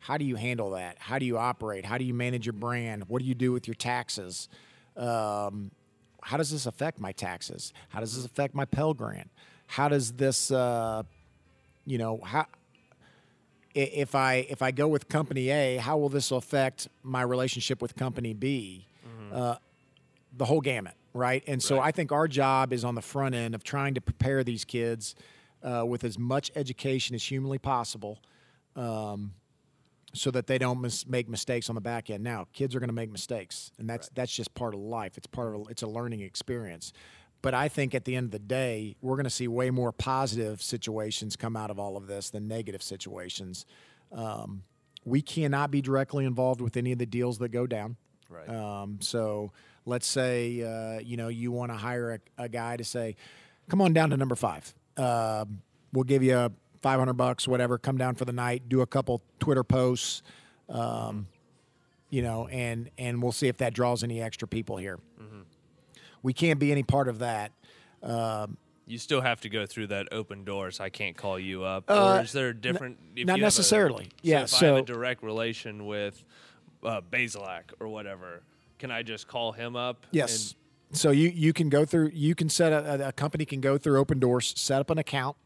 How 0.00 0.18
do 0.18 0.24
you 0.24 0.36
handle 0.36 0.70
that? 0.70 0.98
How 0.98 1.18
do 1.18 1.26
you 1.26 1.36
operate? 1.36 1.84
How 1.84 1.98
do 1.98 2.04
you 2.04 2.14
manage 2.14 2.46
your 2.46 2.52
brand? 2.52 3.08
What 3.08 3.20
do 3.20 3.26
you 3.26 3.34
do 3.34 3.50
with 3.52 3.66
your 3.66 3.74
taxes? 3.74 4.48
Um, 4.96 5.72
how 6.22 6.36
does 6.36 6.50
this 6.50 6.66
affect 6.66 7.00
my 7.00 7.12
taxes? 7.12 7.72
How 7.88 8.00
does 8.00 8.14
this 8.14 8.24
affect 8.24 8.54
my 8.54 8.64
Pell 8.64 8.94
Grant? 8.94 9.30
How 9.66 9.88
does 9.88 10.12
this, 10.12 10.50
uh, 10.50 11.02
you 11.84 11.98
know, 11.98 12.20
how 12.24 12.46
if 13.74 14.14
I 14.14 14.46
if 14.48 14.62
I 14.62 14.70
go 14.70 14.88
with 14.88 15.08
company 15.08 15.50
A, 15.50 15.76
how 15.76 15.98
will 15.98 16.08
this 16.08 16.30
affect 16.30 16.88
my 17.02 17.22
relationship 17.22 17.82
with 17.82 17.94
company 17.96 18.32
B? 18.32 18.86
Uh, 19.32 19.56
the 20.36 20.44
whole 20.44 20.60
gamut, 20.60 20.94
right? 21.14 21.42
And 21.46 21.62
so 21.62 21.76
Right. 21.78 21.88
I 21.88 21.90
think 21.90 22.12
our 22.12 22.28
job 22.28 22.72
is 22.72 22.84
on 22.84 22.94
the 22.94 23.02
front 23.02 23.34
end 23.34 23.54
of 23.54 23.64
trying 23.64 23.94
to 23.94 24.00
prepare 24.00 24.44
these 24.44 24.64
kids 24.64 25.14
uh, 25.62 25.84
with 25.86 26.04
as 26.04 26.18
much 26.18 26.50
education 26.54 27.14
as 27.14 27.24
humanly 27.24 27.58
possible, 27.58 28.18
um, 28.76 29.32
so 30.12 30.30
that 30.30 30.46
they 30.46 30.58
don't 30.58 30.80
mis- 30.80 31.06
make 31.06 31.28
mistakes 31.28 31.68
on 31.68 31.74
the 31.74 31.80
back 31.80 32.08
end. 32.08 32.22
Now, 32.22 32.46
kids 32.52 32.74
are 32.74 32.80
going 32.80 32.88
to 32.88 32.94
make 32.94 33.10
mistakes, 33.10 33.72
and 33.78 33.88
that's 33.90 34.08
that's 34.14 34.32
just 34.32 34.54
part 34.54 34.74
of 34.74 34.80
life. 34.80 35.16
It's 35.18 35.26
part 35.26 35.54
of 35.54 35.68
it's 35.70 35.82
a 35.82 35.88
learning 35.88 36.20
experience. 36.20 36.92
But 37.46 37.54
I 37.54 37.68
think 37.68 37.94
at 37.94 38.04
the 38.04 38.16
end 38.16 38.24
of 38.24 38.30
the 38.32 38.40
day, 38.40 38.96
we're 39.00 39.14
going 39.14 39.22
to 39.22 39.30
see 39.30 39.46
way 39.46 39.70
more 39.70 39.92
positive 39.92 40.60
situations 40.60 41.36
come 41.36 41.54
out 41.54 41.70
of 41.70 41.78
all 41.78 41.96
of 41.96 42.08
this 42.08 42.28
than 42.30 42.48
negative 42.48 42.82
situations. 42.82 43.66
Um, 44.10 44.64
we 45.04 45.22
cannot 45.22 45.70
be 45.70 45.80
directly 45.80 46.24
involved 46.24 46.60
with 46.60 46.76
any 46.76 46.90
of 46.90 46.98
the 46.98 47.06
deals 47.06 47.38
that 47.38 47.50
go 47.50 47.68
down. 47.68 47.98
Right. 48.28 48.48
Um, 48.48 48.98
so 49.00 49.52
let's 49.84 50.08
say 50.08 50.60
uh, 50.60 50.98
you 50.98 51.16
know 51.16 51.28
you 51.28 51.52
want 51.52 51.70
to 51.70 51.76
hire 51.78 52.14
a, 52.14 52.46
a 52.46 52.48
guy 52.48 52.78
to 52.78 52.82
say, 52.82 53.14
"Come 53.68 53.80
on 53.80 53.92
down 53.92 54.10
to 54.10 54.16
number 54.16 54.34
five. 54.34 54.74
Um 54.96 55.62
we'll 55.92 56.02
give 56.02 56.24
you 56.24 56.52
five 56.82 56.98
hundred 56.98 57.14
bucks, 57.14 57.46
whatever. 57.46 57.78
Come 57.78 57.96
down 57.96 58.16
for 58.16 58.24
the 58.24 58.32
night. 58.32 58.68
Do 58.68 58.80
a 58.80 58.86
couple 58.88 59.22
Twitter 59.38 59.62
posts, 59.62 60.24
um, 60.68 61.28
you 62.10 62.22
know, 62.22 62.48
and 62.48 62.90
and 62.98 63.22
we'll 63.22 63.30
see 63.30 63.46
if 63.46 63.58
that 63.58 63.72
draws 63.72 64.02
any 64.02 64.20
extra 64.20 64.48
people 64.48 64.78
here. 64.78 64.98
We 66.26 66.32
can't 66.32 66.58
be 66.58 66.72
any 66.72 66.82
part 66.82 67.06
of 67.06 67.20
that. 67.20 67.52
You 68.88 68.98
still 68.98 69.20
have 69.20 69.40
to 69.42 69.48
go 69.48 69.64
through 69.64 69.86
that 69.88 70.08
open 70.12 70.44
doors. 70.44 70.80
I 70.80 70.88
can't 70.90 71.16
call 71.16 71.38
you 71.38 71.62
up. 71.62 71.88
Uh, 71.88 72.16
or 72.18 72.22
is 72.22 72.32
there 72.32 72.48
a 72.48 72.54
different? 72.54 72.98
if 73.14 73.26
not 73.26 73.34
have 73.34 73.38
a- 73.38 73.42
necessarily. 73.42 74.04
so 74.06 74.10
Yeah, 74.22 74.42
If 74.42 74.54
I 74.60 74.66
have 74.66 74.76
a 74.76 74.82
direct 74.82 75.22
relation 75.22 75.86
with 75.86 76.24
uh, 76.82 77.00
Bazelak 77.12 77.62
or 77.78 77.86
whatever, 77.86 78.42
can 78.80 78.90
I 78.90 79.04
just 79.04 79.28
call 79.28 79.52
him 79.52 79.76
up? 79.76 80.04
Yes. 80.10 80.56
So 80.90 81.10
you 81.12 81.28
you 81.28 81.52
can 81.52 81.68
go 81.68 81.84
through 81.84 82.10
you 82.12 82.34
can 82.34 82.48
set 82.48 82.72
a, 82.72 83.08
a 83.08 83.12
company 83.12 83.44
can 83.44 83.60
go 83.60 83.78
through 83.78 83.98
Open 84.00 84.18
Doors, 84.18 84.52
set 84.56 84.80
up 84.80 84.90
an 84.90 84.98
account. 84.98 85.36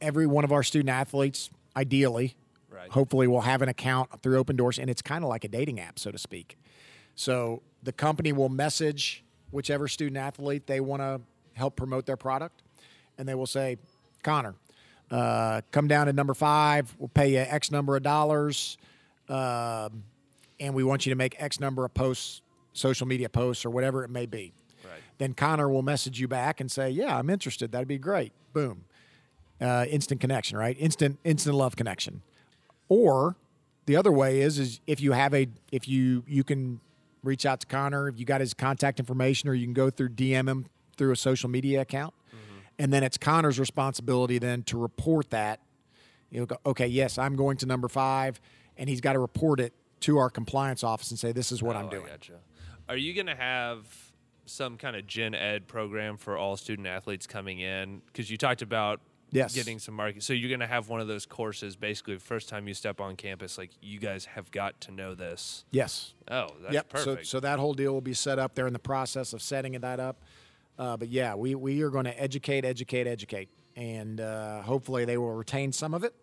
Every 0.00 0.26
one 0.26 0.44
of 0.44 0.52
our 0.52 0.62
student 0.62 0.88
athletes, 0.90 1.50
ideally, 1.76 2.36
Right. 2.70 2.90
hopefully, 2.90 3.26
will 3.28 3.42
have 3.42 3.60
an 3.62 3.68
account 3.68 4.22
through 4.22 4.38
Open 4.38 4.56
Doors, 4.56 4.78
and 4.78 4.88
it's 4.90 5.02
kind 5.02 5.24
of 5.24 5.28
like 5.30 5.44
a 5.44 5.48
dating 5.48 5.78
app, 5.78 5.98
so 5.98 6.10
to 6.10 6.18
speak. 6.18 6.56
So 7.14 7.62
the 7.82 7.92
company 7.92 8.32
will 8.32 8.48
message 8.48 9.21
whichever 9.52 9.86
student 9.86 10.16
athlete 10.16 10.66
they 10.66 10.80
want 10.80 11.00
to 11.00 11.20
help 11.54 11.76
promote 11.76 12.06
their 12.06 12.16
product, 12.16 12.62
and 13.18 13.28
they 13.28 13.34
will 13.34 13.46
say, 13.46 13.76
Connor, 14.22 14.54
uh, 15.10 15.60
come 15.70 15.86
down 15.86 16.06
to 16.06 16.12
number 16.12 16.34
five. 16.34 16.94
We'll 16.98 17.08
pay 17.08 17.32
you 17.32 17.38
X 17.38 17.70
number 17.70 17.96
of 17.96 18.02
dollars, 18.02 18.78
um, 19.28 20.04
and 20.58 20.74
we 20.74 20.82
want 20.82 21.06
you 21.06 21.10
to 21.10 21.16
make 21.16 21.36
X 21.38 21.60
number 21.60 21.84
of 21.84 21.94
posts, 21.94 22.42
social 22.72 23.06
media 23.06 23.28
posts, 23.28 23.64
or 23.64 23.70
whatever 23.70 24.04
it 24.04 24.10
may 24.10 24.26
be. 24.26 24.52
Right. 24.84 25.00
Then 25.18 25.34
Connor 25.34 25.68
will 25.68 25.82
message 25.82 26.18
you 26.18 26.28
back 26.28 26.60
and 26.60 26.70
say, 26.70 26.90
"Yeah, 26.90 27.16
I'm 27.16 27.30
interested. 27.30 27.72
That'd 27.72 27.88
be 27.88 27.98
great." 27.98 28.32
Boom, 28.52 28.84
uh, 29.60 29.86
instant 29.88 30.20
connection, 30.20 30.56
right? 30.56 30.76
Instant, 30.78 31.18
instant 31.24 31.56
love 31.56 31.76
connection. 31.76 32.22
Or 32.88 33.36
the 33.86 33.96
other 33.96 34.12
way 34.12 34.40
is 34.40 34.58
is 34.58 34.80
if 34.86 35.00
you 35.00 35.12
have 35.12 35.34
a 35.34 35.48
if 35.70 35.88
you 35.88 36.24
you 36.26 36.44
can 36.44 36.80
reach 37.22 37.46
out 37.46 37.60
to 37.60 37.66
Connor 37.66 38.08
if 38.08 38.18
you 38.18 38.24
got 38.24 38.40
his 38.40 38.54
contact 38.54 38.98
information, 38.98 39.48
or 39.48 39.54
you 39.54 39.66
can 39.66 39.74
go 39.74 39.90
through 39.90 40.10
DM 40.10 40.48
him 40.48 40.66
through 40.96 41.12
a 41.12 41.16
social 41.16 41.48
media 41.48 41.80
account, 41.80 42.14
mm-hmm. 42.28 42.58
and 42.78 42.92
then 42.92 43.02
it's 43.02 43.18
Connor's 43.18 43.58
responsibility 43.58 44.38
then 44.38 44.62
to 44.64 44.78
report 44.78 45.30
that. 45.30 45.60
You'll 46.30 46.46
go, 46.46 46.56
okay, 46.64 46.86
yes, 46.86 47.18
I'm 47.18 47.36
going 47.36 47.58
to 47.58 47.66
number 47.66 47.88
five, 47.88 48.40
and 48.76 48.88
he's 48.88 49.00
got 49.00 49.12
to 49.14 49.18
report 49.18 49.60
it 49.60 49.74
to 50.00 50.18
our 50.18 50.30
compliance 50.30 50.82
office 50.82 51.10
and 51.10 51.18
say, 51.18 51.32
"This 51.32 51.52
is 51.52 51.62
what 51.62 51.76
oh, 51.76 51.80
I'm 51.80 51.84
Oh, 51.86 51.88
I 51.88 51.90
doing." 51.90 52.06
gotcha. 52.06 52.40
Are 52.88 52.96
you 52.96 53.14
going 53.14 53.26
to 53.26 53.34
have 53.34 53.86
some 54.46 54.76
kind 54.76 54.96
of 54.96 55.06
gen 55.06 55.34
ed 55.34 55.68
program 55.68 56.16
for 56.16 56.36
all 56.36 56.56
student 56.56 56.88
athletes 56.88 57.26
coming 57.26 57.60
in? 57.60 58.02
Because 58.06 58.30
you 58.30 58.36
talked 58.36 58.62
about 58.62 59.00
Yes. 59.32 59.54
getting 59.54 59.78
some 59.78 59.94
market. 59.94 60.22
So 60.22 60.34
you're 60.34 60.50
going 60.50 60.60
to 60.60 60.66
have 60.66 60.88
one 60.90 61.00
of 61.00 61.08
those 61.08 61.24
courses 61.24 61.74
basically 61.74 62.14
the 62.14 62.20
first 62.20 62.48
time 62.50 62.68
you 62.68 62.74
step 62.74 63.00
on 63.00 63.16
campus. 63.16 63.56
Like 63.56 63.70
you 63.80 63.98
guys 63.98 64.26
have 64.26 64.50
got 64.50 64.80
to 64.82 64.92
know 64.92 65.14
this. 65.14 65.64
Yes. 65.70 66.12
Oh, 66.30 66.48
that's 66.60 66.74
yep. 66.74 66.88
perfect. 66.90 67.26
So, 67.26 67.38
so 67.38 67.40
that 67.40 67.58
whole 67.58 67.72
deal 67.72 67.92
will 67.92 68.02
be 68.02 68.14
set 68.14 68.38
up. 68.38 68.54
They're 68.54 68.66
in 68.66 68.74
the 68.74 68.78
process 68.78 69.32
of 69.32 69.40
setting 69.40 69.72
that 69.72 70.00
up. 70.00 70.20
Uh, 70.78 70.96
but 70.96 71.08
yeah, 71.08 71.34
we, 71.34 71.54
we 71.54 71.82
are 71.82 71.90
going 71.90 72.04
to 72.04 72.22
educate, 72.22 72.64
educate, 72.64 73.06
educate, 73.06 73.50
and 73.76 74.20
uh, 74.20 74.62
hopefully 74.62 75.04
they 75.04 75.18
will 75.18 75.32
retain 75.32 75.72
some 75.72 75.94
of 75.94 76.02
it, 76.02 76.14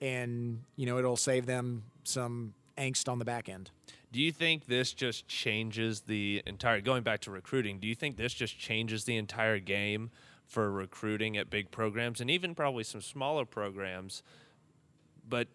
and 0.00 0.62
you 0.76 0.84
know 0.84 0.98
it'll 0.98 1.16
save 1.16 1.46
them 1.46 1.84
some 2.04 2.54
angst 2.76 3.08
on 3.08 3.18
the 3.18 3.24
back 3.24 3.48
end. 3.48 3.70
Do 4.12 4.20
you 4.20 4.32
think 4.32 4.66
this 4.66 4.92
just 4.92 5.28
changes 5.28 6.00
the 6.02 6.42
entire 6.46 6.80
going 6.80 7.02
back 7.02 7.20
to 7.20 7.30
recruiting? 7.30 7.78
Do 7.78 7.86
you 7.86 7.94
think 7.94 8.16
this 8.16 8.32
just 8.32 8.58
changes 8.58 9.04
the 9.04 9.16
entire 9.16 9.58
game 9.58 10.10
for 10.48 10.70
recruiting 10.70 11.36
at 11.36 11.50
big 11.50 11.70
programs 11.70 12.20
and 12.20 12.30
even 12.30 12.54
probably 12.54 12.82
some 12.82 13.00
smaller 13.00 13.44
programs? 13.44 14.22
But 15.28 15.48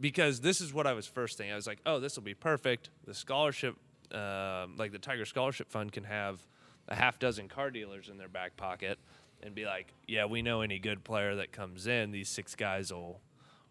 because 0.00 0.40
this 0.40 0.60
is 0.60 0.72
what 0.72 0.86
I 0.86 0.94
was 0.94 1.06
first 1.06 1.38
thinking, 1.38 1.52
I 1.52 1.56
was 1.56 1.66
like, 1.66 1.80
oh, 1.86 2.00
this 2.00 2.16
will 2.16 2.22
be 2.24 2.34
perfect. 2.34 2.90
The 3.06 3.14
scholarship, 3.14 3.76
um, 4.10 4.76
like 4.76 4.90
the 4.92 4.98
Tiger 4.98 5.24
Scholarship 5.24 5.70
Fund, 5.70 5.92
can 5.92 6.04
have 6.04 6.40
a 6.88 6.94
half 6.94 7.18
dozen 7.18 7.48
car 7.48 7.70
dealers 7.70 8.08
in 8.08 8.16
their 8.16 8.28
back 8.28 8.56
pocket 8.56 8.98
and 9.42 9.54
be 9.54 9.64
like, 9.66 9.92
yeah, 10.08 10.24
we 10.24 10.40
know 10.42 10.62
any 10.62 10.78
good 10.78 11.04
player 11.04 11.36
that 11.36 11.52
comes 11.52 11.86
in, 11.86 12.10
these 12.10 12.28
six 12.28 12.54
guys 12.54 12.92
will 12.92 13.20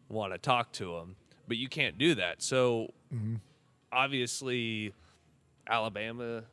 want 0.09 0.34
to 0.34 0.38
talk 0.38 0.72
to 0.74 0.97
him. 0.97 1.16
But 1.47 1.57
you 1.57 1.68
can't 1.68 1.97
do 1.97 2.16
that. 2.16 2.41
So 2.41 2.93
obviously 3.91 4.93
Alabama, 5.68 6.43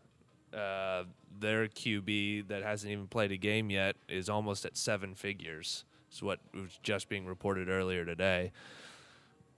uh, 0.55 1.05
their 1.39 1.69
QB 1.69 2.49
that 2.49 2.63
hasn't 2.63 2.93
even 2.93 3.07
played 3.07 3.33
a 3.33 3.37
game 3.37 3.71
yet 3.71 3.97
is 4.09 4.29
almost 4.29 4.65
at 4.65 4.77
seven 4.77 5.15
figures. 5.15 5.85
It's 6.11 6.23
what 6.23 6.41
was 6.55 6.79
just 6.83 7.09
being 7.09 7.27
reported 7.27 7.69
earlier 7.69 8.05
today. 8.05 8.53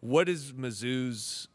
What 0.01 0.29
is 0.29 0.53
Mizzou's? 0.53 1.49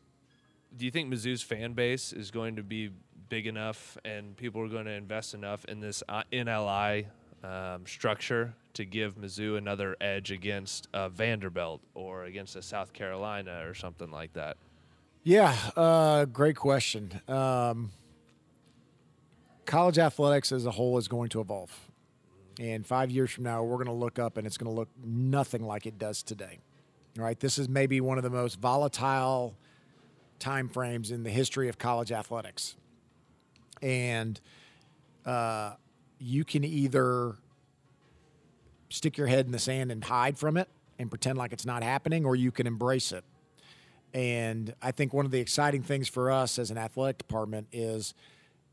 Do 0.75 0.85
you 0.85 0.91
think 0.91 1.11
Mizzou's 1.11 1.41
fan 1.41 1.73
base 1.73 2.13
is 2.13 2.31
going 2.31 2.55
to 2.57 2.63
be 2.63 2.91
big 3.29 3.47
enough, 3.47 3.97
and 4.05 4.35
people 4.37 4.61
are 4.61 4.67
going 4.67 4.85
to 4.85 4.91
invest 4.91 5.33
enough 5.33 5.65
in 5.65 5.79
this 5.79 6.03
uh, 6.07 6.23
NLI 6.31 7.07
um, 7.43 7.85
structure 7.85 8.53
to 8.73 8.85
give 8.85 9.15
Mizzou 9.15 9.57
another 9.57 9.95
edge 10.01 10.31
against 10.31 10.87
uh, 10.93 11.09
Vanderbilt 11.09 11.81
or 11.93 12.25
against 12.25 12.55
a 12.55 12.61
South 12.61 12.93
Carolina 12.93 13.63
or 13.65 13.73
something 13.73 14.11
like 14.11 14.33
that? 14.33 14.57
Yeah, 15.23 15.55
uh, 15.75 16.25
great 16.25 16.55
question. 16.55 17.21
Um, 17.27 17.91
college 19.65 19.97
athletics 19.97 20.51
as 20.51 20.65
a 20.65 20.71
whole 20.71 20.97
is 20.97 21.07
going 21.07 21.29
to 21.29 21.41
evolve. 21.41 21.71
And 22.59 22.85
five 22.85 23.11
years 23.11 23.31
from 23.31 23.43
now, 23.43 23.63
we're 23.63 23.75
going 23.75 23.87
to 23.87 23.93
look 23.93 24.17
up 24.17 24.37
and 24.37 24.47
it's 24.47 24.57
going 24.57 24.71
to 24.71 24.75
look 24.75 24.89
nothing 25.03 25.63
like 25.63 25.85
it 25.85 25.97
does 25.97 26.23
today. 26.23 26.59
Right. 27.17 27.39
This 27.39 27.57
is 27.57 27.69
maybe 27.69 28.01
one 28.01 28.17
of 28.17 28.23
the 28.23 28.29
most 28.29 28.59
volatile 28.59 29.55
time 30.39 30.67
frames 30.67 31.11
in 31.11 31.23
the 31.23 31.29
history 31.29 31.69
of 31.69 31.77
college 31.77 32.11
athletics. 32.11 32.75
And 33.81 34.39
uh, 35.25 35.73
you 36.19 36.43
can 36.43 36.63
either 36.63 37.35
stick 38.89 39.17
your 39.17 39.27
head 39.27 39.45
in 39.45 39.51
the 39.51 39.59
sand 39.59 39.91
and 39.91 40.03
hide 40.03 40.37
from 40.37 40.57
it 40.57 40.67
and 40.99 41.09
pretend 41.09 41.37
like 41.37 41.51
it's 41.53 41.65
not 41.65 41.83
happening, 41.83 42.25
or 42.25 42.35
you 42.35 42.51
can 42.51 42.67
embrace 42.67 43.11
it. 43.11 43.23
And 44.13 44.73
I 44.81 44.91
think 44.91 45.13
one 45.13 45.25
of 45.25 45.31
the 45.31 45.39
exciting 45.39 45.83
things 45.83 46.07
for 46.07 46.31
us 46.31 46.57
as 46.57 46.71
an 46.71 46.77
athletic 46.77 47.17
department 47.17 47.67
is 47.73 48.13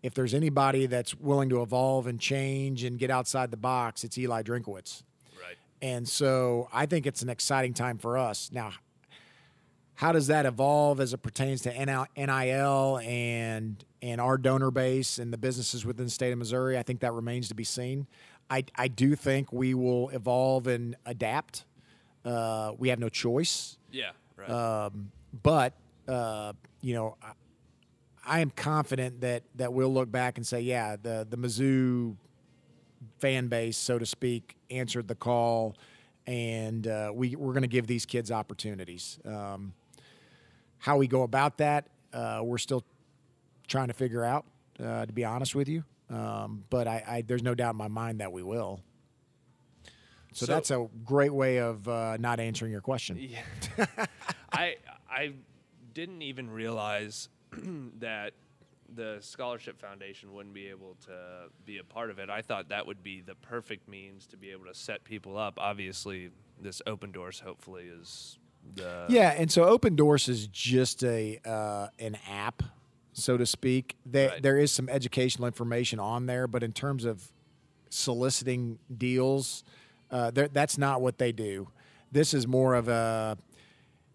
if 0.03 0.14
there's 0.14 0.34
anybody 0.34 0.86
that's 0.86 1.14
willing 1.14 1.48
to 1.50 1.62
evolve 1.62 2.07
and 2.07 2.18
change 2.18 2.84
and 2.84 2.98
get 2.98 3.11
outside 3.11 3.50
the 3.50 3.57
box, 3.57 4.05
it's 4.05 4.18
Eli 4.18 4.42
Drinkwitz. 4.42 5.03
Right. 5.40 5.57
And 5.80 6.09
so 6.09 6.68
I 6.72 6.86
think 6.86 7.07
it's 7.07 7.22
an 7.22 7.28
exciting 7.28 7.72
time 7.72 7.98
for 7.98 8.18
us. 8.18 8.50
Now, 8.53 8.72
how 9.94 10.11
does 10.11 10.26
that 10.26 10.46
evolve 10.46 11.00
as 11.00 11.12
it 11.12 11.18
pertains 11.18 11.62
to 11.62 12.07
NIL 12.16 12.98
and 12.98 13.84
and 14.00 14.20
our 14.20 14.36
donor 14.36 14.72
base 14.72 15.18
and 15.18 15.32
the 15.32 15.38
businesses 15.38 15.86
within 15.86 16.07
the 16.07 16.11
state 16.11 16.32
of 16.32 16.38
Missouri? 16.38 16.76
I 16.76 16.82
think 16.82 17.00
that 17.00 17.12
remains 17.12 17.48
to 17.48 17.55
be 17.55 17.62
seen. 17.62 18.09
I, 18.50 18.64
I 18.76 18.88
do 18.88 19.14
think 19.14 19.53
we 19.53 19.74
will 19.74 20.09
evolve 20.09 20.66
and 20.66 20.96
adapt. 21.07 21.64
Uh, 22.24 22.72
we 22.76 22.88
have 22.88 22.98
no 22.98 23.09
choice. 23.09 23.78
Yeah. 23.92 24.11
Right. 24.36 24.50
Um, 24.50 25.12
but 25.42 25.74
uh, 26.09 26.53
you 26.80 26.94
know, 26.94 27.16
I, 28.24 28.40
am 28.40 28.50
confident 28.50 29.20
that 29.20 29.42
that 29.56 29.72
we'll 29.72 29.92
look 29.92 30.10
back 30.10 30.38
and 30.38 30.46
say, 30.46 30.60
yeah, 30.60 30.96
the 31.00 31.26
the 31.28 31.36
Mizzou 31.36 32.16
fan 33.18 33.48
base, 33.48 33.76
so 33.76 33.98
to 33.98 34.06
speak, 34.06 34.56
answered 34.70 35.08
the 35.08 35.14
call, 35.14 35.76
and 36.26 36.86
uh, 36.86 37.10
we 37.14 37.36
we're 37.36 37.52
going 37.52 37.62
to 37.62 37.68
give 37.68 37.86
these 37.86 38.06
kids 38.06 38.30
opportunities. 38.30 39.18
Um, 39.24 39.74
how 40.78 40.96
we 40.96 41.06
go 41.06 41.22
about 41.22 41.58
that, 41.58 41.86
uh, 42.12 42.40
we're 42.42 42.58
still 42.58 42.84
trying 43.68 43.88
to 43.88 43.94
figure 43.94 44.24
out. 44.24 44.44
Uh, 44.82 45.06
to 45.06 45.12
be 45.12 45.24
honest 45.24 45.54
with 45.54 45.68
you, 45.68 45.84
um, 46.10 46.64
but 46.70 46.88
I, 46.88 47.04
I, 47.06 47.22
there's 47.22 47.42
no 47.42 47.54
doubt 47.54 47.72
in 47.72 47.76
my 47.76 47.88
mind 47.88 48.20
that 48.20 48.32
we 48.32 48.42
will. 48.42 48.80
So, 50.32 50.46
so 50.46 50.52
that's 50.52 50.70
a 50.70 50.88
great 51.04 51.32
way 51.32 51.58
of 51.58 51.86
uh, 51.86 52.16
not 52.18 52.40
answering 52.40 52.72
your 52.72 52.80
question. 52.80 53.18
Yeah. 53.18 53.86
I 54.52 54.76
I 55.08 55.34
didn't 55.92 56.22
even 56.22 56.50
realize 56.50 57.28
that 57.98 58.32
the 58.94 59.18
scholarship 59.20 59.80
foundation 59.80 60.32
wouldn't 60.34 60.55
be 60.55 60.68
able 60.68 60.96
to 61.07 61.48
be 61.64 61.78
a 61.78 61.84
part 61.84 62.11
of 62.11 62.18
it. 62.18 62.28
I 62.28 62.42
thought 62.42 62.68
that 62.68 62.86
would 62.86 63.03
be 63.03 63.20
the 63.20 63.34
perfect 63.34 63.88
means 63.88 64.26
to 64.28 64.36
be 64.36 64.50
able 64.50 64.66
to 64.66 64.74
set 64.74 65.05
people 65.05 65.38
up. 65.38 65.55
Obviously, 65.59 66.30
this 66.61 66.82
open 66.86 67.12
doors 67.12 67.40
hopefully 67.40 67.84
is 67.84 68.38
the 68.74 69.07
yeah. 69.09 69.34
And 69.36 69.50
so 69.50 69.64
open 69.64 69.96
doors 69.96 70.28
is 70.28 70.46
just 70.46 71.03
a 71.05 71.40
uh, 71.44 71.88
an 71.98 72.16
app, 72.28 72.62
so 73.12 73.36
to 73.36 73.46
speak. 73.46 73.96
They, 74.05 74.28
right. 74.28 74.42
There 74.42 74.59
is 74.59 74.72
some 74.72 74.88
educational 74.88 75.46
information 75.46 75.98
on 75.98 76.26
there, 76.26 76.46
but 76.46 76.62
in 76.62 76.72
terms 76.72 77.05
of 77.05 77.32
soliciting 77.90 78.78
deals, 78.96 79.64
uh, 80.11 80.30
that's 80.30 80.78
not 80.78 81.00
what 81.00 81.18
they 81.18 81.32
do. 81.32 81.68
This 82.11 82.34
is 82.34 82.46
more 82.46 82.74
of 82.74 82.88
a, 82.88 83.38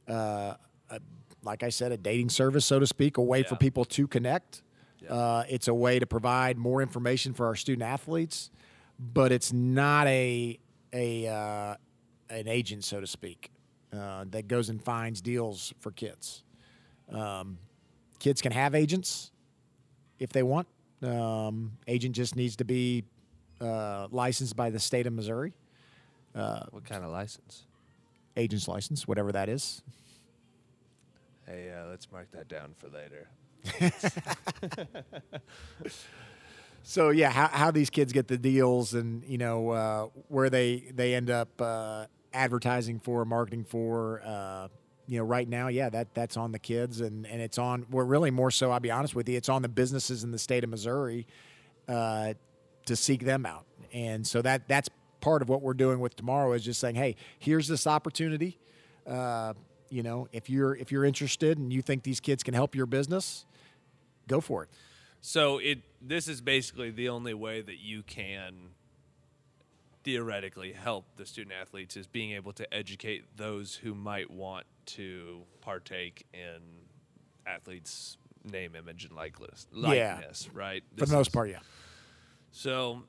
uh, 0.08 0.54
a, 0.90 1.00
like 1.48 1.64
I 1.64 1.70
said, 1.70 1.92
a 1.94 1.98
dating 1.98 2.30
service, 2.30 2.66
so 2.66 2.78
to 2.78 2.86
speak, 2.86 3.18
a 3.18 3.22
way 3.22 3.40
yeah. 3.40 3.48
for 3.48 3.56
people 3.56 3.86
to 3.86 4.06
connect. 4.06 4.62
Yeah. 5.02 5.14
Uh, 5.14 5.44
it's 5.50 5.70
a 5.70 5.74
way 5.74 5.98
to 5.98 6.06
provide 6.06 6.58
more 6.58 6.82
information 6.82 7.34
for 7.34 7.46
our 7.46 7.56
student 7.56 7.84
athletes, 7.84 8.52
but 9.00 9.32
it's 9.32 9.54
not 9.54 10.08
a 10.08 10.60
a 10.94 11.28
uh, 11.28 11.76
an 12.30 12.48
agent, 12.48 12.84
so 12.84 13.00
to 13.00 13.08
speak, 13.08 13.50
uh, 13.94 14.26
that 14.30 14.48
goes 14.48 14.70
and 14.70 14.84
finds 14.84 15.22
deals 15.22 15.74
for 15.80 15.92
kids. 15.92 16.44
Um, 17.12 17.58
kids 18.20 18.42
can 18.42 18.52
have 18.52 18.76
agents 18.76 19.32
if 20.20 20.32
they 20.32 20.44
want. 20.44 20.68
Um, 21.02 21.78
agent 21.88 22.14
just 22.16 22.36
needs 22.36 22.58
to 22.58 22.66
be 22.66 23.06
uh, 23.62 24.08
licensed 24.12 24.56
by 24.56 24.70
the 24.70 24.80
state 24.80 25.08
of 25.08 25.14
Missouri. 25.14 25.54
Uh, 26.36 26.66
what 26.72 26.84
kind 26.84 27.04
of 27.04 27.12
license? 27.12 27.64
Agent's 28.36 28.68
license, 28.68 29.08
whatever 29.08 29.32
that 29.32 29.48
is. 29.48 29.82
Hey, 31.48 31.72
uh, 31.72 31.88
let's 31.88 32.12
mark 32.12 32.30
that 32.34 32.50
down 32.50 32.76
for 32.78 32.90
later. 32.90 33.30
so 36.84 37.10
yeah, 37.10 37.30
how, 37.30 37.48
how 37.48 37.72
these 37.72 37.90
kids 37.90 38.12
get 38.12 38.28
the 38.28 38.38
deals, 38.38 38.94
and 38.94 39.24
you 39.24 39.38
know 39.38 39.70
uh, 39.70 40.08
where 40.28 40.50
they 40.50 40.92
they 40.94 41.16
end 41.16 41.30
up 41.30 41.50
uh, 41.62 42.08
advertising 42.34 43.00
for, 43.00 43.24
marketing 43.24 43.64
for. 43.64 44.22
Uh, 44.26 44.68
you 45.10 45.18
know, 45.18 45.24
right 45.24 45.48
now, 45.48 45.70
yeah, 45.70 45.90
that 45.90 46.14
that's 46.14 46.36
on 46.36 46.52
the 46.52 46.60
kids, 46.60 47.00
and 47.00 47.26
and 47.26 47.42
it's 47.42 47.58
on. 47.58 47.86
We're 47.90 48.04
really 48.04 48.30
more 48.30 48.52
so. 48.52 48.72
I'll 48.72 48.82
be 48.82 48.92
honest 48.92 49.16
with 49.16 49.30
you, 49.30 49.38
it's 49.38 49.48
on 49.48 49.62
the 49.62 49.70
businesses 49.70 50.26
in 50.26 50.32
the 50.32 50.40
state 50.40 50.66
of 50.66 50.70
Missouri 50.70 51.28
uh, 51.88 52.34
to 52.88 52.96
seek 52.98 53.24
them 53.24 53.46
out, 53.46 53.66
and 53.94 54.28
so 54.28 54.42
that 54.42 54.68
that's 54.68 54.90
part 55.22 55.42
of 55.42 55.48
what 55.48 55.62
we're 55.62 55.74
doing 55.74 56.02
with 56.02 56.18
tomorrow 56.18 56.52
is 56.52 56.66
just 56.66 56.82
saying, 56.82 56.96
hey, 56.96 57.16
here's 57.40 57.70
this 57.70 57.88
opportunity. 57.88 58.60
You 59.90 60.04
know, 60.04 60.28
if 60.32 60.50
you're 60.50 60.76
if 60.76 60.92
you're 60.92 61.06
interested 61.06 61.58
and 61.58 61.72
you 61.72 61.82
think 61.82 62.04
these 62.04 62.20
kids 62.20 62.44
can 62.44 62.54
help 62.54 62.76
your 62.76 62.86
business, 62.86 63.46
go 64.28 64.42
for 64.42 64.64
it. 64.64 64.70
So 65.22 65.58
it 65.60 65.80
this 66.02 66.28
is 66.28 66.42
basically 66.42 66.92
the 66.92 67.10
only 67.10 67.34
way 67.34 67.62
that 67.62 67.80
you 67.80 68.04
can 68.04 68.72
theoretically 70.04 70.72
help 70.72 71.06
the 71.18 71.26
student 71.26 71.54
athletes 71.60 71.98
is 71.98 72.08
being 72.08 72.32
able 72.32 72.54
to 72.54 72.74
educate 72.74 73.26
those 73.36 73.76
who 73.76 73.94
might 73.94 74.32
want 74.32 74.66
to 74.86 75.42
partake 75.60 76.26
in 76.34 76.62
athletes 77.46 78.18
name 78.50 78.74
image 78.76 79.04
and 79.04 79.14
likeness 79.14 79.68
likeness 79.74 80.46
yeah. 80.46 80.58
right 80.58 80.84
this 80.96 81.04
for 81.04 81.10
the 81.10 81.18
most 81.18 81.28
is, 81.28 81.34
part 81.34 81.50
yeah 81.50 81.60
so 82.52 83.04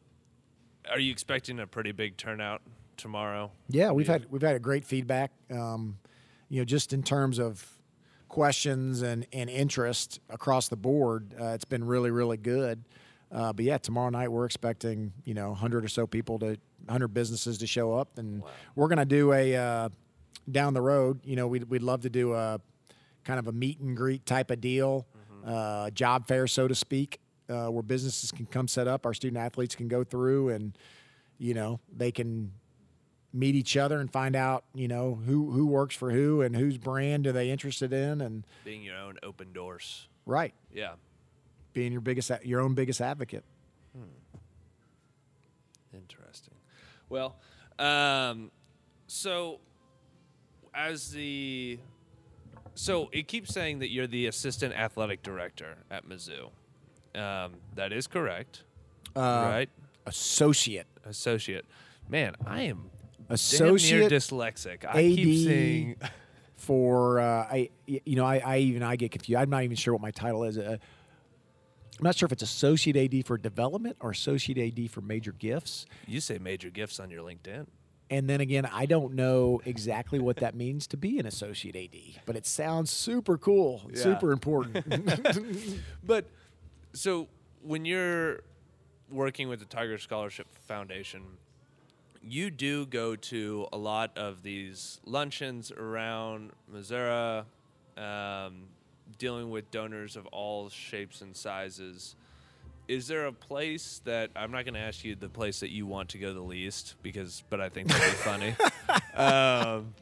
are 0.91 0.99
you 0.99 1.13
expecting 1.13 1.61
a 1.61 1.67
pretty 1.67 1.93
big 1.93 2.17
turnout 2.17 2.63
tomorrow? 2.97 3.51
Yeah, 3.69 3.93
we've 3.93 4.07
had 4.07 4.27
we've 4.31 4.43
had 4.43 4.57
a 4.57 4.61
great 4.61 4.85
feedback. 4.85 5.31
Um, 5.51 5.99
you 6.49 6.61
know, 6.61 6.65
just 6.65 6.93
in 6.93 7.03
terms 7.03 7.39
of 7.39 7.67
questions 8.29 9.03
and, 9.03 9.27
and 9.33 9.49
interest 9.49 10.21
across 10.29 10.69
the 10.69 10.77
board, 10.77 11.35
uh, 11.41 11.49
it's 11.49 11.65
been 11.65 11.85
really 11.85 12.11
really 12.11 12.37
good. 12.37 12.85
Uh, 13.31 13.53
but 13.53 13.65
yeah, 13.65 13.77
tomorrow 13.77 14.09
night 14.09 14.31
we're 14.31 14.47
expecting 14.47 15.13
you 15.25 15.35
know 15.35 15.51
100 15.51 15.85
or 15.85 15.89
so 15.89 16.07
people 16.07 16.39
to 16.39 16.59
100 16.87 17.09
businesses 17.09 17.59
to 17.59 17.67
show 17.67 17.95
up, 17.95 18.19
and 18.19 18.43
wow. 18.43 18.49
we're 18.75 18.89
going 18.89 18.99
to 18.99 19.05
do 19.05 19.33
a 19.33 19.57
uh, 19.57 19.89
down 20.51 20.75
the 20.75 20.81
road. 20.81 21.21
You 21.25 21.37
know, 21.37 21.47
we'd 21.47 21.65
we'd 21.65 21.83
love 21.83 22.03
to 22.03 22.11
do 22.11 22.35
a 22.35 22.61
kind 23.25 23.39
of 23.39 23.47
a 23.47 23.53
meet 23.53 23.81
and 23.81 23.97
greet 23.97 24.25
type 24.25 24.51
of 24.51 24.61
deal, 24.61 25.07
mm-hmm. 25.17 25.55
uh, 25.55 25.91
job 25.91 26.27
fair 26.27 26.47
so 26.47 26.67
to 26.67 26.75
speak 26.75 27.21
uh, 27.49 27.67
where 27.67 27.83
businesses 27.83 28.31
can 28.31 28.47
come 28.47 28.69
set 28.69 28.87
up, 28.87 29.07
our 29.07 29.15
student 29.15 29.43
athletes 29.43 29.75
can 29.75 29.89
go 29.89 30.05
through, 30.05 30.51
and 30.51 30.77
you 31.39 31.55
know 31.55 31.81
they 31.95 32.13
can 32.13 32.53
meet 33.33 33.55
each 33.55 33.77
other 33.77 34.01
and 34.01 34.11
find 34.11 34.35
out 34.35 34.65
you 34.75 34.89
know 34.89 35.21
who 35.27 35.51
who 35.51 35.67
works 35.67 35.95
for 35.95 36.11
who 36.11 36.41
and 36.41 36.57
whose 36.57 36.79
brand 36.79 37.27
are 37.27 37.33
they 37.33 37.51
interested 37.51 37.93
in, 37.93 38.21
and 38.21 38.45
being 38.65 38.83
your 38.83 38.97
own 38.97 39.19
open 39.23 39.53
doors. 39.53 40.09
Right. 40.27 40.55
Yeah. 40.73 40.93
Being 41.73 41.93
your 41.93 42.01
biggest 42.01 42.31
your 42.45 42.61
own 42.61 42.75
biggest 42.75 43.01
advocate. 43.01 43.45
Hmm. 43.97 44.39
Interesting. 45.95 46.55
Well, 47.09 47.37
um, 47.79 48.51
so 49.07 49.61
as 50.75 51.11
the 51.11 51.79
so 52.75 53.09
it 53.13 53.27
keeps 53.27 53.53
saying 53.53 53.81
that 53.81 53.91
you're 53.91 54.07
the 54.07 54.27
assistant 54.27 54.75
athletic 54.75 55.23
director 55.23 55.79
at 55.91 56.09
Mizzou. 56.09 56.51
Um, 57.15 57.55
that 57.75 57.93
is 57.93 58.07
correct. 58.07 58.63
Uh, 59.17 59.21
right? 59.51 59.71
Associate. 60.07 60.87
Associate. 61.05 61.65
Man, 62.09 62.37
I 62.47 62.63
am 62.63 62.91
associate 63.29 64.11
dyslexic. 64.11 64.85
I 64.85 64.91
AD 64.91 65.17
keep 65.17 65.47
saying 65.47 65.97
for 66.57 67.21
uh, 67.21 67.47
I 67.51 67.71
you 67.87 68.17
know 68.17 68.25
I, 68.25 68.39
I 68.45 68.59
even 68.59 68.83
I 68.83 68.97
get 68.97 69.11
confused. 69.11 69.41
I'm 69.41 69.51
not 69.51 69.63
even 69.63 69.77
sure 69.77 69.95
what 69.95 70.03
my 70.03 70.11
title 70.11 70.45
is. 70.45 70.59
Uh, 70.59 70.77
I'm 71.99 72.05
not 72.05 72.17
sure 72.17 72.27
if 72.27 72.33
it's 72.33 72.43
associate 72.43 72.97
AD 72.97 73.27
for 73.27 73.37
development 73.37 73.97
or 74.01 74.11
associate 74.11 74.59
AD 74.59 74.91
for 74.91 75.01
major 75.01 75.33
gifts. 75.33 75.85
You 76.07 76.21
say 76.21 76.39
major 76.39 76.71
gifts 76.71 77.01
on 77.01 77.11
your 77.11 77.23
LinkedIn. 77.23 77.67
And 78.11 78.29
then 78.29 78.41
again, 78.41 78.67
I 78.67 78.87
don't 78.87 79.15
know 79.15 79.61
exactly 79.65 80.19
what 80.19 80.37
that 80.37 80.55
means 80.55 80.87
to 80.89 80.97
be 80.97 81.19
an 81.19 81.27
associate 81.27 81.77
AD, 81.77 82.23
but 82.25 82.37
it 82.37 82.47
sounds 82.47 82.91
super 82.91 83.37
cool, 83.37 83.91
yeah. 83.93 84.01
super 84.01 84.33
important. 84.33 84.85
but 86.05 86.27
so 86.93 87.29
when 87.63 87.85
you're 87.85 88.41
working 89.11 89.49
with 89.49 89.59
the 89.59 89.67
Tiger 89.67 89.99
Scholarship 89.99 90.47
Foundation, 90.67 91.23
you 92.23 92.51
do 92.51 92.87
go 92.87 93.17
to 93.17 93.67
a 93.73 93.79
lot 93.79 94.17
of 94.17 94.43
these 94.43 95.01
luncheons 95.05 95.71
around 95.73 96.53
Missouri, 96.71 97.45
um, 97.97 98.65
dealing 99.19 99.51
with 99.51 99.71
donors 99.71 100.17
of 100.17 100.27
all 100.27 100.69
shapes 100.69 101.21
and 101.21 101.37
sizes. 101.37 102.15
is 102.87 103.07
there 103.07 103.27
a 103.27 103.33
place 103.33 104.01
that 104.05 104.31
I'm 104.35 104.51
not 104.51 104.65
going 104.65 104.75
to 104.75 104.81
ask 104.81 105.05
you 105.05 105.15
the 105.15 105.29
place 105.29 105.61
that 105.61 105.71
you 105.71 105.87
want 105.87 106.11
to 106.11 106.19
go 106.19 106.33
the 106.33 106.41
least 106.41 106.95
because, 107.03 107.43
but 107.51 107.61
I 107.61 107.69
think 107.69 107.89
that'd 107.89 108.11
be 108.11 108.17
funny. 108.17 108.57
Um, 109.15 109.95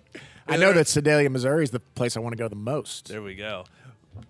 I 0.47 0.59
know 0.59 0.75
that 0.75 0.87
Sedalia, 0.87 1.31
Missouri 1.31 1.65
is 1.65 1.71
the 1.71 1.81
place 1.81 2.19
I 2.19 2.21
want 2.21 2.35
to 2.35 2.37
go 2.37 2.49
the 2.49 2.55
most. 2.55 3.09
There 3.09 3.23
we 3.23 3.35
go. 3.35 3.65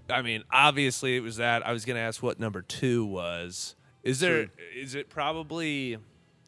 I 0.09 0.23
mean, 0.23 0.45
obviously 0.51 1.17
it 1.17 1.21
was 1.21 1.37
that. 1.39 1.67
I 1.67 1.73
was 1.73 1.85
going 1.85 1.97
to 1.97 2.01
ask 2.01 2.23
what 2.23 2.39
number 2.39 2.63
two 2.63 3.05
was. 3.05 3.75
Is 4.03 4.21
there? 4.21 4.47
Is 4.75 4.95
it 4.95 5.11
probably? 5.11 5.99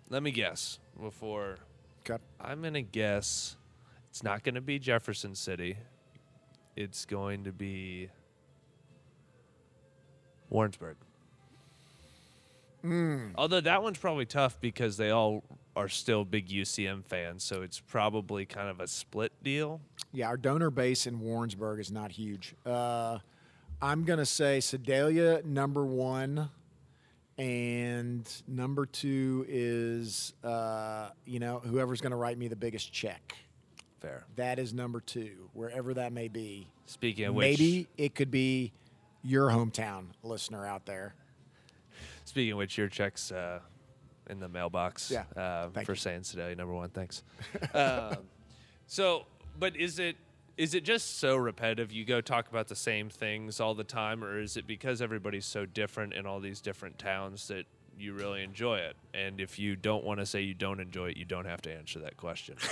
Let 0.09 0.23
me 0.23 0.31
guess 0.31 0.79
before. 1.01 1.57
Okay. 2.09 2.23
I'm 2.41 2.61
going 2.61 2.75
to 2.75 2.83
guess 2.83 3.57
it's 4.11 4.23
not 4.23 4.43
going 4.43 4.55
to 4.55 4.61
be 4.61 4.79
Jefferson 4.79 5.35
City. 5.35 5.77
It's 6.77 7.05
going 7.05 7.45
to 7.45 7.53
be 7.53 8.09
Warrensburg. 10.51 10.97
Although 13.37 13.61
that 13.61 13.83
one's 13.83 13.99
probably 13.99 14.25
tough 14.25 14.61
because 14.61 14.97
they 14.97 15.11
all 15.11 15.43
are 15.77 15.89
still 15.89 16.25
big 16.25 16.49
UCM 16.49 17.05
fans, 17.05 17.45
so 17.45 17.63
it's 17.63 17.81
probably 17.81 18.47
kind 18.47 18.69
of 18.69 18.81
a 18.81 18.87
split 18.87 19.33
deal. 19.43 19.81
Yeah, 20.13 20.29
our 20.29 20.37
donor 20.37 20.71
base 20.71 21.07
in 21.07 21.21
Warrensburg 21.21 21.81
is 21.81 21.93
not 21.93 22.13
huge. 22.13 22.55
Uh, 22.65 23.19
I'm 23.83 24.05
going 24.05 24.19
to 24.19 24.27
say 24.27 24.61
Sedalia, 24.61 25.43
number 25.45 25.85
one. 25.85 26.51
And 27.39 28.29
number 28.49 28.85
two 28.85 29.47
is, 29.49 30.33
uh, 30.43 31.11
you 31.25 31.39
know, 31.39 31.61
whoever's 31.61 32.01
going 32.01 32.11
to 32.11 32.17
write 32.17 32.37
me 32.37 32.49
the 32.49 32.57
biggest 32.57 32.93
check. 32.93 33.37
Fair. 34.01 34.25
That 34.37 34.59
is 34.59 34.75
number 34.75 35.01
two, 35.01 35.49
wherever 35.53 35.95
that 35.95 36.13
may 36.13 36.29
be. 36.29 36.69
Speaking 36.87 37.27
of 37.27 37.35
which, 37.35 37.59
Maybe 37.59 37.89
it 37.97 38.15
could 38.15 38.31
be 38.31 38.73
your 39.23 39.49
hometown 39.49 40.07
listener 40.23 40.67
out 40.67 40.85
there. 40.87 41.15
Speaking 42.25 42.53
of 42.53 42.59
which, 42.59 42.77
your 42.77 42.89
check's 42.89 43.31
uh, 43.33 43.61
in 44.29 44.41
the 44.41 44.49
mailbox. 44.49 45.11
Yeah, 45.11 45.25
Uh, 45.37 45.69
for 45.85 45.93
you. 45.93 45.95
saying 45.97 46.23
today, 46.23 46.55
number 46.57 46.75
one. 46.75 46.91
Thanks. 46.91 47.23
um, 47.75 48.17
so, 48.87 49.27
but 49.59 49.77
is 49.77 49.99
it 49.99 50.17
is 50.59 50.75
it 50.75 50.85
just 50.85 51.19
so 51.19 51.37
repetitive? 51.37 51.93
You 51.93 52.05
go 52.05 52.21
talk 52.21 52.49
about 52.49 52.67
the 52.67 52.77
same 52.77 53.09
things 53.09 53.61
all 53.61 53.75
the 53.75 53.85
time, 53.85 54.25
or 54.25 54.41
is 54.41 54.57
it 54.57 54.67
because 54.67 55.01
everybody's 55.01 55.47
so 55.47 55.65
different 55.65 56.13
in 56.13 56.27
all 56.27 56.41
these 56.41 56.61
different 56.61 56.99
towns 56.99 57.47
that 57.49 57.65
you 57.97 58.13
really 58.13 58.43
enjoy 58.43 58.79
it? 58.79 58.97
And 59.15 59.41
if 59.41 59.59
you 59.59 59.77
don't 59.77 60.05
want 60.05 60.19
to 60.19 60.27
say 60.27 60.43
you 60.43 60.55
don't 60.55 60.81
enjoy 60.81 61.11
it, 61.11 61.17
you 61.17 61.25
don't 61.25 61.47
have 61.47 61.63
to 61.63 61.73
answer 61.73 62.01
that 62.01 62.17
question. 62.17 62.57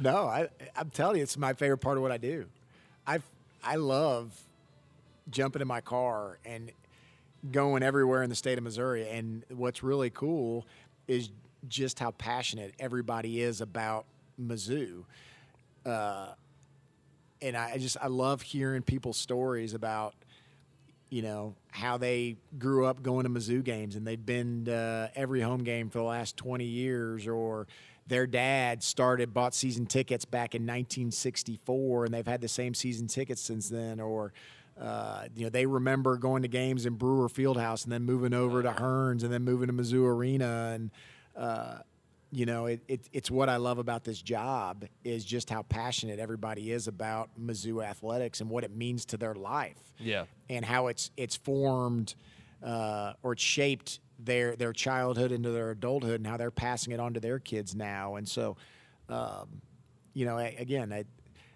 No, 0.00 0.26
I, 0.26 0.48
I'm 0.76 0.90
telling 0.90 1.16
you, 1.16 1.22
it's 1.22 1.36
my 1.36 1.52
favorite 1.52 1.78
part 1.78 1.96
of 1.96 2.02
what 2.02 2.12
I 2.12 2.16
do. 2.16 2.46
I 3.06 3.18
I 3.62 3.74
love 3.76 4.32
jumping 5.28 5.60
in 5.60 5.68
my 5.68 5.80
car 5.80 6.38
and 6.44 6.70
going 7.50 7.82
everywhere 7.82 8.22
in 8.22 8.30
the 8.30 8.36
state 8.36 8.58
of 8.58 8.64
Missouri. 8.64 9.08
And 9.08 9.44
what's 9.50 9.82
really 9.82 10.10
cool 10.10 10.66
is 11.06 11.30
just 11.68 11.98
how 11.98 12.12
passionate 12.12 12.74
everybody 12.78 13.42
is 13.42 13.60
about 13.60 14.06
Mizzou. 14.40 15.04
Uh, 15.84 16.28
and 17.42 17.56
I 17.56 17.78
just 17.78 17.96
I 18.00 18.08
love 18.08 18.42
hearing 18.42 18.82
people's 18.82 19.16
stories 19.16 19.74
about 19.74 20.14
you 21.10 21.22
know 21.22 21.54
how 21.70 21.96
they 21.96 22.36
grew 22.58 22.86
up 22.86 23.02
going 23.02 23.24
to 23.24 23.30
Mizzou 23.30 23.64
games 23.64 23.96
and 23.96 24.06
they've 24.06 24.24
been 24.24 24.66
to 24.66 25.10
every 25.14 25.40
home 25.40 25.64
game 25.64 25.88
for 25.90 25.98
the 25.98 26.04
last 26.04 26.36
20 26.36 26.64
years 26.64 27.26
or 27.26 27.66
their 28.06 28.26
dad 28.26 28.82
started 28.82 29.32
bought 29.32 29.54
season 29.54 29.86
tickets 29.86 30.24
back 30.24 30.54
in 30.54 30.62
1964 30.62 32.06
and 32.06 32.14
they've 32.14 32.26
had 32.26 32.40
the 32.40 32.48
same 32.48 32.74
season 32.74 33.06
tickets 33.06 33.40
since 33.40 33.68
then 33.68 34.00
or 34.00 34.32
uh, 34.80 35.24
you 35.34 35.44
know 35.44 35.50
they 35.50 35.66
remember 35.66 36.16
going 36.16 36.42
to 36.42 36.48
games 36.48 36.86
in 36.86 36.94
Brewer 36.94 37.28
Fieldhouse 37.28 37.84
and 37.84 37.92
then 37.92 38.04
moving 38.04 38.32
over 38.32 38.62
to 38.62 38.70
Hearnes 38.70 39.24
and 39.24 39.32
then 39.32 39.42
moving 39.42 39.66
to 39.66 39.72
Mizzou 39.72 40.04
Arena 40.06 40.72
and 40.74 40.90
uh, 41.36 41.78
you 42.30 42.46
know 42.46 42.66
it, 42.66 42.80
it, 42.88 43.08
it's 43.12 43.30
what 43.30 43.48
I 43.48 43.56
love 43.56 43.78
about 43.78 44.04
this 44.04 44.20
job 44.20 44.84
is 45.04 45.24
just 45.24 45.48
how 45.48 45.62
passionate 45.62 46.18
everybody 46.18 46.72
is 46.72 46.88
about 46.88 47.30
Mizzou 47.40 47.84
athletics 47.84 48.40
and 48.40 48.50
what 48.50 48.64
it 48.64 48.74
means 48.74 49.04
to 49.06 49.16
their 49.16 49.34
life 49.34 49.92
yeah. 49.98 50.24
and 50.48 50.64
how 50.64 50.88
it's 50.88 51.10
it's 51.16 51.36
formed 51.36 52.14
uh, 52.62 53.12
or 53.22 53.32
it's 53.32 53.42
shaped 53.42 54.00
their 54.18 54.56
their 54.56 54.72
childhood 54.72 55.32
into 55.32 55.50
their 55.50 55.70
adulthood 55.70 56.20
and 56.20 56.26
how 56.26 56.36
they're 56.36 56.50
passing 56.50 56.92
it 56.92 57.00
on 57.00 57.14
to 57.14 57.20
their 57.20 57.38
kids 57.38 57.74
now. 57.74 58.16
And 58.16 58.28
so, 58.28 58.56
um, 59.08 59.62
you 60.12 60.24
know, 60.24 60.38
a- 60.38 60.56
again, 60.58 60.92
I, 60.92 61.04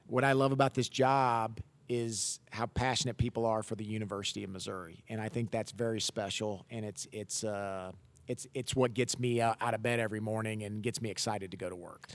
what 0.07 0.25
I 0.25 0.33
love 0.33 0.53
about 0.53 0.75
this 0.75 0.89
job 0.89 1.61
is 1.89 2.39
how 2.51 2.67
passionate 2.67 3.19
people 3.19 3.45
are 3.45 3.63
for 3.63 3.75
the 3.75 3.85
University 3.85 4.45
of 4.45 4.51
Missouri, 4.51 5.03
and 5.09 5.21
I 5.21 5.29
think 5.29 5.51
that's 5.51 5.73
very 5.73 6.01
special. 6.01 6.65
And 6.71 6.85
it's 6.85 7.07
it's 7.13 7.45
uh, 7.45 7.93
it's 8.29 8.47
it's 8.55 8.75
what 8.75 8.95
gets 8.95 9.19
me 9.19 9.41
out 9.41 9.75
of 9.75 9.83
bed 9.83 10.01
every 10.01 10.21
morning 10.21 10.63
and 10.63 10.83
gets 10.83 11.01
me 11.01 11.11
excited 11.11 11.51
to 11.51 11.57
go 11.57 11.69
to 11.69 11.77
work. 11.77 12.09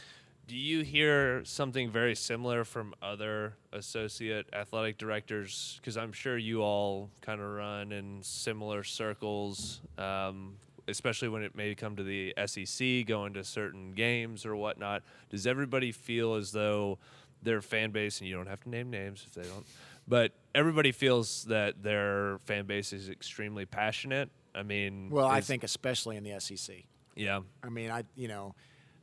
Do 0.48 0.56
you 0.56 0.82
hear 0.82 1.44
something 1.44 1.92
very 1.92 2.16
similar 2.16 2.64
from 2.64 2.94
other 3.02 3.58
associate 3.74 4.48
athletic 4.54 4.98
directors? 4.98 5.78
Because 5.82 5.98
I'm 5.98 6.14
sure 6.14 6.38
you 6.38 6.62
all 6.62 7.10
kind 7.20 7.42
of 7.42 7.48
run 7.48 7.92
in 7.92 8.20
similar 8.24 8.86
circles, 8.86 9.82
um, 9.98 10.56
especially 10.88 11.28
when 11.28 11.44
it 11.44 11.54
may 11.54 11.76
come 11.76 11.98
to 11.98 12.04
the 12.04 12.34
SEC, 12.46 13.06
going 13.06 13.34
to 13.34 13.44
certain 13.44 13.92
games 13.92 14.46
or 14.46 14.56
whatnot. 14.56 15.04
Does 15.30 15.46
everybody 15.46 15.92
feel 15.92 16.36
as 16.36 16.54
though 16.54 16.98
their 17.44 17.62
fan 17.62 17.92
base, 17.92 18.20
and 18.22 18.30
you 18.30 18.36
don't 18.36 18.48
have 18.48 18.62
to 18.62 18.70
name 18.70 18.90
names 18.90 19.26
if 19.28 19.34
they 19.34 19.50
don't, 19.50 19.66
but 20.08 20.32
everybody 20.56 20.94
feels 20.94 21.44
that 21.46 21.84
their 21.84 22.38
fan 22.46 22.66
base 22.66 22.94
is 22.94 23.10
extremely 23.10 23.66
passionate? 23.66 24.30
I 24.58 24.64
mean, 24.64 25.10
Well, 25.12 25.28
I 25.28 25.42
think 25.42 25.64
especially 25.64 26.18
in 26.18 26.24
the 26.24 26.40
SEC. 26.40 26.76
yeah, 27.16 27.42
I 27.64 27.70
mean, 27.70 27.92
I 27.92 28.04
you 28.16 28.28
know, 28.28 28.56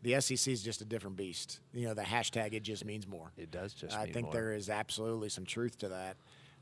the 0.02 0.20
SEC 0.20 0.52
is 0.52 0.62
just 0.62 0.80
a 0.80 0.84
different 0.84 1.16
beast. 1.16 1.60
You 1.72 1.86
know, 1.86 1.94
the 1.94 2.02
hashtag 2.02 2.52
it 2.52 2.62
just 2.62 2.84
means 2.84 3.06
more. 3.06 3.32
it 3.36 3.50
does 3.50 3.72
just. 3.72 3.96
I 3.96 4.04
mean 4.04 4.12
think 4.12 4.24
more. 4.26 4.32
there 4.34 4.52
is 4.52 4.68
absolutely 4.68 5.28
some 5.28 5.44
truth 5.46 5.78
to 5.78 5.88
that, 5.88 6.16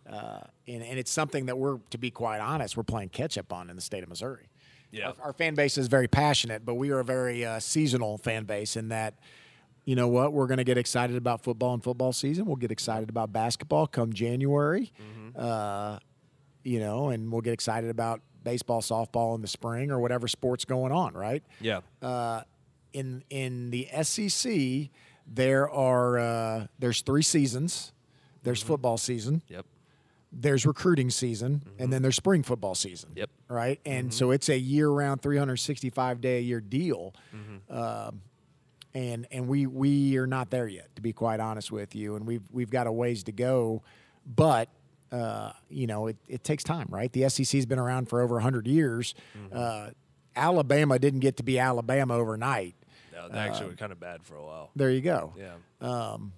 uh, 0.08 0.40
and 0.68 0.82
and 0.82 0.98
it's 0.98 1.10
something 1.10 1.46
that 1.46 1.56
we're, 1.58 1.78
to 1.90 1.98
be 1.98 2.10
quite 2.10 2.40
honest, 2.40 2.76
we're 2.76 2.82
playing 2.82 3.08
catch 3.08 3.38
up 3.38 3.52
on 3.52 3.70
in 3.70 3.76
the 3.76 3.82
state 3.82 4.02
of 4.02 4.08
Missouri. 4.08 4.48
Yeah. 4.90 5.08
Our, 5.08 5.14
our 5.28 5.32
fan 5.32 5.54
base 5.54 5.78
is 5.78 5.88
very 5.88 6.06
passionate, 6.06 6.66
but 6.66 6.74
we 6.74 6.90
are 6.90 6.98
a 7.00 7.04
very 7.04 7.46
uh, 7.46 7.60
seasonal 7.60 8.18
fan 8.18 8.44
base 8.44 8.76
in 8.76 8.88
that. 8.90 9.14
You 9.86 9.96
know 9.96 10.06
what? 10.06 10.32
We're 10.32 10.46
going 10.46 10.58
to 10.58 10.64
get 10.64 10.78
excited 10.78 11.16
about 11.16 11.42
football 11.42 11.74
and 11.74 11.82
football 11.82 12.12
season. 12.12 12.44
We'll 12.44 12.54
get 12.56 12.70
excited 12.70 13.08
about 13.08 13.32
basketball 13.32 13.88
come 13.88 14.12
January. 14.12 14.92
Uh, 15.34 15.98
you 16.62 16.78
know, 16.78 17.08
and 17.08 17.32
we'll 17.32 17.40
get 17.40 17.52
excited 17.52 17.90
about 17.90 18.20
baseball, 18.44 18.80
softball 18.82 19.34
in 19.34 19.42
the 19.42 19.48
spring, 19.48 19.90
or 19.90 19.98
whatever 20.00 20.28
sports 20.28 20.64
going 20.64 20.92
on. 20.92 21.14
Right? 21.14 21.42
Yeah. 21.60 21.80
uh, 22.02 22.42
in 22.92 23.24
in 23.30 23.70
the 23.70 23.88
SEC, 24.02 24.90
there 25.26 25.70
are 25.70 26.18
uh, 26.18 26.66
there's 26.78 27.00
three 27.02 27.22
seasons. 27.22 27.92
There's 28.42 28.62
football 28.62 28.98
season, 28.98 29.40
Yep. 29.48 29.64
there's 30.32 30.66
recruiting 30.66 31.10
season, 31.10 31.62
and 31.78 31.92
then 31.92 32.02
there's 32.02 32.16
spring 32.16 32.42
football 32.42 32.74
season. 32.74 33.10
Yep. 33.14 33.30
Right, 33.48 33.78
and 33.86 34.12
so 34.12 34.32
it's 34.32 34.48
a 34.48 34.58
year-round, 34.58 35.22
365 35.22 36.20
day 36.20 36.38
a 36.38 36.40
year 36.40 36.60
deal. 36.60 37.14
Um, 37.70 38.20
and 38.94 39.26
and 39.30 39.46
we 39.48 39.66
we 39.66 40.16
are 40.18 40.26
not 40.26 40.50
there 40.50 40.66
yet, 40.66 40.94
to 40.96 41.02
be 41.02 41.12
quite 41.12 41.38
honest 41.40 41.70
with 41.70 41.94
you, 41.94 42.16
and 42.16 42.26
we've 42.26 42.42
we've 42.50 42.68
got 42.70 42.86
a 42.86 42.92
ways 42.92 43.22
to 43.24 43.32
go, 43.32 43.82
but. 44.26 44.68
Uh, 45.12 45.52
you 45.68 45.86
know, 45.86 46.06
it, 46.06 46.16
it 46.26 46.42
takes 46.42 46.64
time, 46.64 46.86
right? 46.88 47.12
The 47.12 47.28
SEC's 47.28 47.66
been 47.66 47.78
around 47.78 48.08
for 48.08 48.20
over 48.22 48.34
100 48.36 48.66
years. 48.66 49.14
Uh, 49.52 49.90
Alabama 50.34 50.98
didn't 50.98 51.20
get 51.20 51.36
to 51.36 51.42
be 51.42 51.58
Alabama 51.58 52.14
overnight. 52.14 52.74
No, 53.12 53.28
they 53.28 53.38
actually 53.38 53.66
were 53.68 53.74
kind 53.76 53.92
of 53.92 54.00
bad 54.00 54.24
for 54.24 54.36
a 54.36 54.42
while. 54.42 54.70
There 54.74 54.90
you 54.90 55.02
go. 55.02 55.34
Yeah. 55.38 55.52
Um, 55.86 56.32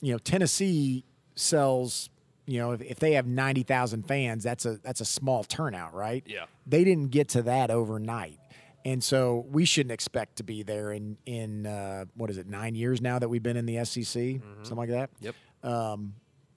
You 0.00 0.12
know, 0.12 0.18
Tennessee 0.18 1.04
sells. 1.36 2.10
You 2.46 2.58
know, 2.58 2.72
if, 2.72 2.82
if 2.82 2.98
they 2.98 3.12
have 3.12 3.26
90,000 3.28 4.02
fans, 4.08 4.42
that's 4.42 4.66
a 4.66 4.78
that's 4.78 5.00
a 5.00 5.04
small 5.04 5.44
turnout, 5.44 5.94
right? 5.94 6.24
Yeah. 6.26 6.46
They 6.66 6.82
didn't 6.82 7.12
get 7.12 7.28
to 7.28 7.42
that 7.42 7.70
overnight, 7.70 8.40
and 8.84 9.04
so 9.04 9.46
we 9.50 9.64
shouldn't 9.64 9.92
expect 9.92 10.36
to 10.36 10.42
be 10.42 10.64
there 10.64 10.90
in 10.92 11.16
in 11.26 11.66
uh, 11.66 12.06
what 12.16 12.28
is 12.28 12.38
it 12.38 12.48
nine 12.48 12.74
years 12.74 13.00
now 13.00 13.20
that 13.20 13.28
we've 13.28 13.42
been 13.42 13.56
in 13.56 13.66
the 13.66 13.84
SEC, 13.84 14.40
something 14.62 14.76
like 14.76 14.88
that. 14.88 15.10
Yep. 15.20 15.34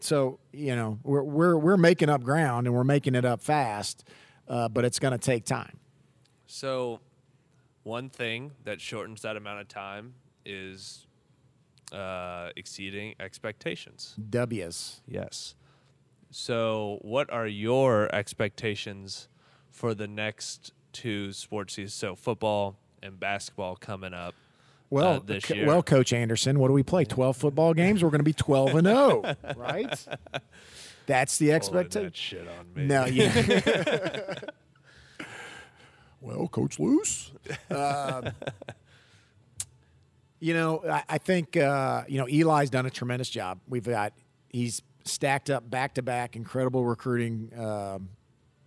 So 0.03 0.39
you 0.51 0.75
know, 0.75 0.99
we're 1.03 1.23
we're 1.23 1.57
we're 1.57 1.77
making 1.77 2.09
up 2.09 2.23
ground 2.23 2.67
and 2.67 2.75
we're 2.75 2.83
making 2.83 3.15
it 3.15 3.23
up 3.23 3.41
fast, 3.41 4.03
uh, 4.49 4.67
but 4.67 4.83
it's 4.83 4.99
going 4.99 5.13
to 5.13 5.17
take 5.17 5.45
time. 5.45 5.79
So, 6.45 6.99
one 7.83 8.09
thing 8.09 8.51
that 8.65 8.81
shortens 8.81 9.21
that 9.21 9.37
amount 9.37 9.61
of 9.61 9.69
time 9.69 10.15
is 10.45 11.07
uh, 11.93 12.49
exceeding 12.57 13.15
expectations. 13.19 14.15
W's. 14.29 15.01
Yes. 15.07 15.55
So, 16.31 16.99
what 17.01 17.31
are 17.31 17.47
your 17.47 18.13
expectations 18.13 19.29
for 19.71 19.93
the 19.93 20.07
next 20.07 20.73
two 20.91 21.31
sports 21.31 21.75
seasons? 21.75 21.93
So, 21.93 22.15
football 22.15 22.75
and 23.01 23.19
basketball 23.19 23.77
coming 23.77 24.13
up. 24.13 24.35
Well, 24.93 25.13
uh, 25.15 25.19
this 25.25 25.49
year. 25.49 25.65
well, 25.65 25.81
Coach 25.81 26.13
Anderson, 26.13 26.59
what 26.59 26.67
do 26.67 26.73
we 26.73 26.83
play? 26.83 27.03
Twelve 27.03 27.35
football 27.35 27.73
games. 27.73 28.03
We're 28.03 28.11
going 28.11 28.19
to 28.19 28.23
be 28.23 28.33
twelve 28.33 28.75
and 28.75 28.85
zero, 28.85 29.23
right? 29.55 30.07
That's 31.07 31.37
the 31.37 31.51
expectation. 31.51 32.03
that 32.03 32.15
shit 32.15 32.47
on 32.47 32.73
me. 32.75 32.85
No, 32.85 33.05
yeah. 33.05 34.33
Well, 36.21 36.47
Coach 36.47 36.79
Loos. 36.79 37.33
Um, 37.69 38.29
you 40.39 40.53
know, 40.53 40.81
I, 40.89 41.03
I 41.09 41.17
think 41.17 41.57
uh, 41.57 42.03
you 42.07 42.17
know 42.17 42.27
Eli's 42.27 42.69
done 42.69 42.85
a 42.85 42.89
tremendous 42.89 43.29
job. 43.29 43.59
We've 43.67 43.83
got 43.83 44.13
he's 44.49 44.83
stacked 45.03 45.49
up 45.49 45.69
back 45.69 45.95
to 45.95 46.01
back, 46.01 46.37
incredible 46.37 46.85
recruiting 46.85 47.51
um, 47.59 48.07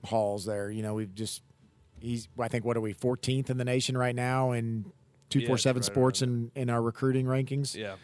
hauls 0.04 0.44
there. 0.44 0.70
You 0.70 0.82
know, 0.82 0.92
we've 0.92 1.14
just 1.14 1.42
he's 1.98 2.28
I 2.38 2.48
think 2.48 2.66
what 2.66 2.76
are 2.76 2.82
we 2.82 2.92
14th 2.92 3.48
in 3.48 3.56
the 3.56 3.64
nation 3.64 3.96
right 3.96 4.14
now 4.14 4.52
in 4.52 4.92
two 5.30 5.46
four 5.46 5.58
seven 5.58 5.80
right 5.80 5.84
sports 5.84 6.22
in 6.22 6.50
in 6.54 6.70
our 6.70 6.82
recruiting 6.82 7.26
rankings. 7.26 7.74
Yeah. 7.74 7.96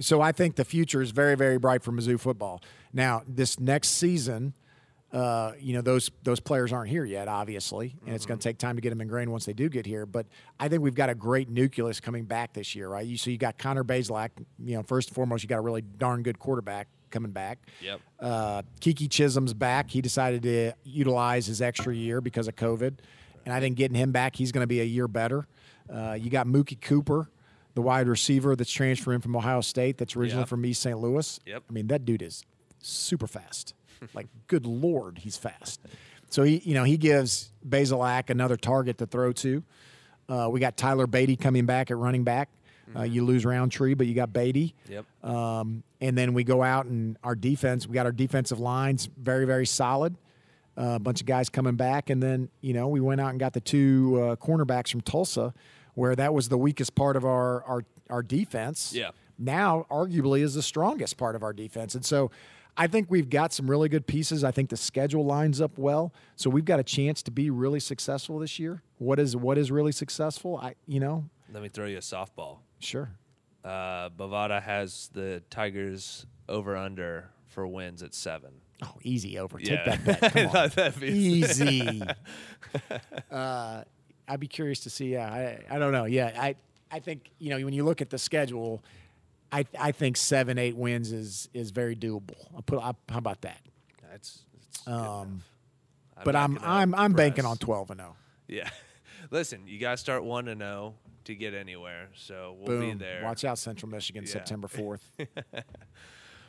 So 0.00 0.20
I 0.20 0.32
think 0.32 0.56
the 0.56 0.64
future 0.64 1.02
is 1.02 1.10
very, 1.12 1.36
very 1.36 1.58
bright 1.58 1.82
for 1.82 1.92
Mizzou 1.92 2.18
football. 2.18 2.62
Now, 2.92 3.22
this 3.28 3.60
next 3.60 3.90
season, 3.90 4.54
uh, 5.12 5.52
you 5.60 5.74
know, 5.74 5.82
those 5.82 6.10
those 6.24 6.40
players 6.40 6.72
aren't 6.72 6.90
here 6.90 7.04
yet, 7.04 7.28
obviously, 7.28 7.94
and 8.04 8.14
it's 8.14 8.26
going 8.26 8.38
to 8.38 8.42
take 8.42 8.58
time 8.58 8.74
to 8.74 8.82
get 8.82 8.90
them 8.90 9.00
ingrained 9.00 9.30
once 9.30 9.44
they 9.44 9.52
do 9.52 9.68
get 9.68 9.86
here. 9.86 10.06
But 10.06 10.26
I 10.58 10.68
think 10.68 10.82
we've 10.82 10.94
got 10.94 11.10
a 11.10 11.14
great 11.14 11.48
nucleus 11.48 12.00
coming 12.00 12.24
back 12.24 12.52
this 12.52 12.74
year, 12.74 12.88
right? 12.88 13.06
You 13.06 13.16
so 13.16 13.30
you 13.30 13.38
got 13.38 13.56
Connor 13.56 13.84
Bazelak. 13.84 14.30
You 14.58 14.76
know, 14.76 14.82
first 14.82 15.10
and 15.10 15.14
foremost, 15.14 15.44
you 15.44 15.48
got 15.48 15.58
a 15.58 15.62
really 15.62 15.82
darn 15.82 16.24
good 16.24 16.40
quarterback 16.40 16.88
coming 17.12 17.30
back. 17.30 17.60
Yep. 17.80 18.00
Uh, 18.18 18.62
Keke 18.80 19.08
Chism's 19.08 19.54
back. 19.54 19.88
He 19.88 20.00
decided 20.00 20.42
to 20.42 20.72
utilize 20.82 21.46
his 21.46 21.62
extra 21.62 21.94
year 21.94 22.20
because 22.20 22.48
of 22.48 22.56
COVID, 22.56 22.94
and 23.44 23.54
I 23.54 23.60
think 23.60 23.76
getting 23.76 23.96
him 23.96 24.10
back, 24.10 24.34
he's 24.34 24.50
going 24.50 24.64
to 24.64 24.68
be 24.68 24.80
a 24.80 24.84
year 24.84 25.06
better. 25.06 25.46
Uh, 25.92 26.16
you 26.18 26.30
got 26.30 26.46
Mookie 26.46 26.80
Cooper, 26.80 27.28
the 27.74 27.82
wide 27.82 28.08
receiver 28.08 28.56
that's 28.56 28.70
transferring 28.72 29.20
from 29.20 29.36
Ohio 29.36 29.60
State, 29.60 29.98
that's 29.98 30.16
originally 30.16 30.42
Yep. 30.42 30.48
from 30.48 30.64
East 30.66 30.82
St. 30.82 30.98
Louis. 30.98 31.40
Yep. 31.46 31.62
I 31.68 31.72
mean, 31.72 31.86
that 31.88 32.04
dude 32.04 32.22
is 32.22 32.44
super 32.80 33.26
fast. 33.26 33.74
like, 34.14 34.26
good 34.46 34.66
lord, 34.66 35.18
he's 35.18 35.36
fast. 35.36 35.80
So 36.30 36.42
he, 36.42 36.58
you 36.64 36.74
know, 36.74 36.84
he 36.84 36.96
gives 36.96 37.52
Bazelak 37.68 38.28
another 38.30 38.56
target 38.56 38.98
to 38.98 39.06
throw 39.06 39.32
to. 39.32 39.62
Uh, 40.28 40.48
we 40.50 40.58
got 40.60 40.76
Tyler 40.76 41.06
Badie 41.06 41.38
coming 41.38 41.66
back 41.66 41.90
at 41.90 41.96
running 41.96 42.24
back. 42.24 42.48
Uh, 42.94 43.02
you 43.02 43.24
lose 43.24 43.44
Rountree, 43.46 43.94
but 43.94 44.06
you 44.06 44.14
got 44.14 44.30
Badie. 44.30 44.74
Yep. 44.90 45.04
Um, 45.24 45.82
and 46.02 46.18
then 46.18 46.34
we 46.34 46.44
go 46.44 46.62
out 46.62 46.84
and 46.86 47.16
our 47.24 47.34
defense, 47.34 47.86
we 47.86 47.94
got 47.94 48.04
our 48.04 48.12
defensive 48.12 48.60
lines 48.60 49.08
very, 49.16 49.46
very 49.46 49.64
solid. 49.66 50.16
Uh, 50.76 50.94
a 50.96 50.98
bunch 50.98 51.20
of 51.20 51.26
guys 51.26 51.48
coming 51.48 51.76
back. 51.76 52.10
And 52.10 52.22
then, 52.22 52.48
you 52.60 52.74
know, 52.74 52.88
we 52.88 53.00
went 53.00 53.20
out 53.20 53.30
and 53.30 53.38
got 53.40 53.52
the 53.52 53.60
two 53.60 54.18
uh, 54.20 54.36
cornerbacks 54.36 54.90
from 54.90 55.00
Tulsa, 55.02 55.54
where 55.94 56.14
that 56.16 56.32
was 56.34 56.48
the 56.48 56.58
weakest 56.58 56.94
part 56.94 57.16
of 57.16 57.24
our, 57.24 57.62
our, 57.64 57.84
our 58.10 58.22
defense. 58.22 58.92
Yeah. 58.94 59.10
Now, 59.38 59.86
arguably, 59.90 60.40
is 60.40 60.54
the 60.54 60.62
strongest 60.62 61.16
part 61.16 61.34
of 61.36 61.42
our 61.42 61.52
defense. 61.52 61.94
And 61.94 62.04
so 62.04 62.30
I 62.76 62.86
think 62.86 63.10
we've 63.10 63.30
got 63.30 63.52
some 63.52 63.68
really 63.68 63.88
good 63.88 64.06
pieces. 64.06 64.44
I 64.44 64.50
think 64.50 64.70
the 64.70 64.76
schedule 64.76 65.24
lines 65.24 65.60
up 65.60 65.76
well. 65.78 66.12
So 66.36 66.50
we've 66.50 66.64
got 66.64 66.78
a 66.80 66.84
chance 66.84 67.22
to 67.24 67.30
be 67.30 67.50
really 67.50 67.80
successful 67.80 68.38
this 68.38 68.58
year. 68.58 68.82
What 68.98 69.18
is 69.18 69.36
what 69.36 69.58
is 69.58 69.70
really 69.72 69.92
successful? 69.92 70.58
I 70.62 70.74
you 70.86 71.00
know, 71.00 71.28
Let 71.52 71.62
me 71.62 71.68
throw 71.68 71.86
you 71.86 71.96
a 71.96 72.00
softball. 72.00 72.58
sure. 72.78 73.10
Uh, 73.64 74.10
Bovada 74.10 74.62
has 74.62 75.08
the 75.14 75.42
Tigers 75.50 76.26
over 76.48 76.76
under 76.76 77.30
for 77.46 77.66
wins 77.66 78.02
at 78.02 78.14
seven. 78.14 78.50
Oh, 78.82 78.92
easy 79.02 79.38
over. 79.38 79.58
Take 79.58 79.70
Yeah. 79.86 79.96
that 79.96 80.20
bet. 80.20 80.32
Come 80.32 80.46
on. 80.46 80.52
thought 80.52 80.72
that'd 80.72 81.00
be- 81.00 81.08
easy. 81.08 82.02
uh, 83.30 83.84
I'd 84.28 84.40
be 84.40 84.48
curious 84.48 84.80
to 84.80 84.90
see. 84.90 85.12
Yeah, 85.12 85.30
I, 85.30 85.74
I 85.74 85.78
don't 85.78 85.92
know. 85.92 86.04
Yeah, 86.04 86.32
I 86.38 86.56
I 86.90 87.00
think 87.00 87.30
you 87.38 87.50
know 87.50 87.64
when 87.64 87.74
you 87.74 87.84
look 87.84 88.00
at 88.00 88.10
the 88.10 88.18
schedule, 88.18 88.82
I 89.52 89.66
I 89.78 89.92
think 89.92 90.16
seven 90.16 90.58
eight 90.58 90.76
wins 90.76 91.12
is 91.12 91.48
is 91.54 91.70
very 91.70 91.96
doable. 91.96 92.36
I'll 92.54 92.62
put. 92.62 92.78
I, 92.78 92.92
how 93.08 93.18
about 93.18 93.42
that? 93.42 93.60
That's, 94.10 94.42
that's 94.86 94.88
Um, 94.88 95.42
but 96.24 96.36
I'm 96.36 96.58
I'm 96.62 96.94
I'm 96.94 97.12
banking 97.12 97.44
on 97.44 97.56
twelve 97.58 97.90
and 97.90 98.00
oh. 98.00 98.14
zero. 98.48 98.64
Yeah. 98.64 98.70
Listen, 99.30 99.62
you 99.66 99.80
got 99.80 99.92
to 99.92 99.96
start 99.96 100.22
1 100.22 100.44
to 100.44 100.54
0 100.56 100.94
to 101.24 101.34
get 101.34 101.54
anywhere. 101.54 102.10
So 102.14 102.56
we'll 102.58 102.78
Boom. 102.78 102.98
be 102.98 103.04
there. 103.04 103.24
Watch 103.24 103.42
out, 103.46 103.56
Central 103.56 103.90
Michigan, 103.90 104.24
Yeah. 104.24 104.32
September 104.32 104.68
fourth. 104.68 105.10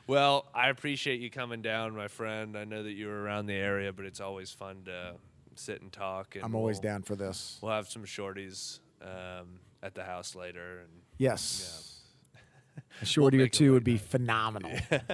Well, 0.07 0.45
I 0.53 0.69
appreciate 0.69 1.19
you 1.19 1.31
coming 1.31 1.63
down, 1.63 1.95
my 1.95 2.07
friend. 2.07 2.55
I 2.55 2.63
know 2.63 2.83
that 2.83 2.91
you 2.91 3.07
were 3.07 3.23
around 3.23 3.47
the 3.47 3.55
area, 3.55 3.91
but 3.91 4.05
it's 4.05 4.19
always 4.19 4.51
fun 4.51 4.83
to 4.85 5.13
sit 5.55 5.81
and 5.81 5.91
talk. 5.91 6.35
And 6.35 6.43
I'm 6.43 6.55
always 6.55 6.77
we'll- 6.77 6.83
down 6.83 7.03
for 7.03 7.15
this. 7.15 7.59
We'll 7.61 7.71
have 7.73 7.89
some 7.89 8.03
shorties 8.03 8.79
um, 9.01 9.59
at 9.83 9.95
the 9.95 10.03
house 10.03 10.35
later. 10.35 10.79
And 10.79 10.89
Yes. 11.17 12.01
A 13.01 13.05
shorty 13.05 13.37
or 13.37 13.41
make 13.41 13.53
it 13.53 13.57
two 13.57 13.71
would 13.73 13.83
be 13.83 13.97
phenomenal. 13.97 14.71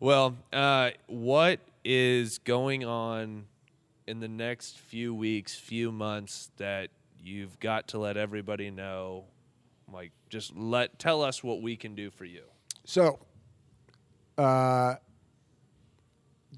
Well, 0.00 0.36
uh, 0.52 0.90
what 1.06 1.60
is 1.84 2.38
going 2.38 2.84
on 2.84 3.46
in 4.06 4.20
the 4.20 4.28
next 4.28 4.78
few 4.78 5.14
weeks, 5.14 5.54
few 5.54 5.92
months 5.92 6.50
that 6.56 6.90
you've 7.22 7.58
got 7.60 7.88
to 7.88 7.98
let 7.98 8.16
everybody 8.16 8.70
know? 8.70 9.24
Like, 9.90 10.10
just 10.28 10.54
let 10.56 10.98
tell 10.98 11.22
us 11.22 11.42
what 11.42 11.62
we 11.62 11.76
can 11.76 11.94
do 11.94 12.10
for 12.10 12.24
you. 12.24 12.42
So, 12.84 13.18
uh, 14.36 14.96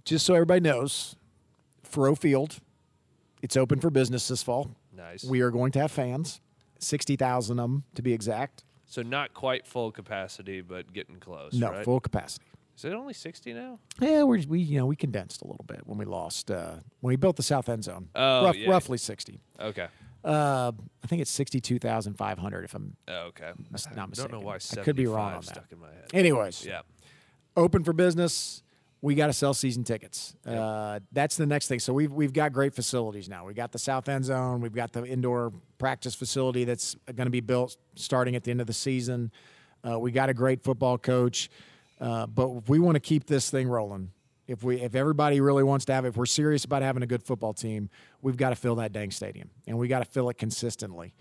just 0.04 0.26
so 0.26 0.34
everybody 0.34 0.60
knows, 0.60 1.14
Faurot 1.88 2.18
Field, 2.18 2.58
it's 3.42 3.56
open 3.56 3.80
for 3.80 3.90
business 3.90 4.28
this 4.28 4.42
fall. 4.42 4.70
Nice. 4.96 5.24
We 5.24 5.40
are 5.40 5.50
going 5.50 5.72
to 5.72 5.80
have 5.80 5.90
fans, 5.90 6.40
60,000 6.78 7.58
of 7.58 7.62
them 7.62 7.84
to 7.94 8.02
be 8.02 8.12
exact. 8.12 8.64
so 8.86 9.02
not 9.02 9.34
quite 9.34 9.66
full 9.66 9.90
capacity, 9.92 10.60
but 10.60 10.92
getting 10.92 11.16
close. 11.16 11.52
No, 11.54 11.70
right? 11.70 11.84
full 11.84 12.00
capacity. 12.00 12.44
Is 12.76 12.84
it 12.84 12.92
only 12.92 13.14
sixty 13.14 13.54
now? 13.54 13.78
Yeah, 14.02 14.24
we're, 14.24 14.42
we 14.46 14.60
you 14.60 14.78
know 14.78 14.84
we 14.84 14.96
condensed 14.96 15.40
a 15.40 15.46
little 15.46 15.64
bit 15.66 15.86
when 15.86 15.96
we 15.96 16.04
lost 16.04 16.50
uh, 16.50 16.74
when 17.00 17.08
we 17.10 17.16
built 17.16 17.36
the 17.36 17.42
south 17.42 17.70
end 17.70 17.84
zone. 17.84 18.10
Oh, 18.14 18.44
Rough- 18.44 18.56
yeah. 18.56 18.68
roughly 18.70 18.98
60. 18.98 19.40
Okay. 19.58 19.86
Uh, 20.22 20.72
I 21.02 21.06
think 21.06 21.22
it's 21.22 21.30
62,500 21.30 22.64
if 22.64 22.74
I'm 22.74 22.96
Oh, 23.08 23.28
okay. 23.28 23.52
Mis- 23.70 23.86
I 23.90 23.94
not 23.94 24.12
don't 24.12 24.30
know 24.30 24.40
why 24.40 24.56
I 24.56 24.82
could 24.82 24.94
be 24.96 25.06
wrong 25.06 25.32
on 25.32 25.40
that. 25.40 25.44
stuck 25.46 25.72
in 25.72 25.78
my 25.80 25.86
head. 25.88 26.10
Anyways, 26.12 26.66
Yeah. 26.66 26.82
open 27.56 27.82
for 27.82 27.94
business. 27.94 28.62
We 29.02 29.14
got 29.14 29.26
to 29.26 29.32
sell 29.32 29.54
season 29.54 29.84
tickets. 29.84 30.34
Uh, 30.46 31.00
that's 31.12 31.36
the 31.36 31.46
next 31.46 31.68
thing. 31.68 31.78
So 31.78 31.92
we've 31.92 32.12
we've 32.12 32.32
got 32.32 32.52
great 32.52 32.74
facilities 32.74 33.28
now. 33.28 33.44
We 33.44 33.54
got 33.54 33.72
the 33.72 33.78
south 33.78 34.08
end 34.08 34.24
zone. 34.24 34.60
We've 34.60 34.74
got 34.74 34.92
the 34.92 35.04
indoor 35.04 35.52
practice 35.78 36.14
facility 36.14 36.64
that's 36.64 36.96
going 37.06 37.26
to 37.26 37.30
be 37.30 37.40
built 37.40 37.76
starting 37.94 38.34
at 38.36 38.44
the 38.44 38.50
end 38.50 38.60
of 38.60 38.66
the 38.66 38.72
season. 38.72 39.30
Uh, 39.88 39.98
we 39.98 40.10
got 40.10 40.28
a 40.28 40.34
great 40.34 40.64
football 40.64 40.98
coach, 40.98 41.50
uh, 42.00 42.26
but 42.26 42.48
if 42.56 42.68
we 42.68 42.78
want 42.78 42.96
to 42.96 43.00
keep 43.00 43.26
this 43.26 43.50
thing 43.50 43.68
rolling, 43.68 44.10
if 44.48 44.64
we 44.64 44.80
if 44.80 44.94
everybody 44.94 45.40
really 45.40 45.62
wants 45.62 45.84
to 45.84 45.92
have, 45.92 46.04
if 46.04 46.16
we're 46.16 46.26
serious 46.26 46.64
about 46.64 46.82
having 46.82 47.02
a 47.02 47.06
good 47.06 47.22
football 47.22 47.52
team, 47.52 47.90
we've 48.22 48.36
got 48.36 48.50
to 48.50 48.56
fill 48.56 48.76
that 48.76 48.92
dang 48.92 49.10
stadium, 49.10 49.50
and 49.66 49.78
we 49.78 49.88
got 49.88 50.00
to 50.00 50.04
fill 50.04 50.28
it 50.30 50.38
consistently. 50.38 51.14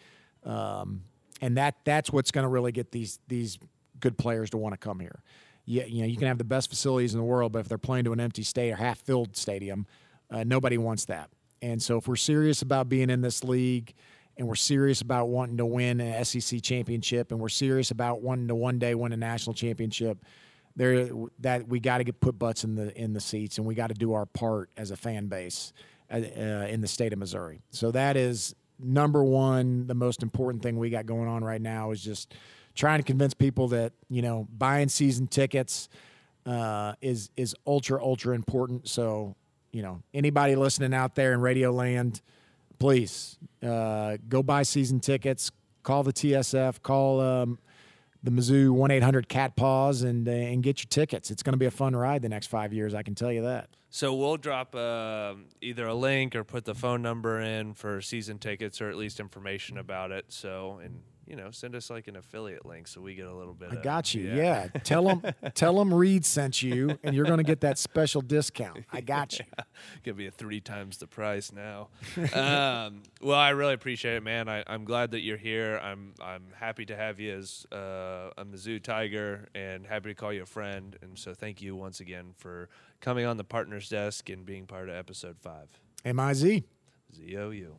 Um, 0.43 1.03
and 1.41 1.57
that 1.57 1.75
that's 1.83 2.11
what's 2.11 2.31
going 2.31 2.43
to 2.43 2.49
really 2.49 2.71
get 2.71 2.91
these 2.91 3.19
these 3.27 3.59
good 3.99 4.17
players 4.17 4.49
to 4.51 4.57
want 4.57 4.73
to 4.73 4.77
come 4.77 4.99
here. 4.99 5.21
Yeah, 5.65 5.85
you 5.85 6.01
know, 6.01 6.07
you 6.07 6.17
can 6.17 6.27
have 6.27 6.37
the 6.37 6.43
best 6.43 6.69
facilities 6.69 7.13
in 7.13 7.19
the 7.19 7.25
world, 7.25 7.51
but 7.51 7.59
if 7.59 7.67
they're 7.67 7.77
playing 7.77 8.05
to 8.05 8.13
an 8.13 8.19
empty 8.19 8.43
state 8.43 8.71
or 8.71 8.75
half 8.75 8.99
filled 8.99 9.35
stadium, 9.35 9.87
uh, 10.29 10.43
nobody 10.43 10.77
wants 10.77 11.05
that. 11.05 11.29
And 11.61 11.81
so, 11.81 11.97
if 11.97 12.07
we're 12.07 12.15
serious 12.15 12.61
about 12.61 12.89
being 12.89 13.09
in 13.09 13.21
this 13.21 13.43
league, 13.43 13.93
and 14.37 14.47
we're 14.47 14.55
serious 14.55 15.01
about 15.01 15.29
wanting 15.29 15.57
to 15.57 15.65
win 15.65 16.01
an 16.01 16.23
SEC 16.25 16.61
championship, 16.61 17.31
and 17.31 17.39
we're 17.39 17.49
serious 17.49 17.91
about 17.91 18.21
wanting 18.21 18.47
to 18.49 18.55
one 18.55 18.79
day 18.79 18.93
win 18.93 19.11
a 19.11 19.17
national 19.17 19.53
championship, 19.53 20.17
there 20.75 21.09
that 21.39 21.67
we 21.67 21.79
got 21.79 21.99
to 21.99 22.03
get 22.03 22.19
put 22.19 22.37
butts 22.37 22.63
in 22.63 22.75
the 22.75 22.95
in 22.99 23.13
the 23.13 23.21
seats, 23.21 23.57
and 23.57 23.65
we 23.65 23.75
got 23.75 23.87
to 23.87 23.93
do 23.93 24.13
our 24.13 24.25
part 24.25 24.69
as 24.75 24.91
a 24.91 24.97
fan 24.97 25.27
base 25.27 25.71
uh, 26.11 26.17
uh, 26.17 26.67
in 26.69 26.81
the 26.81 26.87
state 26.87 27.13
of 27.13 27.19
Missouri. 27.19 27.61
So 27.69 27.91
that 27.91 28.17
is 28.17 28.53
number 28.77 29.23
one. 29.23 29.87
The 29.87 29.95
most 29.95 30.21
important 30.21 30.63
thing 30.63 30.77
we 30.77 30.89
got 30.89 31.05
going 31.05 31.29
on 31.29 31.43
right 31.43 31.61
now 31.61 31.91
is 31.91 32.03
just 32.03 32.33
trying 32.75 32.99
to 32.99 33.03
convince 33.03 33.33
people 33.33 33.69
that 33.69 33.93
you 34.09 34.21
know 34.21 34.47
buying 34.55 34.89
season 34.89 35.27
tickets 35.27 35.89
uh, 36.45 36.93
is 37.01 37.29
is 37.35 37.55
ultra 37.65 38.01
ultra 38.03 38.35
important. 38.35 38.87
So 38.87 39.35
you 39.71 39.81
know 39.81 40.01
anybody 40.13 40.55
listening 40.55 40.93
out 40.93 41.15
there 41.15 41.33
in 41.33 41.41
Radio 41.41 41.71
Land, 41.71 42.21
please 42.77 43.37
uh, 43.63 44.17
go 44.27 44.43
buy 44.43 44.63
season 44.63 44.99
tickets. 44.99 45.51
Call 45.83 46.03
the 46.03 46.13
TSF. 46.13 46.81
Call 46.81 47.21
um, 47.21 47.59
the 48.23 48.31
Mizzou 48.31 48.71
one 48.71 48.91
eight 48.91 49.03
hundred 49.03 49.29
Cat 49.29 49.55
Paws 49.55 50.01
and 50.01 50.27
uh, 50.27 50.31
and 50.31 50.61
get 50.61 50.79
your 50.79 50.89
tickets. 50.89 51.31
It's 51.31 51.43
going 51.43 51.53
to 51.53 51.57
be 51.57 51.65
a 51.65 51.71
fun 51.71 51.95
ride 51.95 52.21
the 52.21 52.29
next 52.29 52.47
five 52.47 52.73
years. 52.73 52.93
I 52.93 53.03
can 53.03 53.15
tell 53.15 53.31
you 53.31 53.43
that. 53.43 53.69
So 53.89 54.13
we'll 54.13 54.37
drop 54.37 54.75
um 54.75 55.45
either 55.61 55.85
a 55.85 55.93
link 55.93 56.35
or 56.35 56.43
put 56.43 56.65
the 56.65 56.75
phone 56.75 57.01
number 57.01 57.39
in 57.39 57.73
for 57.73 58.01
season 58.01 58.39
tickets 58.39 58.81
or 58.81 58.89
at 58.89 58.97
least 58.97 59.19
information 59.19 59.77
about 59.77 60.11
it. 60.11 60.25
So 60.29 60.81
and 60.83 61.01
you 61.27 61.35
know 61.35 61.51
send 61.51 61.75
us 61.75 61.89
like 61.89 62.07
an 62.07 62.15
affiliate 62.15 62.65
link 62.65 62.87
so 62.87 63.01
we 63.01 63.15
get 63.15 63.27
a 63.27 63.33
little 63.33 63.53
bit. 63.53 63.69
I 63.71 63.75
of, 63.75 63.83
got 63.83 64.13
you. 64.13 64.31
Yeah. 64.33 64.67
tell 64.83 65.03
them 65.03 65.23
tell 65.53 65.75
them 65.75 65.93
Reid 65.93 66.25
sent 66.25 66.61
you, 66.61 66.97
and 67.03 67.15
you're 67.15 67.25
going 67.25 67.37
to 67.37 67.43
get 67.43 67.61
that 67.61 67.77
special 67.77 68.21
discount. 68.21 68.85
I 68.91 69.01
got 69.01 69.39
you. 69.39 69.45
Gonna 70.03 70.15
be 70.15 70.27
a 70.27 70.31
three 70.31 70.61
times 70.61 70.97
the 70.97 71.07
price 71.07 71.51
now. 71.51 71.89
um, 72.33 73.03
well, 73.21 73.39
I 73.39 73.49
really 73.49 73.73
appreciate 73.73 74.15
it, 74.15 74.23
man. 74.23 74.47
I, 74.47 74.63
I'm 74.67 74.85
glad 74.85 75.11
that 75.11 75.21
you're 75.21 75.37
here. 75.37 75.79
I'm 75.81 76.13
I'm 76.21 76.45
happy 76.55 76.85
to 76.85 76.95
have 76.95 77.19
you 77.19 77.33
as 77.33 77.65
uh, 77.71 78.31
a 78.37 78.45
Mizzou 78.45 78.81
Tiger 78.81 79.47
and 79.55 79.85
happy 79.85 80.09
to 80.09 80.15
call 80.15 80.33
you 80.33 80.43
a 80.43 80.47
friend. 80.47 80.97
And 81.01 81.17
so 81.17 81.33
thank 81.33 81.61
you 81.61 81.75
once 81.75 81.99
again 81.99 82.33
for 82.37 82.69
coming 83.01 83.25
on 83.25 83.37
the 83.37 83.43
partners 83.43 83.89
desk 83.89 84.29
and 84.29 84.45
being 84.45 84.65
part 84.65 84.89
of 84.89 84.95
episode 84.95 85.37
five. 85.39 85.67
M 86.03 86.19
I 86.19 86.33
Z. 86.33 86.63
Z 87.15 87.37
O 87.37 87.49
U. 87.49 87.75